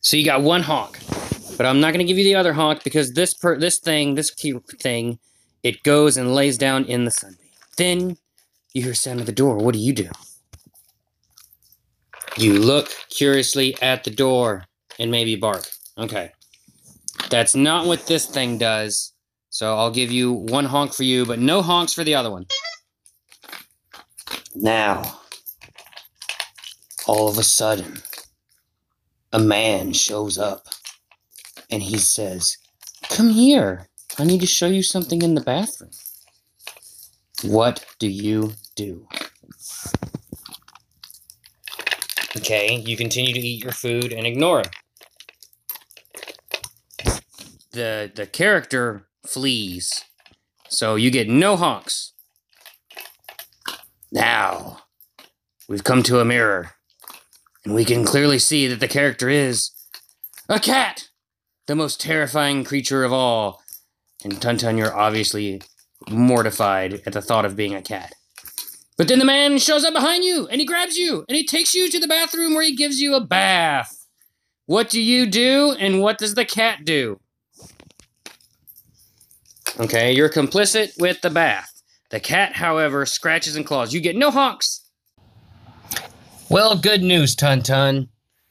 So 0.00 0.16
you 0.16 0.24
got 0.24 0.42
one 0.42 0.62
honk, 0.62 0.98
but 1.56 1.66
I'm 1.66 1.80
not 1.80 1.92
gonna 1.92 2.04
give 2.04 2.16
you 2.16 2.24
the 2.24 2.36
other 2.36 2.52
honk 2.52 2.84
because 2.84 3.12
this 3.12 3.34
per 3.34 3.58
this 3.58 3.78
thing, 3.78 4.14
this 4.14 4.30
cute 4.30 4.64
thing, 4.80 5.18
it 5.62 5.82
goes 5.82 6.16
and 6.16 6.34
lays 6.34 6.56
down 6.56 6.84
in 6.84 7.04
the 7.04 7.10
sunbeam. 7.10 7.48
Then 7.76 8.16
you 8.72 8.82
hear 8.82 8.94
sound 8.94 9.20
at 9.20 9.26
the 9.26 9.32
door. 9.32 9.56
What 9.56 9.74
do 9.74 9.80
you 9.80 9.92
do? 9.92 10.08
You 12.36 12.58
look 12.58 12.94
curiously 13.08 13.76
at 13.82 14.04
the 14.04 14.10
door 14.10 14.66
and 14.98 15.10
maybe 15.10 15.34
bark. 15.34 15.68
Okay. 15.98 16.30
That's 17.28 17.54
not 17.54 17.86
what 17.86 18.06
this 18.06 18.26
thing 18.26 18.56
does. 18.56 19.12
So 19.50 19.76
I'll 19.76 19.90
give 19.90 20.12
you 20.12 20.32
one 20.32 20.64
honk 20.64 20.94
for 20.94 21.02
you, 21.02 21.26
but 21.26 21.40
no 21.40 21.60
honks 21.60 21.92
for 21.92 22.04
the 22.04 22.14
other 22.14 22.30
one. 22.30 22.46
Now, 24.54 25.20
all 27.06 27.28
of 27.28 27.38
a 27.38 27.42
sudden, 27.42 28.02
a 29.32 29.38
man 29.38 29.92
shows 29.92 30.38
up 30.38 30.66
and 31.70 31.82
he 31.82 31.98
says, 31.98 32.56
Come 33.08 33.30
here. 33.30 33.88
I 34.18 34.24
need 34.24 34.40
to 34.40 34.46
show 34.46 34.66
you 34.66 34.82
something 34.82 35.22
in 35.22 35.34
the 35.34 35.40
bathroom. 35.40 35.90
What 37.44 37.86
do 37.98 38.08
you 38.08 38.52
do? 38.74 39.06
Okay, 42.36 42.76
you 42.76 42.96
continue 42.96 43.32
to 43.32 43.40
eat 43.40 43.62
your 43.62 43.72
food 43.72 44.12
and 44.12 44.26
ignore 44.26 44.60
it. 44.60 44.74
The 47.72 48.10
the 48.12 48.26
character 48.26 49.06
flees. 49.26 50.04
So 50.68 50.96
you 50.96 51.10
get 51.10 51.28
no 51.28 51.56
honks. 51.56 52.12
Now, 54.12 54.80
we've 55.68 55.84
come 55.84 56.02
to 56.04 56.20
a 56.20 56.24
mirror, 56.24 56.72
and 57.64 57.74
we 57.74 57.84
can 57.84 58.04
clearly 58.04 58.38
see 58.38 58.66
that 58.66 58.80
the 58.80 58.88
character 58.88 59.28
is 59.28 59.70
a 60.48 60.58
cat, 60.58 61.08
the 61.66 61.76
most 61.76 62.00
terrifying 62.00 62.64
creature 62.64 63.04
of 63.04 63.12
all. 63.12 63.62
And 64.24 64.34
Tuntun, 64.34 64.78
you're 64.78 64.96
obviously 64.96 65.62
mortified 66.08 67.02
at 67.06 67.12
the 67.12 67.22
thought 67.22 67.44
of 67.44 67.56
being 67.56 67.74
a 67.74 67.82
cat. 67.82 68.14
But 68.96 69.08
then 69.08 69.18
the 69.18 69.24
man 69.24 69.58
shows 69.58 69.84
up 69.84 69.94
behind 69.94 70.24
you, 70.24 70.46
and 70.48 70.60
he 70.60 70.66
grabs 70.66 70.98
you, 70.98 71.24
and 71.28 71.36
he 71.36 71.46
takes 71.46 71.74
you 71.74 71.88
to 71.88 72.00
the 72.00 72.08
bathroom 72.08 72.54
where 72.54 72.64
he 72.64 72.74
gives 72.74 73.00
you 73.00 73.14
a 73.14 73.24
bath. 73.24 74.06
What 74.66 74.90
do 74.90 75.00
you 75.00 75.26
do, 75.26 75.74
and 75.78 76.00
what 76.00 76.18
does 76.18 76.34
the 76.34 76.44
cat 76.44 76.84
do? 76.84 77.20
Okay, 79.78 80.12
you're 80.12 80.28
complicit 80.28 81.00
with 81.00 81.20
the 81.20 81.30
bath. 81.30 81.79
The 82.10 82.20
cat, 82.20 82.54
however, 82.54 83.06
scratches 83.06 83.56
and 83.56 83.64
claws. 83.64 83.94
You 83.94 84.00
get 84.00 84.16
no 84.16 84.30
honks. 84.30 84.82
Well, 86.48 86.76
good 86.76 87.02
news, 87.02 87.34
Tun 87.36 87.62
Tun. 87.62 88.08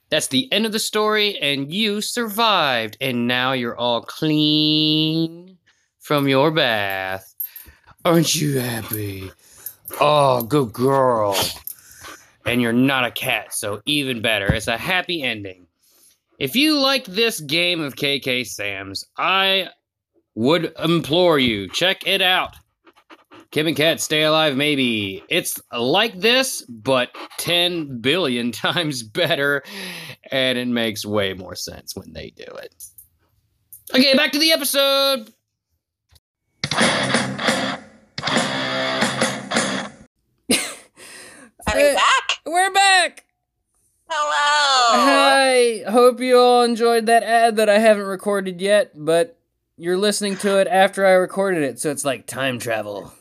That's 0.10 0.28
the 0.28 0.52
end 0.52 0.66
of 0.66 0.72
the 0.72 0.80
story, 0.80 1.38
and 1.38 1.72
you 1.72 2.02
survived. 2.02 2.98
And 3.02 3.28
now 3.28 3.52
you're 3.52 3.78
all 3.78 4.02
clean 4.02 5.58
from 6.00 6.28
your 6.28 6.52
bath. 6.52 7.36
Aren't 8.06 8.36
you 8.36 8.60
happy? 8.60 9.30
Oh, 10.00 10.42
good 10.44 10.72
girl. 10.72 11.38
and 12.46 12.62
you're 12.62 12.74
not 12.74 13.06
a 13.06 13.12
cat, 13.12 13.54
so 13.54 13.82
even 13.86 14.22
better. 14.22 14.52
It's 14.52 14.68
a 14.68 14.78
happy 14.78 15.22
ending. 15.22 15.68
If 16.40 16.56
you 16.56 16.80
like 16.80 17.06
this 17.06 17.42
game 17.42 17.82
of 17.82 17.96
KK 17.96 18.48
Sam's, 18.48 19.04
I 19.18 19.70
would 20.36 20.74
implore 20.80 21.38
you 21.38 21.68
check 21.68 22.08
it 22.08 22.22
out. 22.22 22.56
Kim 23.52 23.66
and 23.66 23.76
Kat 23.76 24.00
Stay 24.00 24.22
Alive, 24.24 24.56
maybe. 24.56 25.24
It's 25.28 25.60
like 25.76 26.20
this, 26.20 26.62
but 26.64 27.10
10 27.40 28.00
billion 28.00 28.52
times 28.54 29.02
better, 29.02 29.64
and 30.32 30.58
it 30.58 30.68
makes 30.68 31.04
way 31.06 31.34
more 31.34 31.56
sense 31.56 31.96
when 31.96 32.14
they 32.14 32.30
do 32.30 32.44
it. 32.44 32.76
Okay, 33.94 34.16
back 34.16 34.34
to 34.34 34.40
the 34.40 34.52
episode. 34.52 35.34
Are 41.68 41.76
we 41.76 41.90
uh, 41.90 41.94
back? 41.96 42.40
We're 42.46 42.72
back. 42.72 43.26
Hello. 44.08 45.04
Hi. 45.06 45.84
Hope 45.90 46.20
you 46.20 46.38
all 46.38 46.64
enjoyed 46.64 47.08
that 47.08 47.24
ad 47.24 47.56
that 47.56 47.68
I 47.70 47.80
haven't 47.80 48.06
recorded 48.06 48.62
yet, 48.62 48.92
but 48.96 49.40
you're 49.76 49.98
listening 49.98 50.38
to 50.38 50.60
it 50.60 50.68
after 50.68 51.04
I 51.06 51.12
recorded 51.12 51.64
it, 51.64 51.80
so 51.80 51.90
it's 51.90 52.06
like 52.06 52.28
time 52.28 52.60
travel. 52.60 53.14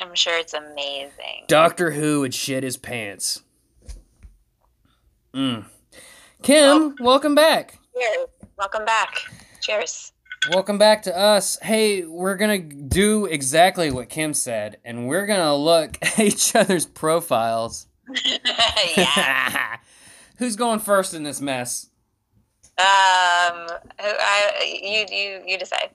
I'm 0.00 0.14
sure 0.14 0.38
it's 0.38 0.54
amazing. 0.54 1.44
Doctor 1.46 1.90
Who 1.90 2.20
would 2.20 2.32
shit 2.32 2.62
his 2.62 2.78
pants. 2.78 3.42
Mm. 5.34 5.66
Kim, 6.42 6.96
welcome 7.00 7.34
back. 7.34 7.78
Cheers. 7.94 8.28
Welcome 8.56 8.84
back. 8.86 9.14
Cheers. 9.60 10.12
Welcome 10.52 10.78
back 10.78 11.02
to 11.02 11.16
us. 11.16 11.58
Hey, 11.60 12.04
we're 12.04 12.36
gonna 12.36 12.58
do 12.58 13.26
exactly 13.26 13.90
what 13.90 14.08
Kim 14.08 14.32
said, 14.32 14.78
and 14.86 15.06
we're 15.06 15.26
gonna 15.26 15.54
look 15.54 15.98
at 16.02 16.18
each 16.18 16.56
other's 16.56 16.86
profiles. 16.86 17.86
yeah. 18.96 19.76
Who's 20.38 20.56
going 20.56 20.78
first 20.78 21.12
in 21.12 21.24
this 21.24 21.42
mess? 21.42 21.90
Um. 22.78 22.86
who- 22.86 24.16
I, 24.18 24.78
you 24.82 25.04
you 25.14 25.42
you 25.46 25.58
decide. 25.58 25.90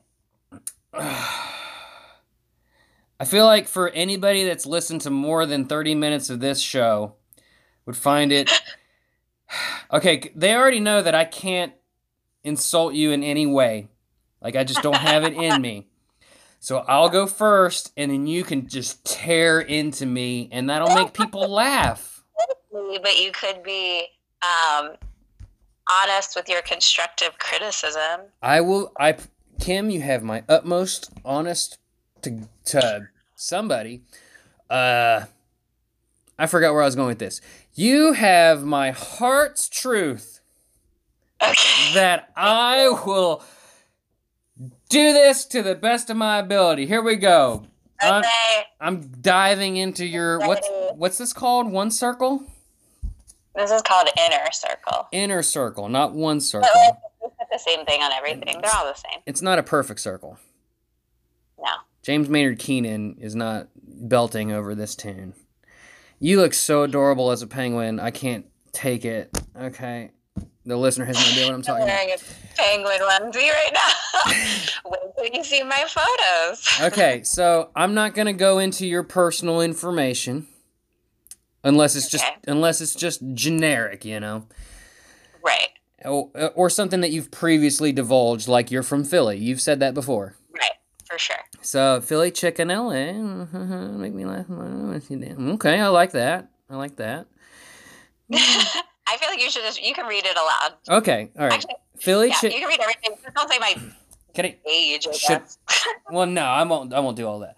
I 3.20 3.26
feel 3.26 3.46
like 3.46 3.68
for 3.68 3.90
anybody 3.90 4.44
that's 4.44 4.66
listened 4.66 5.02
to 5.02 5.10
more 5.10 5.46
than 5.46 5.66
30 5.66 5.96
minutes 5.96 6.30
of 6.30 6.40
this 6.40 6.60
show 6.60 7.16
would 7.86 7.98
find 7.98 8.32
it 8.32 8.52
Okay, 9.94 10.32
they 10.36 10.56
already 10.56 10.80
know 10.80 11.02
that 11.02 11.16
I 11.16 11.26
can't 11.26 11.74
insult 12.44 12.94
you 12.94 13.12
in 13.12 13.24
any 13.24 13.46
way. 13.46 13.88
Like 14.42 14.56
I 14.56 14.64
just 14.64 14.82
don't 14.82 14.96
have 14.98 15.24
it 15.24 15.34
in 15.34 15.62
me. 15.62 15.88
So 16.60 16.80
I'll 16.88 17.10
go 17.10 17.28
first 17.28 17.92
and 17.96 18.12
then 18.12 18.28
you 18.28 18.44
can 18.44 18.68
just 18.68 19.06
tear 19.06 19.60
into 19.60 20.06
me 20.06 20.50
and 20.52 20.70
that'll 20.70 20.94
make 20.96 21.14
people 21.14 21.48
laugh. 21.48 22.24
But 22.72 23.22
you 23.22 23.32
could 23.32 23.64
be 23.64 24.08
um 24.42 24.96
honest 25.90 26.36
with 26.36 26.50
your 26.50 26.62
constructive 26.62 27.38
criticism. 27.38 28.22
I 28.42 28.62
will 28.62 28.92
I 29.00 29.18
Kim, 29.60 29.90
you 29.90 30.02
have 30.02 30.24
my 30.24 30.44
utmost 30.50 31.12
honest 31.24 31.78
to 32.24 32.48
to 32.66 33.08
somebody. 33.36 34.02
Uh 34.70 35.26
I 36.38 36.48
forgot 36.48 36.74
where 36.74 36.82
I 36.82 36.86
was 36.86 36.96
going 36.96 37.08
with 37.08 37.20
this. 37.20 37.40
You 37.76 38.14
have 38.14 38.64
my 38.64 38.92
heart's 38.92 39.70
truth 39.70 40.42
Okay. 41.42 41.94
that 41.94 42.32
I 42.36 42.90
will 43.06 43.44
do 44.90 45.14
this 45.14 45.46
to 45.46 45.62
the 45.62 45.76
best 45.76 46.10
of 46.10 46.18
my 46.18 46.40
ability. 46.40 46.86
Here 46.88 47.02
we 47.02 47.16
go. 47.18 47.66
I'm, 48.02 48.22
Okay. 48.24 48.64
I'm 48.82 49.02
diving 49.22 49.78
into 49.78 50.06
your 50.06 50.40
what's 50.40 50.68
what's 50.96 51.18
this 51.18 51.34
called? 51.34 51.72
One 51.72 51.92
circle? 51.92 52.44
This 53.56 53.72
is 53.72 53.82
called 53.82 54.10
inner 54.18 54.52
circle. 54.52 55.08
Inner 55.14 55.42
circle, 55.42 55.88
not 55.88 56.14
one 56.14 56.38
But 56.38 56.44
circle. 56.44 56.70
like, 57.22 57.32
the 57.52 57.58
same 57.58 57.86
thing 57.86 58.02
on 58.02 58.12
everything. 58.12 58.60
They're 58.62 58.76
all 58.76 58.86
the 58.86 58.94
same. 58.96 59.22
It's 59.26 59.42
not 59.42 59.60
a 59.60 59.64
perfect 59.64 60.02
circle. 60.02 60.38
James 62.06 62.30
Maynard 62.30 62.60
Keenan 62.60 63.18
is 63.20 63.34
not 63.36 63.68
belting 63.76 64.52
over 64.52 64.76
this 64.76 64.96
tune. 64.96 65.34
You 66.20 66.40
look 66.40 66.54
so 66.54 66.84
adorable 66.84 67.32
as 67.32 67.42
a 67.42 67.48
penguin. 67.48 68.00
I 68.00 68.12
can't 68.12 68.46
take 68.72 69.06
it. 69.06 69.36
Okay. 69.60 70.12
The 70.68 70.78
listener 70.78 71.06
has 71.06 71.16
no 71.16 71.32
idea 71.32 71.46
what 71.48 71.56
I'm 71.56 71.62
talking 71.64 71.84
I'm 71.84 71.90
talking 71.90 72.14
about. 72.14 72.22
wearing 72.58 73.00
a 73.00 73.02
penguin 73.02 73.32
onesie 73.34 73.50
right 73.52 73.74
now. 73.74 74.32
Wait 74.92 75.00
till 75.32 75.38
you 75.40 75.44
see 75.44 75.64
my 75.64 75.84
photos. 75.88 76.68
Okay, 76.94 77.24
so 77.24 77.70
I'm 77.76 77.96
not 77.96 78.14
gonna 78.14 78.34
go 78.34 78.60
into 78.60 78.86
your 78.86 79.04
personal 79.04 79.62
information 79.62 80.46
unless 81.64 81.96
it's 81.96 82.10
just 82.10 82.24
Okay. 82.24 82.36
unless 82.48 82.82
it's 82.82 82.94
just 82.94 83.22
generic, 83.34 84.06
you 84.06 84.20
know, 84.20 84.46
Right. 85.44 85.70
or, 86.04 86.30
or 86.56 86.70
something 86.70 87.02
that 87.02 87.12
you've 87.12 87.32
previously 87.32 87.92
divulged, 87.92 88.48
like 88.48 88.70
you're 88.70 88.84
from 88.84 89.04
Philly. 89.04 89.38
You've 89.38 89.62
said 89.62 89.80
that 89.80 89.94
before. 89.96 90.36
Right. 90.54 90.72
For 91.10 91.18
sure. 91.18 91.38
So 91.66 92.00
Philly 92.00 92.30
chicken 92.30 92.68
LA, 92.68 93.14
make 93.14 94.14
me 94.14 94.24
laugh. 94.24 94.46
Okay, 94.50 95.80
I 95.82 95.88
like 95.88 96.12
that. 96.12 96.50
I 96.70 96.76
like 96.76 96.96
that. 96.98 97.26
I 98.34 99.18
feel 99.18 99.30
like 99.30 99.42
you 99.42 99.50
should 99.50 99.64
just 99.64 99.82
you 99.84 99.94
can 99.96 100.06
read 100.06 100.26
it 100.26 100.38
aloud. 100.38 101.00
Okay, 101.00 101.32
all 101.38 101.46
right. 101.46 101.54
Actually, 101.54 101.76
Philly 101.98 102.28
yeah, 102.28 102.34
you 102.36 102.40
chicken. 102.42 102.60
can 102.60 102.68
read 102.70 102.80
everything. 102.82 103.16
Just 103.24 103.36
don't 103.36 103.50
say 103.52 103.58
my 103.60 103.76
Can 104.36 104.46
I? 104.46 104.58
age. 104.70 105.08
I 105.08 105.12
Should- 105.14 105.42
Well, 106.12 106.28
no, 106.28 106.44
I 106.44 106.62
won't. 106.64 106.94
I 106.94 107.00
won't 107.00 107.18
do 107.18 107.26
all 107.28 107.40
that. 107.40 107.58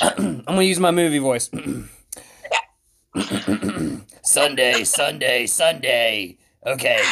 I'm 0.18 0.42
gonna 0.42 0.62
use 0.62 0.80
my 0.80 0.90
movie 0.90 1.18
voice. 1.20 1.48
Sunday, 4.22 4.82
Sunday, 4.84 5.46
Sunday. 5.46 6.38
Okay, 6.66 7.02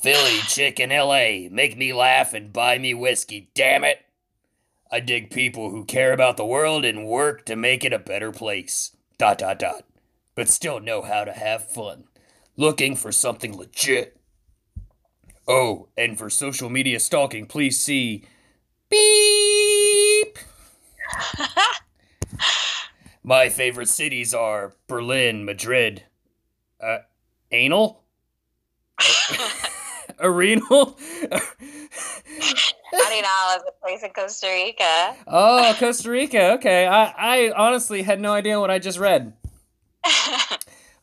Philly 0.00 0.38
chicken 0.48 0.90
LA. 0.90 1.48
Make 1.50 1.76
me 1.78 1.92
laugh 1.92 2.34
and 2.34 2.52
buy 2.52 2.78
me 2.78 2.92
whiskey. 2.94 3.48
Damn 3.54 3.84
it! 3.84 3.98
I 4.92 5.00
dig 5.00 5.30
people 5.30 5.70
who 5.70 5.86
care 5.86 6.12
about 6.12 6.36
the 6.36 6.44
world 6.44 6.84
and 6.84 7.06
work 7.06 7.46
to 7.46 7.56
make 7.56 7.82
it 7.82 7.94
a 7.94 7.98
better 7.98 8.30
place. 8.30 8.94
Dot 9.16 9.38
dot 9.38 9.58
dot. 9.58 9.86
But 10.34 10.50
still 10.50 10.80
know 10.80 11.00
how 11.00 11.24
to 11.24 11.32
have 11.32 11.70
fun. 11.70 12.04
Looking 12.58 12.94
for 12.94 13.10
something 13.10 13.56
legit. 13.56 14.18
Oh, 15.48 15.88
and 15.96 16.18
for 16.18 16.28
social 16.28 16.68
media 16.68 17.00
stalking, 17.00 17.46
please 17.46 17.80
see 17.80 18.24
Beep. 18.90 20.38
My 23.24 23.48
favorite 23.48 23.88
cities 23.88 24.34
are 24.34 24.74
Berlin, 24.88 25.46
Madrid, 25.46 26.02
uh, 26.80 26.98
anal, 27.50 28.02
arenal. 30.20 30.98
Arenal 32.92 33.56
is 33.56 33.62
a 33.68 33.72
place 33.80 34.02
in 34.02 34.10
Costa 34.10 34.48
Rica. 34.48 35.16
oh, 35.26 35.74
Costa 35.78 36.10
Rica. 36.10 36.52
Okay, 36.54 36.86
I, 36.86 37.46
I 37.46 37.52
honestly 37.52 38.02
had 38.02 38.20
no 38.20 38.32
idea 38.32 38.60
what 38.60 38.70
I 38.70 38.78
just 38.78 38.98
read. 38.98 39.32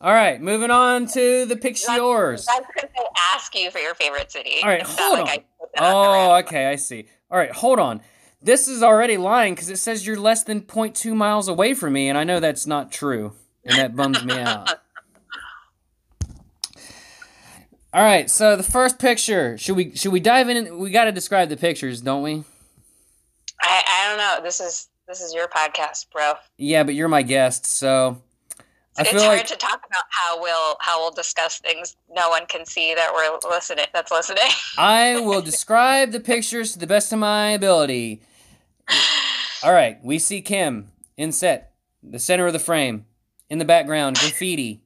All 0.02 0.14
right, 0.14 0.40
moving 0.40 0.70
on 0.70 1.06
to 1.08 1.44
the 1.44 1.56
Pictures. 1.56 1.86
I 1.88 1.98
was 1.98 2.46
going 2.46 2.64
to 2.88 3.04
ask 3.34 3.54
you 3.54 3.70
for 3.70 3.78
your 3.78 3.94
favorite 3.94 4.32
city. 4.32 4.56
All 4.62 4.68
right, 4.68 4.82
hold 4.82 5.18
like 5.18 5.22
on. 5.22 5.28
I 5.28 5.44
that 5.74 5.82
on 5.82 6.12
the 6.12 6.18
Oh, 6.18 6.38
okay, 6.38 6.66
I 6.66 6.76
see. 6.76 7.06
All 7.30 7.38
right, 7.38 7.52
hold 7.52 7.78
on. 7.78 8.00
This 8.42 8.68
is 8.68 8.82
already 8.82 9.18
lying 9.18 9.54
because 9.54 9.68
it 9.68 9.76
says 9.76 10.06
you're 10.06 10.18
less 10.18 10.42
than 10.42 10.62
0.2 10.62 11.14
miles 11.14 11.48
away 11.48 11.74
from 11.74 11.92
me, 11.92 12.08
and 12.08 12.16
I 12.16 12.24
know 12.24 12.40
that's 12.40 12.66
not 12.66 12.90
true, 12.90 13.34
and 13.64 13.78
that 13.78 13.94
bums 13.94 14.24
me 14.24 14.38
out. 14.38 14.70
All 17.92 18.02
right, 18.04 18.30
so 18.30 18.54
the 18.54 18.62
first 18.62 19.00
picture. 19.00 19.58
Should 19.58 19.74
we 19.74 19.96
should 19.96 20.12
we 20.12 20.20
dive 20.20 20.48
in? 20.48 20.78
We 20.78 20.90
got 20.90 21.04
to 21.04 21.12
describe 21.12 21.48
the 21.48 21.56
pictures, 21.56 22.00
don't 22.00 22.22
we? 22.22 22.44
I, 23.60 23.82
I 23.88 24.08
don't 24.08 24.18
know. 24.18 24.44
This 24.44 24.60
is 24.60 24.88
this 25.08 25.20
is 25.20 25.34
your 25.34 25.48
podcast, 25.48 26.06
bro. 26.12 26.34
Yeah, 26.56 26.84
but 26.84 26.94
you're 26.94 27.08
my 27.08 27.22
guest, 27.22 27.66
so 27.66 28.22
I 28.96 29.02
it's 29.02 29.10
feel 29.10 29.22
hard 29.22 29.38
like 29.38 29.46
to 29.48 29.56
talk 29.56 29.84
about 29.84 30.04
how 30.08 30.40
we'll 30.40 30.76
how 30.78 31.00
we'll 31.00 31.10
discuss 31.10 31.58
things 31.58 31.96
no 32.14 32.28
one 32.28 32.46
can 32.46 32.64
see 32.64 32.94
that 32.94 33.12
we're 33.12 33.50
listening. 33.50 33.86
That's 33.92 34.12
listening. 34.12 34.50
I 34.78 35.18
will 35.18 35.42
describe 35.42 36.12
the 36.12 36.20
pictures 36.20 36.74
to 36.74 36.78
the 36.78 36.86
best 36.86 37.12
of 37.12 37.18
my 37.18 37.50
ability. 37.50 38.22
All 39.64 39.72
right, 39.72 39.98
we 40.04 40.20
see 40.20 40.42
Kim 40.42 40.92
in 41.16 41.32
set, 41.32 41.72
the 42.04 42.20
center 42.20 42.46
of 42.46 42.52
the 42.52 42.60
frame. 42.60 43.06
In 43.48 43.58
the 43.58 43.64
background, 43.64 44.16
graffiti. 44.16 44.80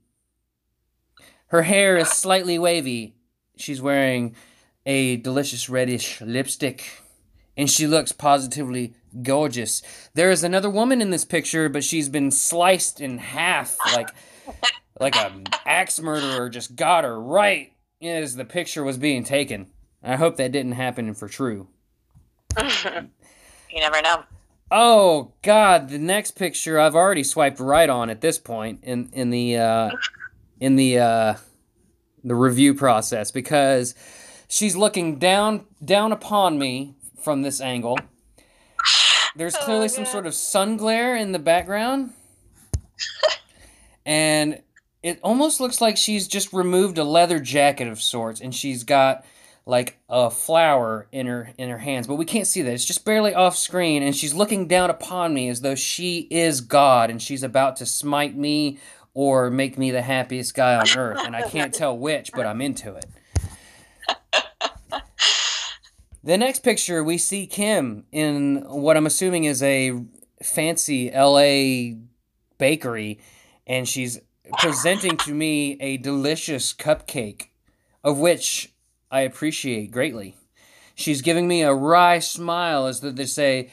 Her 1.49 1.63
hair 1.63 1.97
is 1.97 2.09
slightly 2.09 2.59
wavy. 2.59 3.17
She's 3.57 3.81
wearing 3.81 4.35
a 4.87 5.17
delicious 5.17 5.69
reddish 5.69 6.21
lipstick, 6.21 7.03
and 7.57 7.71
she 7.71 7.87
looks 7.87 8.13
positively 8.13 8.95
gorgeous. 9.23 9.83
There 10.15 10.31
is 10.31 10.43
another 10.45 10.71
woman 10.71 11.01
in 11.01 11.11
this 11.11 11.25
picture, 11.25 11.69
but 11.69 11.85
she's 11.85 12.09
been 12.09 12.31
sliced 12.31 13.01
in 13.01 13.19
half, 13.19 13.77
like 13.95 14.09
like 15.01 15.17
a 15.17 15.33
axe 15.67 16.01
murderer 16.01 16.49
just 16.49 16.77
got 16.77 17.05
her 17.05 17.21
right 17.21 17.73
as 18.03 18.37
the 18.37 18.45
picture 18.45 18.85
was 18.85 18.99
being 18.99 19.25
taken. 19.25 19.69
I 20.03 20.17
hope 20.17 20.37
that 20.37 20.53
didn't 20.53 20.73
happen 20.73 21.15
for 21.15 21.29
true. 21.29 21.69
you 22.63 23.81
never 23.81 24.03
know. 24.03 24.25
Oh 24.71 25.33
God, 25.43 25.89
the 25.89 25.99
next 25.99 26.33
picture 26.33 26.79
I've 26.79 26.95
already 26.95 27.23
swiped 27.23 27.61
right 27.61 27.89
on 27.89 28.11
at 28.11 28.21
this 28.21 28.39
point 28.39 28.81
in 28.83 29.09
in 29.13 29.31
the 29.31 29.57
uh, 29.57 29.91
in 30.61 30.77
the 30.77 30.99
uh, 30.99 31.35
the 32.23 32.35
review 32.35 32.75
process 32.75 33.31
because 33.31 33.95
she's 34.49 34.77
looking 34.77 35.19
down 35.19 35.67
down 35.85 36.13
upon 36.13 36.59
me 36.59 36.95
from 37.21 37.43
this 37.43 37.61
angle. 37.61 37.99
There's 39.37 39.57
Oh, 39.57 39.65
clearly 39.65 39.89
some 39.89 40.05
sort 40.05 40.27
of 40.27 40.35
sun 40.35 40.77
glare 40.77 41.17
in 41.17 41.33
the 41.33 41.39
background. 41.39 42.13
and 44.07 44.63
it 45.03 45.21
almost 45.23 45.61
looks 45.61 45.81
like 45.81 45.97
she's 45.97 46.29
just 46.29 46.53
removed 46.53 46.99
a 46.99 47.05
leather 47.05 47.41
jacket 47.41 47.89
of 47.89 48.01
sorts 48.01 48.41
and 48.41 48.55
she's 48.55 48.85
got 48.85 49.25
like 49.67 49.99
a 50.09 50.31
flower 50.31 51.07
in 51.11 51.27
her 51.27 51.51
in 51.57 51.71
her 51.71 51.79
hands 51.79 52.07
but 52.07 52.17
we 52.17 52.25
can't 52.25 52.47
see 52.47 52.61
that 52.63 52.73
it's 52.73 52.85
just 52.85 53.05
barely 53.05 53.35
off 53.35 53.57
screen 53.57 54.03
and 54.03 54.15
she's 54.15 54.35
looking 54.35 54.69
down 54.69 54.91
upon 54.91 55.33
me 55.33 55.49
as 55.49 55.63
though 55.63 55.75
she 55.75 56.29
is 56.31 56.61
god 56.61 57.09
and 57.11 57.23
she's 57.23 57.43
about 57.43 57.77
to 57.77 57.87
smite 57.87 58.37
me 58.37 58.79
or 59.15 59.51
make 59.51 59.79
me 59.79 59.91
the 59.91 60.03
happiest 60.03 60.55
guy 60.55 60.75
on 60.75 60.87
earth 60.97 61.21
and 61.25 61.35
i 61.35 61.43
can't 61.43 61.73
tell 61.73 61.97
which 61.97 62.31
but 62.33 62.47
i'm 62.47 62.61
into 62.61 62.95
it 62.95 63.07
the 66.23 66.37
next 66.37 66.61
picture 66.61 67.03
we 67.03 67.17
see 67.17 67.47
kim 67.47 68.05
in 68.12 68.62
what 68.67 68.97
i'm 68.97 69.07
assuming 69.07 69.45
is 69.45 69.62
a 69.62 69.99
fancy 70.43 71.11
la 71.11 71.97
bakery 72.59 73.19
and 73.67 73.89
she's 73.89 74.19
presenting 74.59 75.17
to 75.17 75.33
me 75.33 75.79
a 75.81 75.97
delicious 75.97 76.75
cupcake 76.75 77.47
of 78.03 78.19
which 78.19 78.75
I 79.11 79.21
appreciate 79.21 79.91
greatly. 79.91 80.37
She's 80.95 81.23
giving 81.23 81.49
me 81.49 81.62
a 81.62 81.73
wry 81.75 82.19
smile 82.19 82.87
as 82.87 83.01
though 83.01 83.11
they 83.11 83.27
say, 83.27 83.71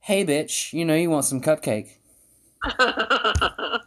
Hey, 0.00 0.24
bitch, 0.24 0.72
you 0.72 0.84
know 0.84 0.94
you 0.94 1.10
want 1.10 1.24
some 1.24 1.40
cupcake. 1.40 1.96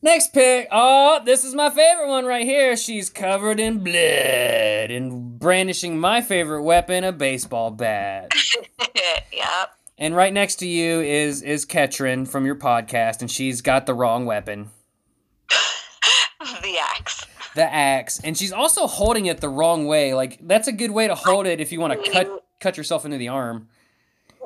Next 0.00 0.32
pick. 0.32 0.68
Oh, 0.70 1.20
this 1.24 1.44
is 1.44 1.54
my 1.54 1.70
favorite 1.70 2.08
one 2.08 2.24
right 2.24 2.44
here. 2.46 2.76
She's 2.76 3.10
covered 3.10 3.58
in 3.58 3.82
blood 3.82 4.90
and 4.92 5.38
brandishing 5.38 5.98
my 5.98 6.20
favorite 6.20 6.62
weapon, 6.62 7.02
a 7.02 7.10
baseball 7.12 7.70
bat. 7.72 8.32
yep. 9.32 9.72
And 9.98 10.14
right 10.14 10.32
next 10.32 10.56
to 10.56 10.66
you 10.68 11.00
is 11.00 11.42
is 11.42 11.66
Ketrin 11.66 12.28
from 12.28 12.46
your 12.46 12.54
podcast, 12.54 13.20
and 13.20 13.28
she's 13.30 13.60
got 13.60 13.86
the 13.86 13.94
wrong 13.94 14.24
weapon, 14.26 14.70
The 16.62 16.78
axe. 16.78 17.26
the 17.56 17.64
axe, 17.64 18.20
and 18.22 18.38
she's 18.38 18.52
also 18.52 18.86
holding 18.86 19.26
it 19.26 19.40
the 19.40 19.48
wrong 19.48 19.86
way. 19.88 20.14
Like 20.14 20.38
that's 20.46 20.68
a 20.68 20.72
good 20.72 20.92
way 20.92 21.08
to 21.08 21.16
hold 21.16 21.48
it 21.48 21.60
if 21.60 21.72
you 21.72 21.80
want 21.80 22.04
to 22.04 22.10
cut 22.12 22.44
cut 22.60 22.76
yourself 22.76 23.04
into 23.04 23.18
the 23.18 23.26
arm. 23.26 23.68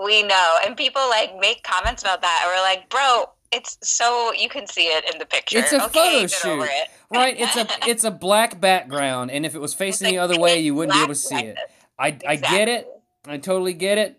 We 0.02 0.22
know. 0.22 0.56
And 0.64 0.74
people 0.74 1.06
like 1.10 1.38
make 1.38 1.62
comments 1.62 2.02
about 2.02 2.22
that. 2.22 2.40
And 2.44 2.50
we're 2.50 2.62
like, 2.62 2.88
bro, 2.88 3.26
it's 3.52 3.78
so 3.82 4.32
you 4.32 4.48
can 4.48 4.66
see 4.66 4.86
it 4.86 5.12
in 5.12 5.18
the 5.18 5.26
picture. 5.26 5.58
It's 5.58 5.72
a 5.72 5.84
okay, 5.86 6.26
photo 6.26 6.26
shoot. 6.26 6.62
it. 6.62 6.88
Right? 7.10 7.36
It's 7.38 7.56
a 7.56 7.66
it's 7.88 8.04
a 8.04 8.10
black 8.10 8.60
background, 8.60 9.30
and 9.30 9.44
if 9.44 9.54
it 9.54 9.60
was 9.60 9.74
facing 9.74 10.06
It's 10.06 10.12
the 10.12 10.18
other 10.18 10.38
way, 10.38 10.58
you 10.60 10.74
wouldn't 10.74 10.94
be 10.94 11.02
able 11.02 11.08
to 11.08 11.14
see 11.14 11.36
it. 11.36 11.58
I 11.98 12.16
I 12.26 12.36
get 12.36 12.68
it. 12.68 12.88
I 13.26 13.36
totally 13.36 13.74
get 13.74 13.98
it. 13.98 14.18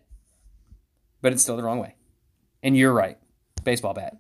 But 1.21 1.33
it's 1.33 1.41
still 1.41 1.57
the 1.57 1.63
wrong 1.63 1.79
way. 1.79 1.95
And 2.61 2.77
you're 2.77 2.93
right. 2.93 3.17
Baseball 3.63 3.93
bat. 3.93 4.17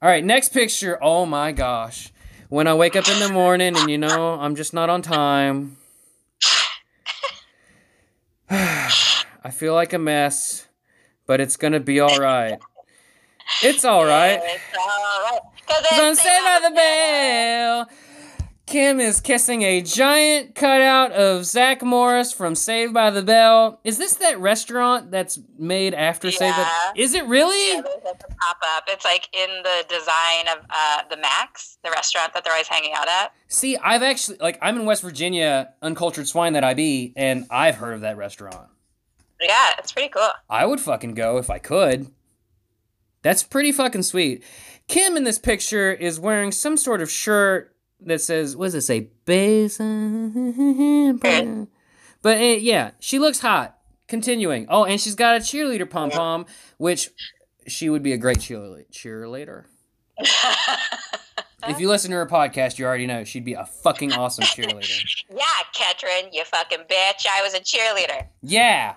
All 0.00 0.08
right, 0.08 0.24
next 0.24 0.50
picture. 0.50 0.98
Oh 1.02 1.26
my 1.26 1.52
gosh. 1.52 2.12
When 2.48 2.66
I 2.66 2.74
wake 2.74 2.96
up 2.96 3.08
in 3.08 3.18
the 3.18 3.28
morning 3.30 3.76
and 3.76 3.90
you 3.90 3.98
know 3.98 4.34
I'm 4.34 4.56
just 4.56 4.74
not 4.74 4.90
on 4.90 5.02
time. 5.02 5.76
I 8.50 9.50
feel 9.50 9.74
like 9.74 9.92
a 9.92 9.98
mess, 9.98 10.66
but 11.26 11.40
it's 11.40 11.56
going 11.56 11.72
to 11.72 11.80
be 11.80 11.98
all 12.00 12.18
right. 12.20 12.58
It's 13.62 13.84
all 13.84 14.04
right. 14.04 14.40
It's 14.42 14.78
all 14.78 15.22
right. 15.30 15.40
Cause 15.68 15.84
I'm 15.92 16.14
saved 16.14 16.44
by 16.44 16.68
the 16.68 16.74
bell. 16.74 17.88
Kim 18.66 19.00
is 19.00 19.20
kissing 19.20 19.62
a 19.62 19.82
giant 19.82 20.54
cutout 20.54 21.12
of 21.12 21.44
Zach 21.44 21.82
Morris 21.82 22.32
from 22.32 22.54
Saved 22.54 22.94
by 22.94 23.10
the 23.10 23.20
Bell. 23.20 23.80
Is 23.84 23.98
this 23.98 24.14
that 24.14 24.40
restaurant 24.40 25.10
that's 25.10 25.38
made 25.58 25.92
after 25.92 26.30
Saved 26.30 26.56
by? 26.56 26.62
Yeah. 26.62 27.02
Is 27.02 27.12
it 27.12 27.26
really? 27.26 27.74
Yeah, 27.74 27.80
a 27.80 28.14
pop 28.14 28.56
up. 28.76 28.84
It's 28.86 29.04
like 29.04 29.28
in 29.34 29.50
the 29.62 29.84
design 29.88 30.56
of 30.56 30.64
uh, 30.70 31.02
the 31.10 31.18
Max, 31.18 31.76
the 31.84 31.90
restaurant 31.90 32.32
that 32.32 32.44
they're 32.44 32.52
always 32.52 32.68
hanging 32.68 32.92
out 32.94 33.08
at. 33.08 33.34
See, 33.48 33.76
I've 33.76 34.02
actually 34.02 34.38
like 34.38 34.58
I'm 34.62 34.78
in 34.78 34.86
West 34.86 35.02
Virginia, 35.02 35.74
uncultured 35.82 36.26
swine 36.28 36.54
that 36.54 36.64
I 36.64 36.72
be, 36.72 37.12
and 37.14 37.46
I've 37.50 37.74
heard 37.74 37.92
of 37.94 38.00
that 38.02 38.16
restaurant. 38.16 38.68
Yeah, 39.40 39.72
it's 39.78 39.92
pretty 39.92 40.08
cool. 40.08 40.30
I 40.48 40.64
would 40.64 40.80
fucking 40.80 41.14
go 41.14 41.36
if 41.36 41.50
I 41.50 41.58
could. 41.58 42.10
That's 43.22 43.42
pretty 43.42 43.72
fucking 43.72 44.02
sweet. 44.02 44.44
Kim 44.88 45.16
in 45.16 45.24
this 45.24 45.38
picture 45.38 45.92
is 45.92 46.18
wearing 46.20 46.52
some 46.52 46.76
sort 46.76 47.00
of 47.00 47.10
shirt 47.10 47.74
that 48.00 48.20
says, 48.20 48.56
what 48.56 48.66
does 48.66 48.74
it 48.74 48.82
say? 48.82 49.10
Base. 49.24 49.78
But 52.22 52.38
uh, 52.38 52.40
yeah, 52.40 52.90
she 53.00 53.18
looks 53.18 53.40
hot. 53.40 53.78
Continuing. 54.08 54.66
Oh, 54.68 54.84
and 54.84 55.00
she's 55.00 55.14
got 55.14 55.36
a 55.36 55.38
cheerleader 55.38 55.88
pom 55.88 56.10
pom, 56.10 56.46
which 56.76 57.10
she 57.66 57.88
would 57.88 58.02
be 58.02 58.12
a 58.12 58.18
great 58.18 58.38
cheerleader. 58.38 58.84
cheerleader. 58.92 59.64
If 61.68 61.78
you 61.78 61.88
listen 61.88 62.10
to 62.10 62.16
her 62.16 62.26
podcast, 62.26 62.78
you 62.78 62.84
already 62.84 63.06
know 63.06 63.22
she'd 63.24 63.44
be 63.44 63.54
a 63.54 63.64
fucking 63.64 64.12
awesome 64.12 64.44
cheerleader. 64.44 65.00
yeah, 65.30 65.44
Ketrin, 65.74 66.30
you 66.32 66.44
fucking 66.44 66.80
bitch. 66.90 67.24
I 67.30 67.40
was 67.42 67.54
a 67.54 67.60
cheerleader. 67.60 68.26
Yeah. 68.42 68.96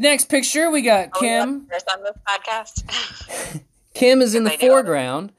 Next 0.00 0.26
picture, 0.26 0.70
we 0.70 0.82
got 0.82 1.08
Oh, 1.12 1.18
Kim. 1.18 1.66
First 1.66 1.90
on 1.92 2.04
this 2.04 2.16
podcast. 2.24 3.64
Kim 3.94 4.22
is 4.22 4.32
in 4.32 4.44
the 4.44 4.50
foreground, 4.50 5.32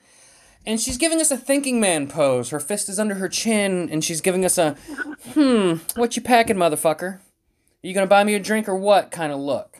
and 0.65 0.81
she's 0.81 0.97
giving 0.97 1.21
us 1.21 1.31
a 1.31 1.37
thinking 1.37 1.79
man 1.79 2.09
pose. 2.09 2.49
Her 2.49 2.59
fist 2.59 2.89
is 2.89 2.99
under 2.99 3.15
her 3.15 3.29
chin, 3.29 3.87
and 3.89 4.03
she's 4.03 4.19
giving 4.19 4.43
us 4.43 4.57
a, 4.57 4.71
hmm, 5.33 5.75
what 5.95 6.17
you 6.17 6.21
packing, 6.21 6.57
motherfucker? 6.57 7.19
Are 7.19 7.21
you 7.83 7.93
gonna 7.93 8.05
buy 8.05 8.25
me 8.25 8.35
a 8.35 8.39
drink 8.39 8.67
or 8.67 8.75
what 8.75 9.11
kind 9.11 9.31
of 9.31 9.39
look? 9.39 9.79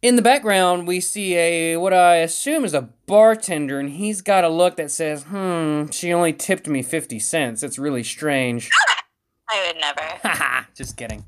In 0.00 0.14
the 0.14 0.22
background, 0.22 0.86
we 0.86 1.00
see 1.00 1.34
a, 1.34 1.76
what 1.76 1.92
I 1.92 2.18
assume 2.18 2.64
is 2.64 2.72
a 2.72 2.90
bartender, 3.06 3.80
and 3.80 3.90
he's 3.90 4.22
got 4.22 4.44
a 4.44 4.48
look 4.48 4.76
that 4.76 4.92
says, 4.92 5.24
hmm, 5.24 5.86
she 5.90 6.12
only 6.12 6.32
tipped 6.32 6.68
me 6.68 6.84
50 6.84 7.18
cents. 7.18 7.64
It's 7.64 7.80
really 7.80 8.04
strange. 8.04 8.70
I 9.50 9.66
would 9.66 9.80
never. 9.80 10.02
Haha, 10.22 10.66
just 10.76 10.96
kidding. 10.96 11.24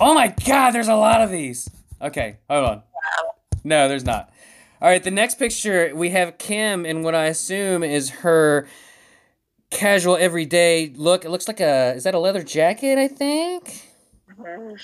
Oh 0.00 0.14
my 0.14 0.28
god, 0.46 0.70
there's 0.70 0.88
a 0.88 0.94
lot 0.94 1.20
of 1.20 1.30
these. 1.30 1.68
Okay, 2.00 2.38
hold 2.48 2.64
on. 2.64 2.82
No, 3.64 3.88
there's 3.88 4.04
not. 4.04 4.30
All 4.80 4.88
right, 4.88 5.02
the 5.02 5.10
next 5.10 5.38
picture 5.38 5.92
we 5.94 6.10
have 6.10 6.38
Kim 6.38 6.86
in 6.86 7.02
what 7.02 7.14
I 7.14 7.24
assume 7.24 7.82
is 7.82 8.10
her 8.10 8.68
casual 9.70 10.16
everyday 10.16 10.92
look. 10.94 11.24
It 11.24 11.30
looks 11.30 11.48
like 11.48 11.60
a 11.60 11.94
is 11.94 12.04
that 12.04 12.14
a 12.14 12.18
leather 12.20 12.44
jacket, 12.44 12.96
I 12.96 13.08
think? 13.08 13.88
Mm-hmm. 14.40 14.76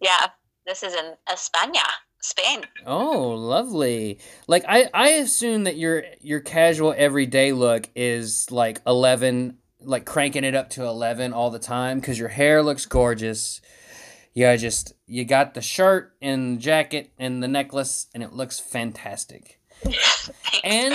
Yeah, 0.00 0.28
this 0.66 0.82
is 0.82 0.94
in 0.94 1.14
España, 1.28 1.84
Spain. 2.22 2.64
Oh, 2.86 3.30
lovely. 3.34 4.18
Like 4.46 4.64
I 4.66 4.88
I 4.94 5.08
assume 5.10 5.64
that 5.64 5.76
your 5.76 6.04
your 6.22 6.40
casual 6.40 6.94
everyday 6.96 7.52
look 7.52 7.90
is 7.94 8.50
like 8.50 8.80
11 8.86 9.58
like 9.80 10.04
cranking 10.04 10.44
it 10.44 10.54
up 10.54 10.70
to 10.70 10.84
11 10.84 11.32
all 11.32 11.50
the 11.50 11.58
time 11.58 12.00
cuz 12.00 12.18
your 12.18 12.28
hair 12.28 12.62
looks 12.62 12.86
gorgeous. 12.86 13.60
Yeah, 14.34 14.54
just 14.56 14.92
you 15.06 15.24
got 15.24 15.54
the 15.54 15.60
shirt 15.62 16.14
and 16.22 16.60
jacket 16.60 17.12
and 17.18 17.42
the 17.42 17.48
necklace 17.48 18.06
and 18.14 18.22
it 18.22 18.32
looks 18.32 18.60
fantastic. 18.60 19.60
Thanks, 19.82 20.30
And. 20.64 20.94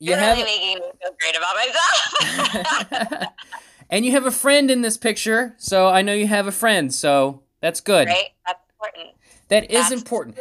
You 0.00 0.10
You're 0.10 0.18
have 0.18 0.36
really 0.36 0.50
making 0.58 0.74
me 0.80 0.90
feel 1.00 1.16
great 1.18 1.36
about 1.36 1.54
myself. 1.56 3.32
And 3.90 4.04
you 4.04 4.12
have 4.12 4.26
a 4.26 4.30
friend 4.30 4.70
in 4.70 4.80
this 4.80 4.96
picture, 4.96 5.54
so 5.58 5.88
I 5.88 6.02
know 6.02 6.14
you 6.14 6.26
have 6.26 6.46
a 6.46 6.52
friend, 6.52 6.92
so 6.92 7.42
that's 7.60 7.80
good. 7.80 8.08
right? 8.08 8.30
That's 8.46 8.60
important. 8.70 9.14
That 9.48 9.70
is 9.70 9.92
important. 9.92 10.38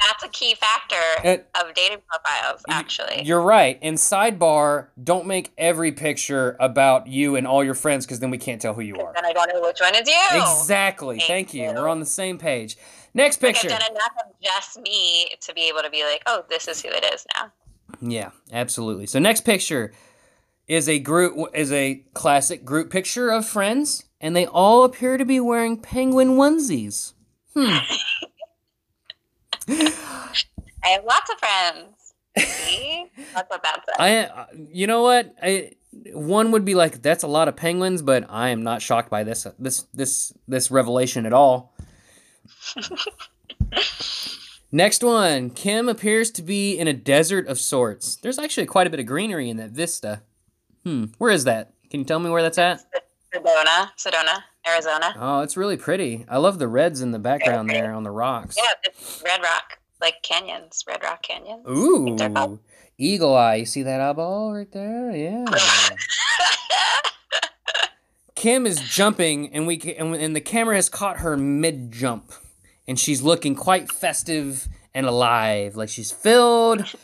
That's 0.00 0.22
a 0.24 0.28
key 0.28 0.54
factor 0.54 0.96
Uh, 1.24 1.38
of 1.64 1.74
dating 1.74 1.98
profiles, 2.06 2.62
actually. 2.68 3.22
You're 3.24 3.40
right. 3.40 3.78
And 3.80 3.96
sidebar, 3.96 4.88
don't 5.02 5.26
make 5.26 5.52
every 5.56 5.90
picture 5.92 6.56
about 6.60 7.06
you 7.06 7.34
and 7.36 7.46
all 7.46 7.64
your 7.64 7.74
friends 7.74 8.04
because 8.04 8.20
then 8.20 8.30
we 8.30 8.38
can't 8.38 8.60
tell 8.60 8.74
who 8.74 8.82
you 8.82 8.96
are. 8.96 9.12
Then 9.14 9.24
I 9.24 9.32
don't 9.32 9.48
know 9.52 9.62
which 9.62 9.80
one 9.80 9.94
is 9.94 10.06
you. 10.06 10.40
Exactly. 10.42 11.16
Thank 11.16 11.28
Thank 11.28 11.54
you. 11.54 11.62
you. 11.64 11.72
We're 11.74 11.88
on 11.88 12.00
the 12.00 12.06
same 12.06 12.36
page. 12.38 12.76
Next 13.14 13.42
Like, 13.42 13.54
picture. 13.54 13.72
I've 13.72 13.80
done 13.80 13.90
enough 13.90 14.12
of 14.26 14.32
just 14.42 14.78
me 14.80 15.30
to 15.40 15.54
be 15.54 15.68
able 15.68 15.80
to 15.82 15.90
be 15.90 16.04
like, 16.04 16.22
oh, 16.26 16.44
this 16.50 16.68
is 16.68 16.82
who 16.82 16.88
it 16.88 17.04
is 17.14 17.26
now. 17.34 17.52
Yeah, 18.00 18.30
absolutely. 18.52 19.06
So 19.06 19.18
next 19.18 19.40
picture 19.42 19.92
is 20.68 20.88
a 20.88 20.98
group 20.98 21.34
is 21.54 21.72
a 21.72 22.04
classic 22.12 22.64
group 22.64 22.90
picture 22.90 23.30
of 23.30 23.46
friends, 23.46 24.04
and 24.20 24.36
they 24.36 24.44
all 24.46 24.84
appear 24.84 25.16
to 25.16 25.24
be 25.24 25.40
wearing 25.40 25.80
penguin 25.80 26.36
onesies. 26.36 27.14
Hmm. 27.54 27.78
I 29.68 30.32
have 30.84 31.04
lots 31.04 31.30
of 31.30 31.38
friends. 31.38 32.14
See? 32.38 33.06
That's 33.34 33.50
what 33.50 33.62
that 33.62 33.82
says. 33.86 33.94
I, 33.98 34.46
you 34.72 34.86
know 34.86 35.02
what? 35.02 35.34
I 35.42 35.72
one 36.12 36.50
would 36.52 36.64
be 36.64 36.74
like 36.74 37.02
that's 37.02 37.22
a 37.22 37.28
lot 37.28 37.48
of 37.48 37.56
penguins, 37.56 38.02
but 38.02 38.26
I 38.28 38.50
am 38.50 38.62
not 38.62 38.82
shocked 38.82 39.10
by 39.10 39.24
this 39.24 39.46
this 39.58 39.86
this 39.94 40.32
this 40.46 40.70
revelation 40.70 41.26
at 41.26 41.32
all. 41.32 41.74
Next 44.72 45.02
one. 45.02 45.50
Kim 45.50 45.88
appears 45.88 46.30
to 46.32 46.42
be 46.42 46.76
in 46.76 46.88
a 46.88 46.92
desert 46.92 47.46
of 47.46 47.58
sorts. 47.58 48.16
There's 48.16 48.38
actually 48.38 48.66
quite 48.66 48.86
a 48.86 48.90
bit 48.90 49.00
of 49.00 49.06
greenery 49.06 49.48
in 49.48 49.56
that 49.56 49.70
vista. 49.70 50.22
Hmm. 50.84 51.06
Where 51.18 51.30
is 51.30 51.44
that? 51.44 51.72
Can 51.90 52.00
you 52.00 52.06
tell 52.06 52.18
me 52.18 52.30
where 52.30 52.42
that's 52.42 52.58
at? 52.58 52.84
Sedona, 53.36 53.90
Sedona, 53.96 54.42
Arizona. 54.66 55.14
Oh, 55.18 55.40
it's 55.40 55.56
really 55.56 55.76
pretty. 55.76 56.24
I 56.28 56.38
love 56.38 56.58
the 56.58 56.68
reds 56.68 57.00
in 57.00 57.10
the 57.10 57.18
background 57.18 57.70
there 57.70 57.92
on 57.92 58.02
the 58.02 58.10
rocks. 58.10 58.56
Yeah, 58.56 58.72
it's 58.84 59.22
Red 59.24 59.42
Rock, 59.42 59.78
like 60.00 60.22
canyons, 60.22 60.84
Red 60.86 61.02
Rock 61.02 61.22
Canyon. 61.22 61.62
Ooh. 61.68 62.58
Eagle 62.98 63.34
eye. 63.34 63.56
You 63.56 63.66
see 63.66 63.82
that 63.82 64.00
eyeball 64.00 64.54
right 64.54 64.70
there? 64.72 65.14
Yeah. 65.14 65.44
Kim 68.34 68.66
is 68.66 68.80
jumping, 68.80 69.52
and 69.52 69.66
we 69.66 69.80
and, 69.98 70.14
and 70.14 70.36
the 70.36 70.40
camera 70.40 70.76
has 70.76 70.88
caught 70.88 71.18
her 71.18 71.36
mid 71.36 71.92
jump, 71.92 72.32
and 72.86 72.98
she's 72.98 73.22
looking 73.22 73.54
quite 73.54 73.90
festive 73.90 74.68
and 74.94 75.06
alive, 75.06 75.76
like 75.76 75.88
she's 75.88 76.10
filled 76.10 76.94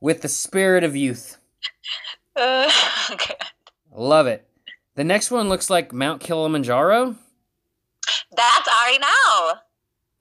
with 0.00 0.22
the 0.22 0.28
spirit 0.28 0.84
of 0.84 0.96
youth. 0.96 1.36
Uh, 2.36 2.70
okay. 3.10 3.34
Love 3.92 4.28
it. 4.28 4.47
The 4.98 5.04
next 5.04 5.30
one 5.30 5.48
looks 5.48 5.70
like 5.70 5.92
Mount 5.92 6.20
Kilimanjaro. 6.20 7.14
That's 8.36 8.68
Ari 8.68 8.98
now. 8.98 9.60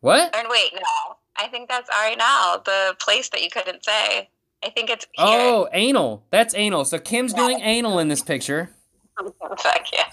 What? 0.01 0.35
Or 0.35 0.47
wait, 0.51 0.69
no. 0.75 1.15
I 1.35 1.47
think 1.47 1.67
that's 1.67 1.89
Ari 1.89 2.15
now, 2.15 2.61
the 2.63 2.95
place 2.99 3.27
that 3.29 3.41
you 3.41 3.49
couldn't 3.49 3.83
say. 3.83 4.29
I 4.63 4.69
think 4.69 4.91
it's 4.91 5.07
here. 5.13 5.25
Oh, 5.27 5.67
anal. 5.73 6.23
That's 6.29 6.53
anal. 6.53 6.85
So 6.85 6.99
Kim's 6.99 7.33
doing 7.33 7.59
anal 7.61 7.97
in 7.97 8.07
this 8.09 8.21
picture. 8.21 8.69
Fuck 9.57 9.87
yeah. 9.91 10.11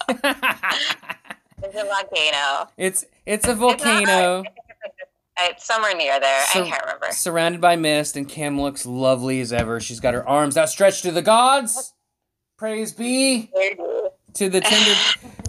It's 1.62 1.76
a 1.76 1.84
volcano. 1.84 2.70
it's 2.78 3.04
it's 3.26 3.46
a 3.46 3.54
volcano 3.54 4.44
It's 5.40 5.66
somewhere 5.66 5.94
near 5.94 6.18
there. 6.20 6.40
So- 6.46 6.62
I 6.64 6.70
can't 6.70 6.82
remember. 6.84 7.08
surrounded 7.10 7.60
by 7.60 7.76
mist, 7.76 8.16
and 8.16 8.26
Kim 8.26 8.58
looks 8.58 8.86
lovely 8.86 9.40
as 9.40 9.52
ever. 9.52 9.78
She's 9.78 10.00
got 10.00 10.14
her 10.14 10.26
arms 10.26 10.56
outstretched 10.56 11.02
to 11.02 11.10
the 11.12 11.20
gods. 11.20 11.92
Praise 12.56 12.92
be 12.92 13.50
to 14.34 14.48
the 14.48 14.60
Tinder, 14.60 14.94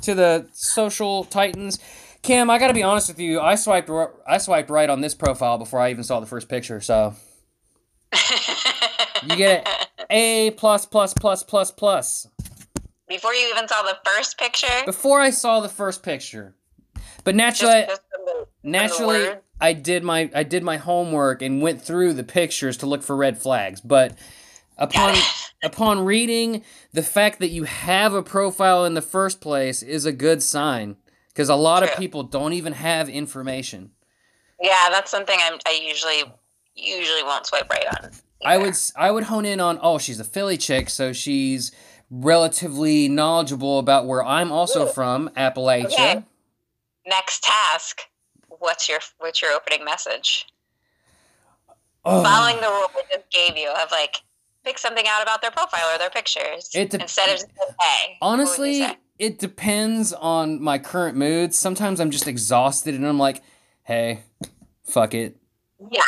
to 0.01 0.15
the 0.15 0.47
social 0.53 1.23
titans. 1.25 1.79
Kim, 2.21 2.49
I 2.49 2.57
gotta 2.57 2.73
be 2.73 2.83
honest 2.83 3.07
with 3.07 3.19
you. 3.19 3.39
I 3.39 3.55
swiped, 3.55 3.89
I 4.27 4.37
swiped 4.39 4.69
right 4.69 4.89
on 4.89 5.01
this 5.01 5.13
profile 5.13 5.57
before 5.57 5.79
I 5.79 5.91
even 5.91 6.03
saw 6.03 6.19
the 6.19 6.25
first 6.25 6.49
picture. 6.49 6.81
So 6.81 7.13
you 9.23 9.35
get 9.35 9.61
it. 9.61 9.87
A 10.09 10.51
plus 10.51 10.85
plus 10.85 11.13
plus 11.13 11.43
plus 11.43 11.71
plus. 11.71 12.27
Before 13.07 13.33
you 13.33 13.47
even 13.55 13.67
saw 13.67 13.83
the 13.83 13.97
first 14.03 14.37
picture, 14.39 14.83
Before 14.85 15.19
I 15.19 15.29
saw 15.29 15.59
the 15.59 15.69
first 15.69 16.01
picture, 16.01 16.55
but 17.23 17.35
naturally, 17.35 17.85
just 17.87 18.01
the- 18.25 18.47
naturally? 18.63 19.29
I 19.61 19.73
did 19.73 20.03
my 20.03 20.29
I 20.33 20.43
did 20.43 20.63
my 20.63 20.77
homework 20.77 21.41
and 21.41 21.61
went 21.61 21.81
through 21.81 22.13
the 22.13 22.23
pictures 22.23 22.77
to 22.77 22.87
look 22.87 23.03
for 23.03 23.15
red 23.15 23.37
flags. 23.37 23.79
But 23.81 24.17
upon 24.77 25.15
upon 25.63 26.05
reading, 26.05 26.63
the 26.93 27.03
fact 27.03 27.39
that 27.39 27.49
you 27.49 27.63
have 27.63 28.13
a 28.13 28.23
profile 28.23 28.85
in 28.85 28.93
the 28.93 29.01
first 29.01 29.41
place 29.41 29.81
is 29.81 30.05
a 30.05 30.11
good 30.11 30.43
sign 30.43 30.97
because 31.29 31.49
a 31.49 31.55
lot 31.55 31.83
of 31.83 31.95
people 31.95 32.23
don't 32.23 32.53
even 32.53 32.73
have 32.73 33.09
information. 33.09 33.91
yeah, 34.61 34.87
that's 34.89 35.11
something 35.11 35.37
I'm, 35.41 35.59
I 35.67 35.81
usually 35.87 36.23
usually 36.75 37.23
won't 37.23 37.45
swipe 37.45 37.69
right 37.69 37.85
on. 38.01 38.11
I 38.43 38.57
would 38.57 38.75
i 38.95 39.09
would 39.09 39.23
hone 39.23 39.45
in 39.45 39.59
on 39.59 39.79
oh 39.81 39.97
she's 39.97 40.19
a 40.19 40.23
Philly 40.23 40.57
chick 40.57 40.89
so 40.89 41.13
she's 41.13 41.71
relatively 42.09 43.07
knowledgeable 43.07 43.79
about 43.79 44.05
where 44.05 44.23
I'm 44.23 44.51
also 44.51 44.87
Ooh. 44.87 44.91
from 44.91 45.29
Appalachia. 45.35 45.93
Okay. 45.93 46.23
Next 47.07 47.43
task. 47.43 48.01
What's 48.47 48.87
your 48.89 48.99
what's 49.19 49.41
your 49.41 49.51
opening 49.51 49.83
message? 49.85 50.45
Oh. 52.03 52.23
Following 52.23 52.57
the 52.57 52.67
rule 52.67 52.87
I 52.95 53.03
just 53.15 53.31
gave 53.31 53.57
you 53.57 53.69
of 53.69 53.91
like 53.91 54.17
pick 54.65 54.77
something 54.79 55.05
out 55.07 55.21
about 55.21 55.41
their 55.41 55.51
profile 55.51 55.93
or 55.93 55.97
their 55.97 56.09
pictures 56.09 56.69
It 56.73 56.89
dep- 56.89 57.01
instead 57.01 57.29
of 57.29 57.35
just 57.35 57.47
hey. 57.47 58.17
what 58.19 58.37
would 58.37 58.39
you 58.39 58.43
Honestly, 58.83 58.97
it 59.19 59.39
depends 59.39 60.11
on 60.11 60.61
my 60.61 60.77
current 60.79 61.17
mood. 61.17 61.53
Sometimes 61.53 61.99
I'm 62.01 62.11
just 62.11 62.27
exhausted 62.27 62.95
and 62.95 63.07
I'm 63.07 63.19
like, 63.19 63.41
hey, 63.83 64.23
fuck 64.83 65.13
it. 65.13 65.37
yeah, 65.91 66.01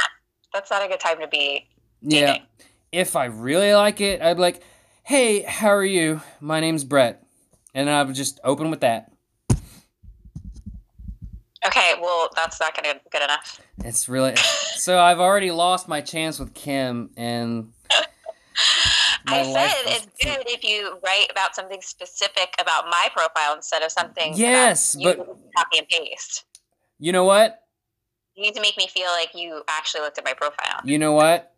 that's 0.54 0.70
not 0.72 0.84
a 0.84 0.88
good 0.90 1.00
time 1.00 1.20
to 1.20 1.28
be. 1.28 1.68
Yeah. 2.02 2.40
If 2.92 3.16
I 3.16 3.26
really 3.26 3.74
like 3.74 4.02
it, 4.02 4.22
I'd 4.22 4.36
be 4.36 4.42
like, 4.42 4.62
hey, 5.04 5.42
how 5.44 5.70
are 5.70 5.86
you? 5.86 6.22
My 6.42 6.60
name's 6.60 6.84
Brett. 6.84 7.24
And 7.74 7.90
I 7.90 8.02
would 8.04 8.16
just 8.16 8.40
open 8.44 8.72
with 8.72 8.82
that. 8.82 9.12
Okay, 11.66 11.94
well 12.02 12.30
that's 12.36 12.60
not 12.60 12.76
gonna 12.76 13.00
good 13.12 13.22
enough. 13.24 13.60
It's 13.84 14.08
really. 14.08 14.36
so 14.36 15.00
I've 15.00 15.20
already 15.20 15.52
lost 15.52 15.88
my 15.88 16.02
chance 16.02 16.40
with 16.40 16.54
Kim 16.54 17.10
and. 17.18 17.74
I 19.28 19.44
said 19.44 19.72
it's 19.86 20.06
good 20.24 20.44
if 20.48 20.64
you 20.64 20.98
write 21.04 21.28
about 21.30 21.56
something 21.56 21.82
specific 21.82 22.54
about 22.60 22.86
my 22.86 23.10
profile 23.16 23.56
instead 23.56 23.84
of 23.84 23.92
something. 23.92 24.34
Yes, 24.36 24.96
you 24.98 25.14
but- 25.14 25.18
copy 25.56 25.80
and 25.80 25.88
paste. 25.88 26.46
You 27.00 27.12
know 27.12 27.26
what? 27.26 27.64
You 28.36 28.44
need 28.44 28.56
to 28.56 28.62
make 28.62 28.78
me 28.78 28.88
feel 28.88 29.08
like 29.08 29.30
you 29.34 29.64
actually 29.68 30.02
looked 30.02 30.18
at 30.18 30.26
my 30.26 30.34
profile. 30.34 30.82
You 30.84 31.00
know 31.00 31.14
what? 31.14 31.54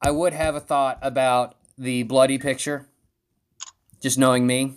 I 0.00 0.10
would 0.10 0.32
have 0.32 0.56
a 0.56 0.60
thought 0.60 0.98
about 1.02 1.56
the 1.78 2.02
bloody 2.02 2.38
picture. 2.38 2.86
Just 4.00 4.18
knowing 4.18 4.46
me. 4.46 4.74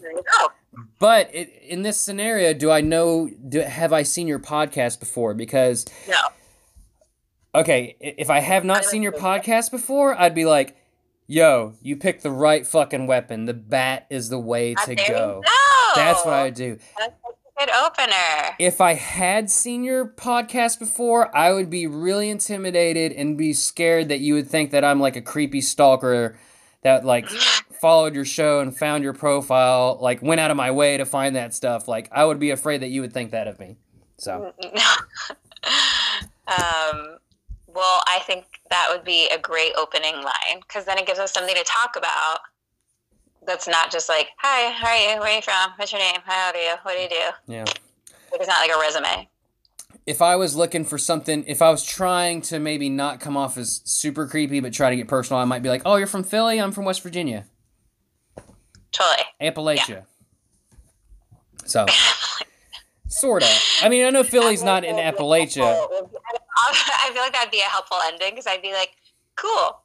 But 0.99 1.34
it, 1.34 1.51
in 1.64 1.82
this 1.82 1.99
scenario, 1.99 2.53
do 2.53 2.70
I 2.70 2.82
know? 2.82 3.30
Do, 3.49 3.62
have 3.62 3.93
I 3.93 4.03
seen 4.03 4.28
your 4.28 4.39
podcast 4.39 4.99
before? 4.99 5.34
Because 5.34 5.86
no. 6.08 6.18
okay, 7.56 7.95
if 7.99 8.30
I 8.30 8.39
have 8.39 8.64
not 8.64 8.86
seen 8.86 9.01
your 9.01 9.12
podcast 9.12 9.72
before, 9.72 10.20
I'd 10.20 10.36
be 10.36 10.45
like, 10.45 10.78
"Yo, 11.28 11.73
you 11.82 11.95
picked 11.97 12.23
the 12.23 12.32
right 12.32 12.65
fucking 12.65 13.07
weapon. 13.07 13.45
The 13.45 13.53
bat 13.53 14.05
is 14.09 14.30
the 14.30 14.39
way 14.39 14.76
Ah, 14.78 14.86
to 14.86 14.95
go." 14.95 15.03
go. 15.05 15.41
That's 15.95 16.26
what 16.26 16.34
I 16.34 16.49
do. 16.49 16.78
That's 16.97 17.13
a 17.26 17.65
good 17.65 17.69
opener. 17.73 18.55
If 18.59 18.82
I 18.82 18.93
had 18.95 19.49
seen 19.49 19.84
your 19.84 20.05
podcast 20.05 20.78
before, 20.80 21.36
I 21.36 21.53
would 21.53 21.69
be 21.69 21.88
really 21.88 22.30
intimidated 22.30 23.11
and 23.13 23.38
be 23.38 23.53
scared 23.53 24.09
that 24.09 24.19
you 24.19 24.34
would 24.34 24.49
think 24.49 24.71
that 24.71 24.84
I'm 24.84 24.99
like 24.99 25.15
a 25.15 25.21
creepy 25.21 25.61
stalker 25.61 26.38
that 26.84 27.05
like 27.05 27.28
followed 27.82 28.13
your 28.13 28.26
show 28.26 28.59
and 28.59 28.76
found 28.78 29.03
your 29.03 29.13
profile, 29.13 29.97
like 30.01 30.21
went 30.21 30.41
out 30.41 30.51
of 30.51 30.57
my 30.57 30.71
way 30.71 30.97
to 30.97 31.05
find 31.05 31.36
that 31.36 31.53
stuff. 31.53 31.88
Like 31.88 32.09
I 32.11 32.26
would 32.26 32.39
be 32.39 32.51
afraid 32.51 32.82
that 32.82 32.89
you 32.89 33.01
would 33.01 33.13
think 33.13 33.32
that 33.32 33.47
of 33.47 33.59
me. 33.59 33.78
So 34.17 34.53
um, 36.47 37.17
well, 37.67 38.03
I 38.07 38.19
think 38.26 38.45
that 38.76 38.89
would 38.91 39.05
be 39.05 39.30
a 39.34 39.39
great 39.39 39.71
opening 39.78 40.15
line 40.15 40.59
because 40.67 40.84
then 40.84 40.97
it 40.97 41.07
gives 41.07 41.17
us 41.17 41.32
something 41.32 41.55
to 41.55 41.63
talk 41.63 41.95
about. 41.95 42.39
That's 43.47 43.69
not 43.69 43.89
just 43.89 44.09
like, 44.09 44.32
"Hi, 44.39 44.69
how 44.71 44.89
are 44.89 44.97
you? 44.97 45.19
Where 45.21 45.32
are 45.32 45.36
you 45.38 45.41
from? 45.41 45.71
What's 45.78 45.93
your 45.93 46.01
name? 46.01 46.17
How 46.26 46.47
old 46.47 46.55
are 46.57 46.61
you? 46.61 46.73
What 46.84 46.95
do 46.95 47.01
you 47.01 47.09
do?" 47.09 47.53
yeah. 47.53 47.63
It's 48.34 48.47
not 48.49 48.59
like 48.59 48.76
a 48.76 48.80
resume. 48.80 49.30
If 50.05 50.21
I 50.21 50.36
was 50.36 50.57
looking 50.57 50.84
for 50.84 50.97
something, 50.97 51.45
if 51.47 51.61
I 51.61 51.69
was 51.69 51.86
trying 51.86 52.41
to 52.43 52.59
maybe 52.59 52.89
not 52.89 53.21
come 53.21 53.38
off 53.38 53.57
as 53.57 53.82
super 53.86 54.28
creepy 54.28 54.59
but 54.59 54.73
try 54.73 54.89
to 54.89 54.95
get 54.97 55.07
personal, 55.07 55.41
I 55.41 55.45
might 55.45 55.63
be 55.63 55.69
like, 55.69 55.84
"Oh, 55.86 55.95
you're 55.95 56.05
from 56.05 56.26
Philly. 56.26 56.59
I'm 56.59 56.73
from 56.73 56.84
West 56.84 57.01
Virginia, 57.01 57.45
Totally. 58.91 59.23
Appalachia." 59.39 60.05
So, 61.65 61.86
sorta. 63.20 63.47
I 63.82 63.89
mean, 63.89 64.05
I 64.05 64.09
know 64.09 64.24
Philly's 64.24 64.63
not 64.63 64.84
in 64.84 64.95
Appalachia. 65.09 65.63
I 65.63 67.09
feel 67.13 67.22
like 67.22 67.34
that'd 67.34 67.51
be 67.51 67.59
a 67.59 67.70
helpful 67.70 67.97
ending 68.05 68.32
because 68.32 68.47
I'd 68.47 68.61
be 68.61 68.74
like, 68.74 68.91
"Cool, 69.36 69.78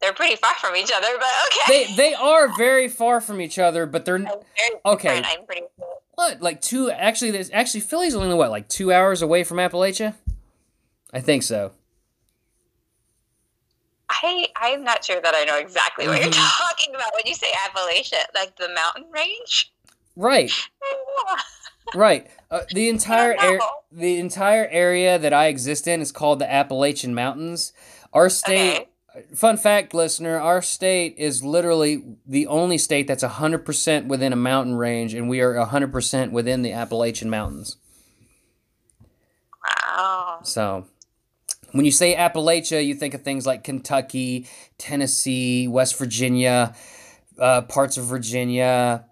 they're 0.00 0.12
pretty 0.12 0.36
far 0.36 0.54
from 0.56 0.76
each 0.76 0.90
other, 0.94 1.08
but 1.18 1.28
okay." 1.46 1.86
They 1.86 1.94
they 1.94 2.14
are 2.14 2.56
very 2.56 2.88
far 2.88 3.20
from 3.20 3.40
each 3.40 3.58
other, 3.58 3.86
but 3.86 4.04
they're 4.04 4.24
okay. 4.84 5.22
I'm 5.24 5.46
pretty. 5.46 5.62
what 6.14 6.40
like 6.42 6.60
two. 6.60 6.90
Actually, 6.90 7.30
there's 7.30 7.50
actually 7.52 7.80
Philly's 7.80 8.14
only 8.14 8.34
what 8.34 8.50
like 8.50 8.68
two 8.68 8.92
hours 8.92 9.22
away 9.22 9.44
from 9.44 9.58
Appalachia. 9.58 10.14
I 11.12 11.20
think 11.20 11.42
so. 11.42 11.72
I 14.08 14.48
I'm 14.56 14.84
not 14.84 15.04
sure 15.04 15.20
that 15.20 15.34
I 15.34 15.44
know 15.44 15.58
exactly 15.58 16.06
what 16.06 16.20
you're 16.20 16.30
Mhm. 16.30 16.58
talking 16.58 16.94
about 16.94 17.12
when 17.14 17.26
you 17.26 17.34
say 17.34 17.50
Appalachia, 17.52 18.22
like 18.34 18.56
the 18.56 18.68
mountain 18.68 19.06
range. 19.10 19.72
Right, 20.14 20.50
right. 21.94 22.26
Uh, 22.50 22.60
the 22.70 22.88
entire 22.88 23.34
air, 23.40 23.60
the 23.90 24.18
entire 24.18 24.66
area 24.68 25.18
that 25.18 25.32
I 25.32 25.46
exist 25.46 25.86
in 25.86 26.00
is 26.00 26.12
called 26.12 26.38
the 26.38 26.50
Appalachian 26.50 27.14
Mountains. 27.14 27.72
Our 28.12 28.28
state. 28.28 28.88
Fun 29.34 29.56
fact, 29.56 29.94
listener, 29.94 30.38
our 30.38 30.60
state 30.60 31.14
is 31.16 31.42
literally 31.42 32.04
the 32.26 32.46
only 32.48 32.76
state 32.76 33.06
that's 33.06 33.24
100% 33.24 34.08
within 34.08 34.30
a 34.30 34.36
mountain 34.36 34.74
range, 34.74 35.14
and 35.14 35.26
we 35.26 35.40
are 35.40 35.54
100% 35.54 36.32
within 36.32 36.60
the 36.60 36.72
Appalachian 36.72 37.30
Mountains. 37.30 37.78
Wow. 39.96 40.40
So, 40.42 40.86
when 41.72 41.84
you 41.84 41.90
say 41.90 42.14
Appalachia, 42.14 42.84
you 42.84 42.94
think 42.94 43.14
of 43.14 43.22
things 43.22 43.46
like 43.46 43.64
Kentucky, 43.64 44.46
Tennessee, 44.78 45.66
West 45.68 45.98
Virginia, 45.98 46.74
uh, 47.38 47.62
parts 47.62 47.96
of 47.96 48.04
Virginia. 48.04 49.04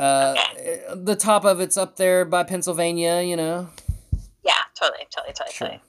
Uh, 0.00 0.34
The 0.94 1.16
top 1.16 1.44
of 1.44 1.60
it's 1.60 1.76
up 1.76 1.96
there 1.96 2.24
by 2.24 2.42
Pennsylvania, 2.44 3.20
you 3.22 3.36
know. 3.36 3.68
Yeah, 4.44 4.54
totally, 4.74 5.06
totally, 5.10 5.32
totally, 5.34 5.52
Sure. 5.54 5.66
totally. 5.68 5.82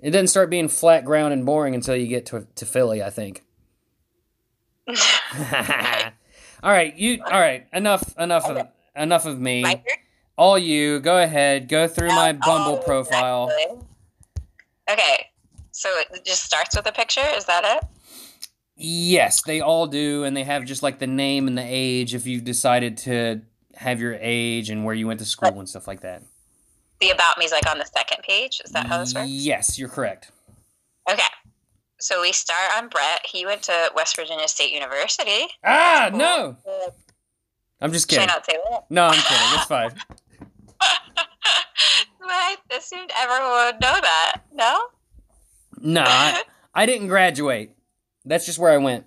It 0.00 0.10
doesn't 0.10 0.28
start 0.28 0.50
being 0.50 0.68
flat 0.68 1.04
ground 1.04 1.32
and 1.32 1.44
boring 1.46 1.74
until 1.74 1.94
you 1.94 2.06
get 2.06 2.26
to 2.26 2.46
to 2.56 2.66
Philly, 2.66 3.02
I 3.02 3.10
think. 3.10 3.42
all 4.88 6.70
right, 6.72 6.94
you. 6.96 7.22
All 7.24 7.40
right, 7.40 7.66
enough. 7.72 8.14
Enough 8.18 8.46
of 8.46 8.68
enough 8.96 9.26
of 9.26 9.38
me. 9.38 9.64
All 10.36 10.58
you. 10.58 10.98
Go 11.00 11.22
ahead. 11.22 11.68
Go 11.68 11.86
through 11.86 12.08
my 12.08 12.32
Bumble 12.32 12.78
Oh, 12.80 12.82
profile. 12.84 13.48
exactly. 13.50 13.86
Okay, 14.90 15.30
so 15.70 15.88
it 16.12 16.24
just 16.24 16.42
starts 16.44 16.74
with 16.76 16.86
a 16.86 16.92
picture. 16.92 17.24
Is 17.36 17.44
that 17.44 17.64
it? 17.64 17.84
Yes, 18.82 19.42
they 19.42 19.60
all 19.60 19.86
do, 19.86 20.24
and 20.24 20.36
they 20.36 20.44
have 20.44 20.64
just 20.64 20.82
like 20.82 20.98
the 20.98 21.06
name 21.06 21.46
and 21.48 21.56
the 21.56 21.64
age 21.66 22.14
if 22.14 22.26
you've 22.26 22.44
decided 22.44 22.96
to 22.98 23.42
have 23.76 24.00
your 24.00 24.16
age 24.20 24.70
and 24.70 24.84
where 24.84 24.94
you 24.94 25.06
went 25.06 25.20
to 25.20 25.26
school 25.26 25.58
and 25.58 25.68
stuff 25.68 25.86
like 25.86 26.00
that. 26.00 26.22
The 27.00 27.10
about 27.10 27.38
me 27.38 27.44
is 27.44 27.52
like 27.52 27.68
on 27.68 27.78
the 27.78 27.86
second 27.86 28.22
page. 28.22 28.60
Is 28.64 28.72
that 28.72 28.86
how 28.86 28.98
this 28.98 29.14
works? 29.14 29.28
Yes, 29.28 29.78
you're 29.78 29.88
correct. 29.88 30.30
Okay. 31.10 31.22
So 32.00 32.20
we 32.20 32.32
start 32.32 32.70
on 32.76 32.88
Brett. 32.88 33.24
He 33.24 33.46
went 33.46 33.62
to 33.62 33.90
West 33.94 34.16
Virginia 34.16 34.48
State 34.48 34.72
University. 34.72 35.46
Ah, 35.64 36.10
no. 36.12 36.56
I'm 37.80 37.92
just 37.92 38.10
Should 38.10 38.18
I 38.18 38.22
kidding. 38.26 38.34
not 38.34 38.46
say 38.46 38.56
that? 38.70 38.84
No, 38.90 39.04
I'm 39.06 39.12
kidding. 39.14 39.54
It's 39.54 39.64
fine. 39.64 39.92
But 42.20 42.30
I 42.30 42.56
assumed 42.76 43.10
everyone 43.18 43.42
would 43.50 43.80
know 43.80 43.98
that. 44.00 44.42
No? 44.54 44.80
No, 45.80 46.04
I, 46.06 46.42
I 46.74 46.86
didn't 46.86 47.08
graduate. 47.08 47.72
That's 48.24 48.46
just 48.46 48.58
where 48.58 48.72
I 48.72 48.76
went. 48.78 49.04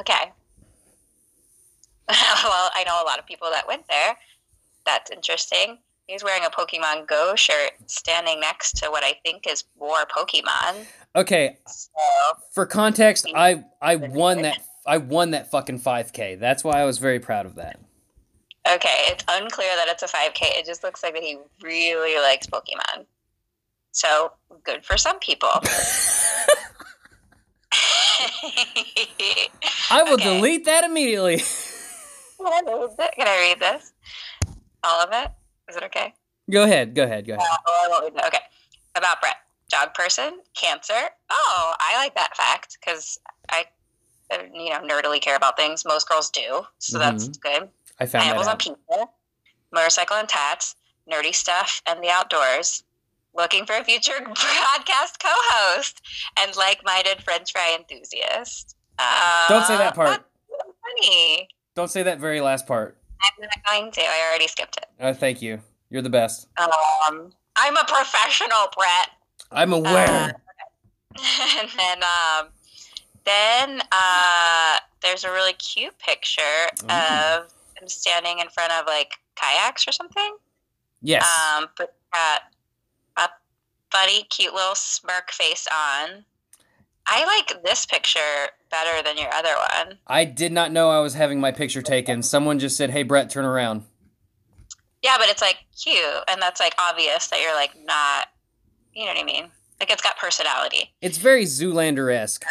Okay. 0.00 0.32
well, 2.08 2.70
I 2.74 2.84
know 2.86 3.02
a 3.02 3.06
lot 3.06 3.18
of 3.18 3.26
people 3.26 3.48
that 3.50 3.66
went 3.68 3.86
there. 3.88 4.16
That's 4.86 5.10
interesting. 5.10 5.78
He's 6.06 6.24
wearing 6.24 6.44
a 6.44 6.50
Pokemon 6.50 7.06
Go 7.06 7.36
shirt 7.36 7.72
standing 7.86 8.40
next 8.40 8.76
to 8.78 8.90
what 8.90 9.04
I 9.04 9.14
think 9.24 9.46
is 9.48 9.64
more 9.78 10.04
Pokemon. 10.06 10.86
Okay, 11.14 11.58
So, 11.68 11.90
for 12.52 12.66
context, 12.66 13.26
I 13.34 13.64
I 13.80 13.94
won 13.96 14.42
that 14.42 14.58
I 14.86 14.96
won 14.98 15.30
that 15.32 15.50
fucking 15.52 15.78
5k. 15.80 16.40
That's 16.40 16.64
why 16.64 16.80
I 16.80 16.84
was 16.84 16.98
very 16.98 17.20
proud 17.20 17.46
of 17.46 17.54
that. 17.56 17.78
okay, 18.68 19.04
it's 19.08 19.24
unclear 19.28 19.70
that 19.76 19.86
it's 19.88 20.02
a 20.02 20.06
5K. 20.08 20.58
It 20.58 20.66
just 20.66 20.82
looks 20.82 21.02
like 21.02 21.14
that 21.14 21.22
he 21.22 21.38
really 21.62 22.16
likes 22.20 22.46
Pokemon. 22.46 23.06
So, 23.92 24.32
good 24.64 24.84
for 24.84 24.96
some 24.96 25.18
people. 25.20 25.48
I 29.90 30.02
will 30.02 30.14
Okay. 30.14 30.24
delete 30.24 30.64
that 30.66 30.84
immediately. 30.84 31.38
Can 32.38 32.46
I 32.46 32.62
read 32.66 32.88
this? 32.98 33.08
Can 33.16 33.28
I 33.28 33.38
read 33.38 33.60
this? 33.60 33.92
All 34.82 35.02
of 35.02 35.10
it? 35.12 35.30
Is 35.68 35.76
it 35.76 35.82
okay? 35.84 36.14
go 36.50 36.64
ahead. 36.64 36.94
Go 36.94 37.04
ahead. 37.04 37.26
Go 37.26 37.34
ahead. 37.34 37.46
Uh, 37.48 37.56
oh, 37.66 37.82
I 37.84 37.88
won't 37.88 38.04
read 38.14 38.22
it. 38.22 38.26
Okay. 38.26 38.38
About 38.96 39.20
Brett. 39.20 39.36
Dog 39.68 39.94
person, 39.94 40.40
cancer. 40.54 41.10
Oh, 41.30 41.74
I 41.78 41.96
like 41.96 42.14
that 42.16 42.36
fact 42.36 42.76
because 42.80 43.18
I, 43.50 43.66
uh, 44.32 44.38
you 44.52 44.70
know, 44.70 44.80
nerdily 44.80 45.20
care 45.20 45.36
about 45.36 45.56
things. 45.56 45.84
Most 45.84 46.08
girls 46.08 46.28
do. 46.30 46.62
So 46.78 46.98
that's 46.98 47.28
good. 47.28 47.68
I 48.00 48.06
found 48.06 48.24
Pineapples 48.24 48.48
on 48.48 48.56
people, 48.56 49.14
motorcycle 49.72 50.16
and 50.16 50.28
tats, 50.28 50.74
nerdy 51.08 51.32
stuff, 51.32 51.82
and 51.86 52.02
the 52.02 52.08
outdoors. 52.08 52.82
Looking 53.40 53.64
for 53.64 53.74
a 53.74 53.82
future 53.82 54.12
podcast 54.20 55.18
co-host 55.18 56.02
and 56.38 56.54
like-minded 56.56 57.22
French 57.22 57.52
fry 57.52 57.74
enthusiast. 57.78 58.76
Uh, 58.98 59.48
Don't 59.48 59.64
say 59.64 59.78
that 59.78 59.94
part. 59.94 60.10
That's 60.10 60.24
so 60.48 60.74
funny. 60.82 61.48
Don't 61.74 61.90
say 61.90 62.02
that 62.02 62.20
very 62.20 62.42
last 62.42 62.66
part. 62.66 62.98
I'm 63.22 63.42
not 63.42 63.50
going 63.66 63.92
to. 63.92 64.00
I 64.02 64.28
already 64.28 64.46
skipped 64.46 64.76
it. 64.76 64.86
Oh, 65.00 65.14
thank 65.14 65.40
you. 65.40 65.60
You're 65.88 66.02
the 66.02 66.10
best. 66.10 66.48
Um, 66.58 67.32
I'm 67.56 67.76
a 67.78 67.84
professional, 67.84 68.68
Brett. 68.76 69.08
I'm 69.50 69.72
aware. 69.72 70.34
and 71.58 71.68
then, 71.78 72.02
um, 72.02 72.48
then 73.24 73.80
uh, 73.90 74.76
there's 75.02 75.24
a 75.24 75.30
really 75.32 75.54
cute 75.54 75.98
picture 75.98 76.42
Ooh. 76.84 76.90
of 76.92 77.48
him 77.80 77.88
standing 77.88 78.38
in 78.38 78.48
front 78.50 78.72
of 78.72 78.86
like 78.86 79.12
kayaks 79.34 79.88
or 79.88 79.92
something. 79.92 80.36
yes. 81.00 81.26
Um, 81.56 81.68
but 81.78 81.94
got 82.12 82.42
a 82.42 82.49
funny, 83.90 84.24
cute 84.24 84.54
little 84.54 84.74
smirk 84.74 85.30
face 85.30 85.66
on. 85.70 86.24
I 87.06 87.24
like 87.24 87.62
this 87.62 87.86
picture 87.86 88.50
better 88.70 89.02
than 89.02 89.18
your 89.18 89.32
other 89.34 89.54
one. 89.74 89.98
I 90.06 90.24
did 90.24 90.52
not 90.52 90.70
know 90.72 90.90
I 90.90 91.00
was 91.00 91.14
having 91.14 91.40
my 91.40 91.50
picture 91.50 91.82
taken. 91.82 92.22
Someone 92.22 92.58
just 92.58 92.76
said, 92.76 92.90
"Hey, 92.90 93.02
Brett, 93.02 93.30
turn 93.30 93.44
around." 93.44 93.84
Yeah, 95.02 95.16
but 95.18 95.28
it's 95.28 95.42
like 95.42 95.58
cute, 95.82 96.04
and 96.28 96.40
that's 96.40 96.60
like 96.60 96.74
obvious 96.78 97.28
that 97.28 97.40
you're 97.40 97.54
like 97.54 97.72
not. 97.84 98.28
You 98.92 99.06
know 99.06 99.12
what 99.12 99.20
I 99.20 99.24
mean? 99.24 99.50
Like 99.80 99.90
it's 99.90 100.02
got 100.02 100.18
personality. 100.18 100.92
It's 101.00 101.18
very 101.18 101.44
Zoolander 101.44 102.14
esque. 102.14 102.44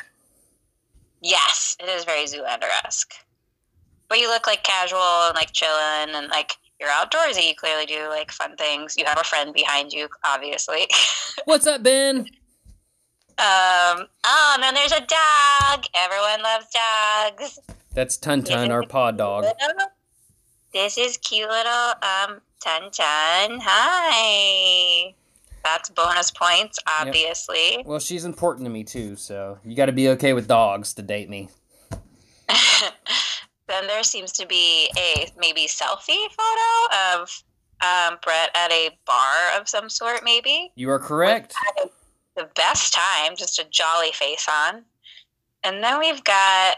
Yes, 1.22 1.78
it 1.80 1.88
is 1.90 2.06
very 2.06 2.26
Zoolander 2.26 2.70
esque. 2.84 3.14
But 4.08 4.20
you 4.20 4.28
look 4.28 4.48
like 4.48 4.64
casual 4.64 5.28
and 5.28 5.36
like 5.36 5.52
chilling 5.52 6.16
and 6.16 6.28
like 6.30 6.54
you're 6.80 6.90
outdoorsy. 6.90 7.48
You 7.48 7.56
clearly 7.56 7.86
do 7.86 8.08
like 8.10 8.32
fun 8.32 8.56
things. 8.56 8.96
You 8.98 9.06
have 9.06 9.20
a 9.20 9.24
friend 9.24 9.54
behind 9.54 9.92
you, 9.94 10.08
obviously. 10.24 10.88
What's 11.46 11.68
up, 11.68 11.84
Ben? 11.84 12.28
um, 13.40 14.06
oh, 14.26 14.52
and 14.56 14.64
then 14.64 14.74
there's 14.74 14.92
a 14.92 15.00
dog. 15.00 15.86
Everyone 15.94 16.42
loves 16.44 16.68
dogs. 16.70 17.60
That's 17.94 18.18
Tun 18.18 18.44
Tun, 18.44 18.72
our 18.72 18.84
paw 18.84 19.12
dog. 19.12 19.46
This 20.74 20.98
is 20.98 21.18
cute 21.18 21.50
little 21.50 21.94
um 22.02 22.42
Tun 22.60 22.92
Tun. 22.92 23.60
Hi. 23.62 25.14
That's 25.64 25.90
bonus 25.90 26.32
points, 26.32 26.80
obviously. 27.00 27.84
Well, 27.86 28.00
she's 28.00 28.26
important 28.26 28.66
to 28.66 28.70
me 28.70 28.84
too, 28.84 29.16
so 29.16 29.60
you 29.64 29.76
got 29.76 29.88
to 29.88 29.92
be 29.92 30.10
okay 30.10 30.34
with 30.34 30.48
dogs 30.48 30.94
to 30.96 31.02
date 31.02 31.30
me. 31.30 31.50
then 33.70 33.88
there 33.88 34.04
seems 34.04 34.32
to 34.34 34.48
be 34.48 34.90
a 34.98 35.32
maybe 35.38 35.68
selfie 35.68 36.28
photo 36.32 37.22
of 37.22 37.44
um, 37.82 38.18
Brett 38.24 38.50
at 38.56 38.72
a 38.72 38.90
bar 39.06 39.60
of 39.60 39.70
some 39.70 39.90
sort, 39.90 40.22
maybe. 40.24 40.72
You 40.76 40.90
are 40.90 41.00
correct. 41.00 41.54
The 42.36 42.50
best 42.56 42.94
time, 42.94 43.36
just 43.38 43.60
a 43.60 43.66
jolly 43.70 44.12
face 44.12 44.48
on. 44.68 44.84
And 45.64 45.84
then 45.84 46.00
we've 46.00 46.24
got 46.24 46.78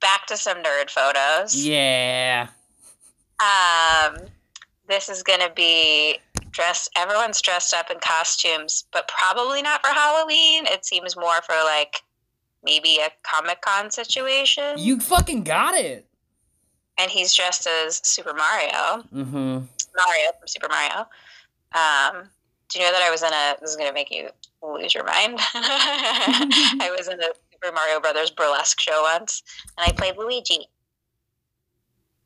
back 0.00 0.26
to 0.26 0.36
some 0.36 0.58
nerd 0.58 0.90
photos. 0.90 1.54
Yeah. 1.54 2.48
Um, 3.40 4.16
this 4.88 5.08
is 5.08 5.22
going 5.22 5.40
to 5.40 5.52
be 5.54 6.18
dressed, 6.50 6.90
everyone's 6.96 7.40
dressed 7.40 7.74
up 7.74 7.90
in 7.90 7.98
costumes, 8.00 8.84
but 8.92 9.08
probably 9.08 9.62
not 9.62 9.84
for 9.84 9.92
Halloween. 9.92 10.66
It 10.66 10.84
seems 10.84 11.16
more 11.16 11.42
for 11.42 11.54
like 11.64 11.96
maybe 12.64 12.98
a 12.98 13.10
Comic 13.22 13.60
Con 13.60 13.90
situation. 13.90 14.78
You 14.78 15.00
fucking 15.00 15.44
got 15.44 15.74
it. 15.74 16.06
And 16.98 17.10
he's 17.10 17.34
dressed 17.34 17.66
as 17.66 18.00
Super 18.04 18.34
Mario. 18.34 19.04
Mm-hmm. 19.12 19.64
Mario 19.96 20.32
from 20.38 20.46
Super 20.46 20.68
Mario. 20.68 21.06
Um, 21.74 22.28
do 22.68 22.78
you 22.78 22.84
know 22.84 22.92
that 22.92 23.02
I 23.02 23.10
was 23.10 23.22
in 23.22 23.32
a? 23.32 23.56
This 23.60 23.70
is 23.70 23.76
going 23.76 23.88
to 23.88 23.94
make 23.94 24.10
you 24.10 24.28
lose 24.62 24.94
your 24.94 25.04
mind. 25.04 25.38
I 25.54 26.94
was 26.96 27.08
in 27.08 27.20
a 27.20 27.28
Super 27.52 27.72
Mario 27.74 28.00
Brothers 28.00 28.30
burlesque 28.30 28.80
show 28.80 29.02
once, 29.02 29.42
and 29.78 29.86
I 29.86 29.92
played 29.92 30.16
Luigi. 30.16 30.68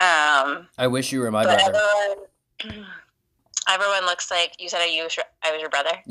Um, 0.01 0.69
I 0.79 0.87
wish 0.87 1.11
you 1.11 1.21
were 1.21 1.31
my 1.31 1.43
brother. 1.43 1.61
everyone, 2.63 2.87
everyone 3.69 4.07
looks 4.07 4.31
like 4.31 4.55
you 4.59 4.69
said. 4.69 4.81
I 4.81 4.87
you 4.87 5.07
I 5.43 5.53
was 5.53 5.61
your 5.61 5.71
brother. 5.71 6.03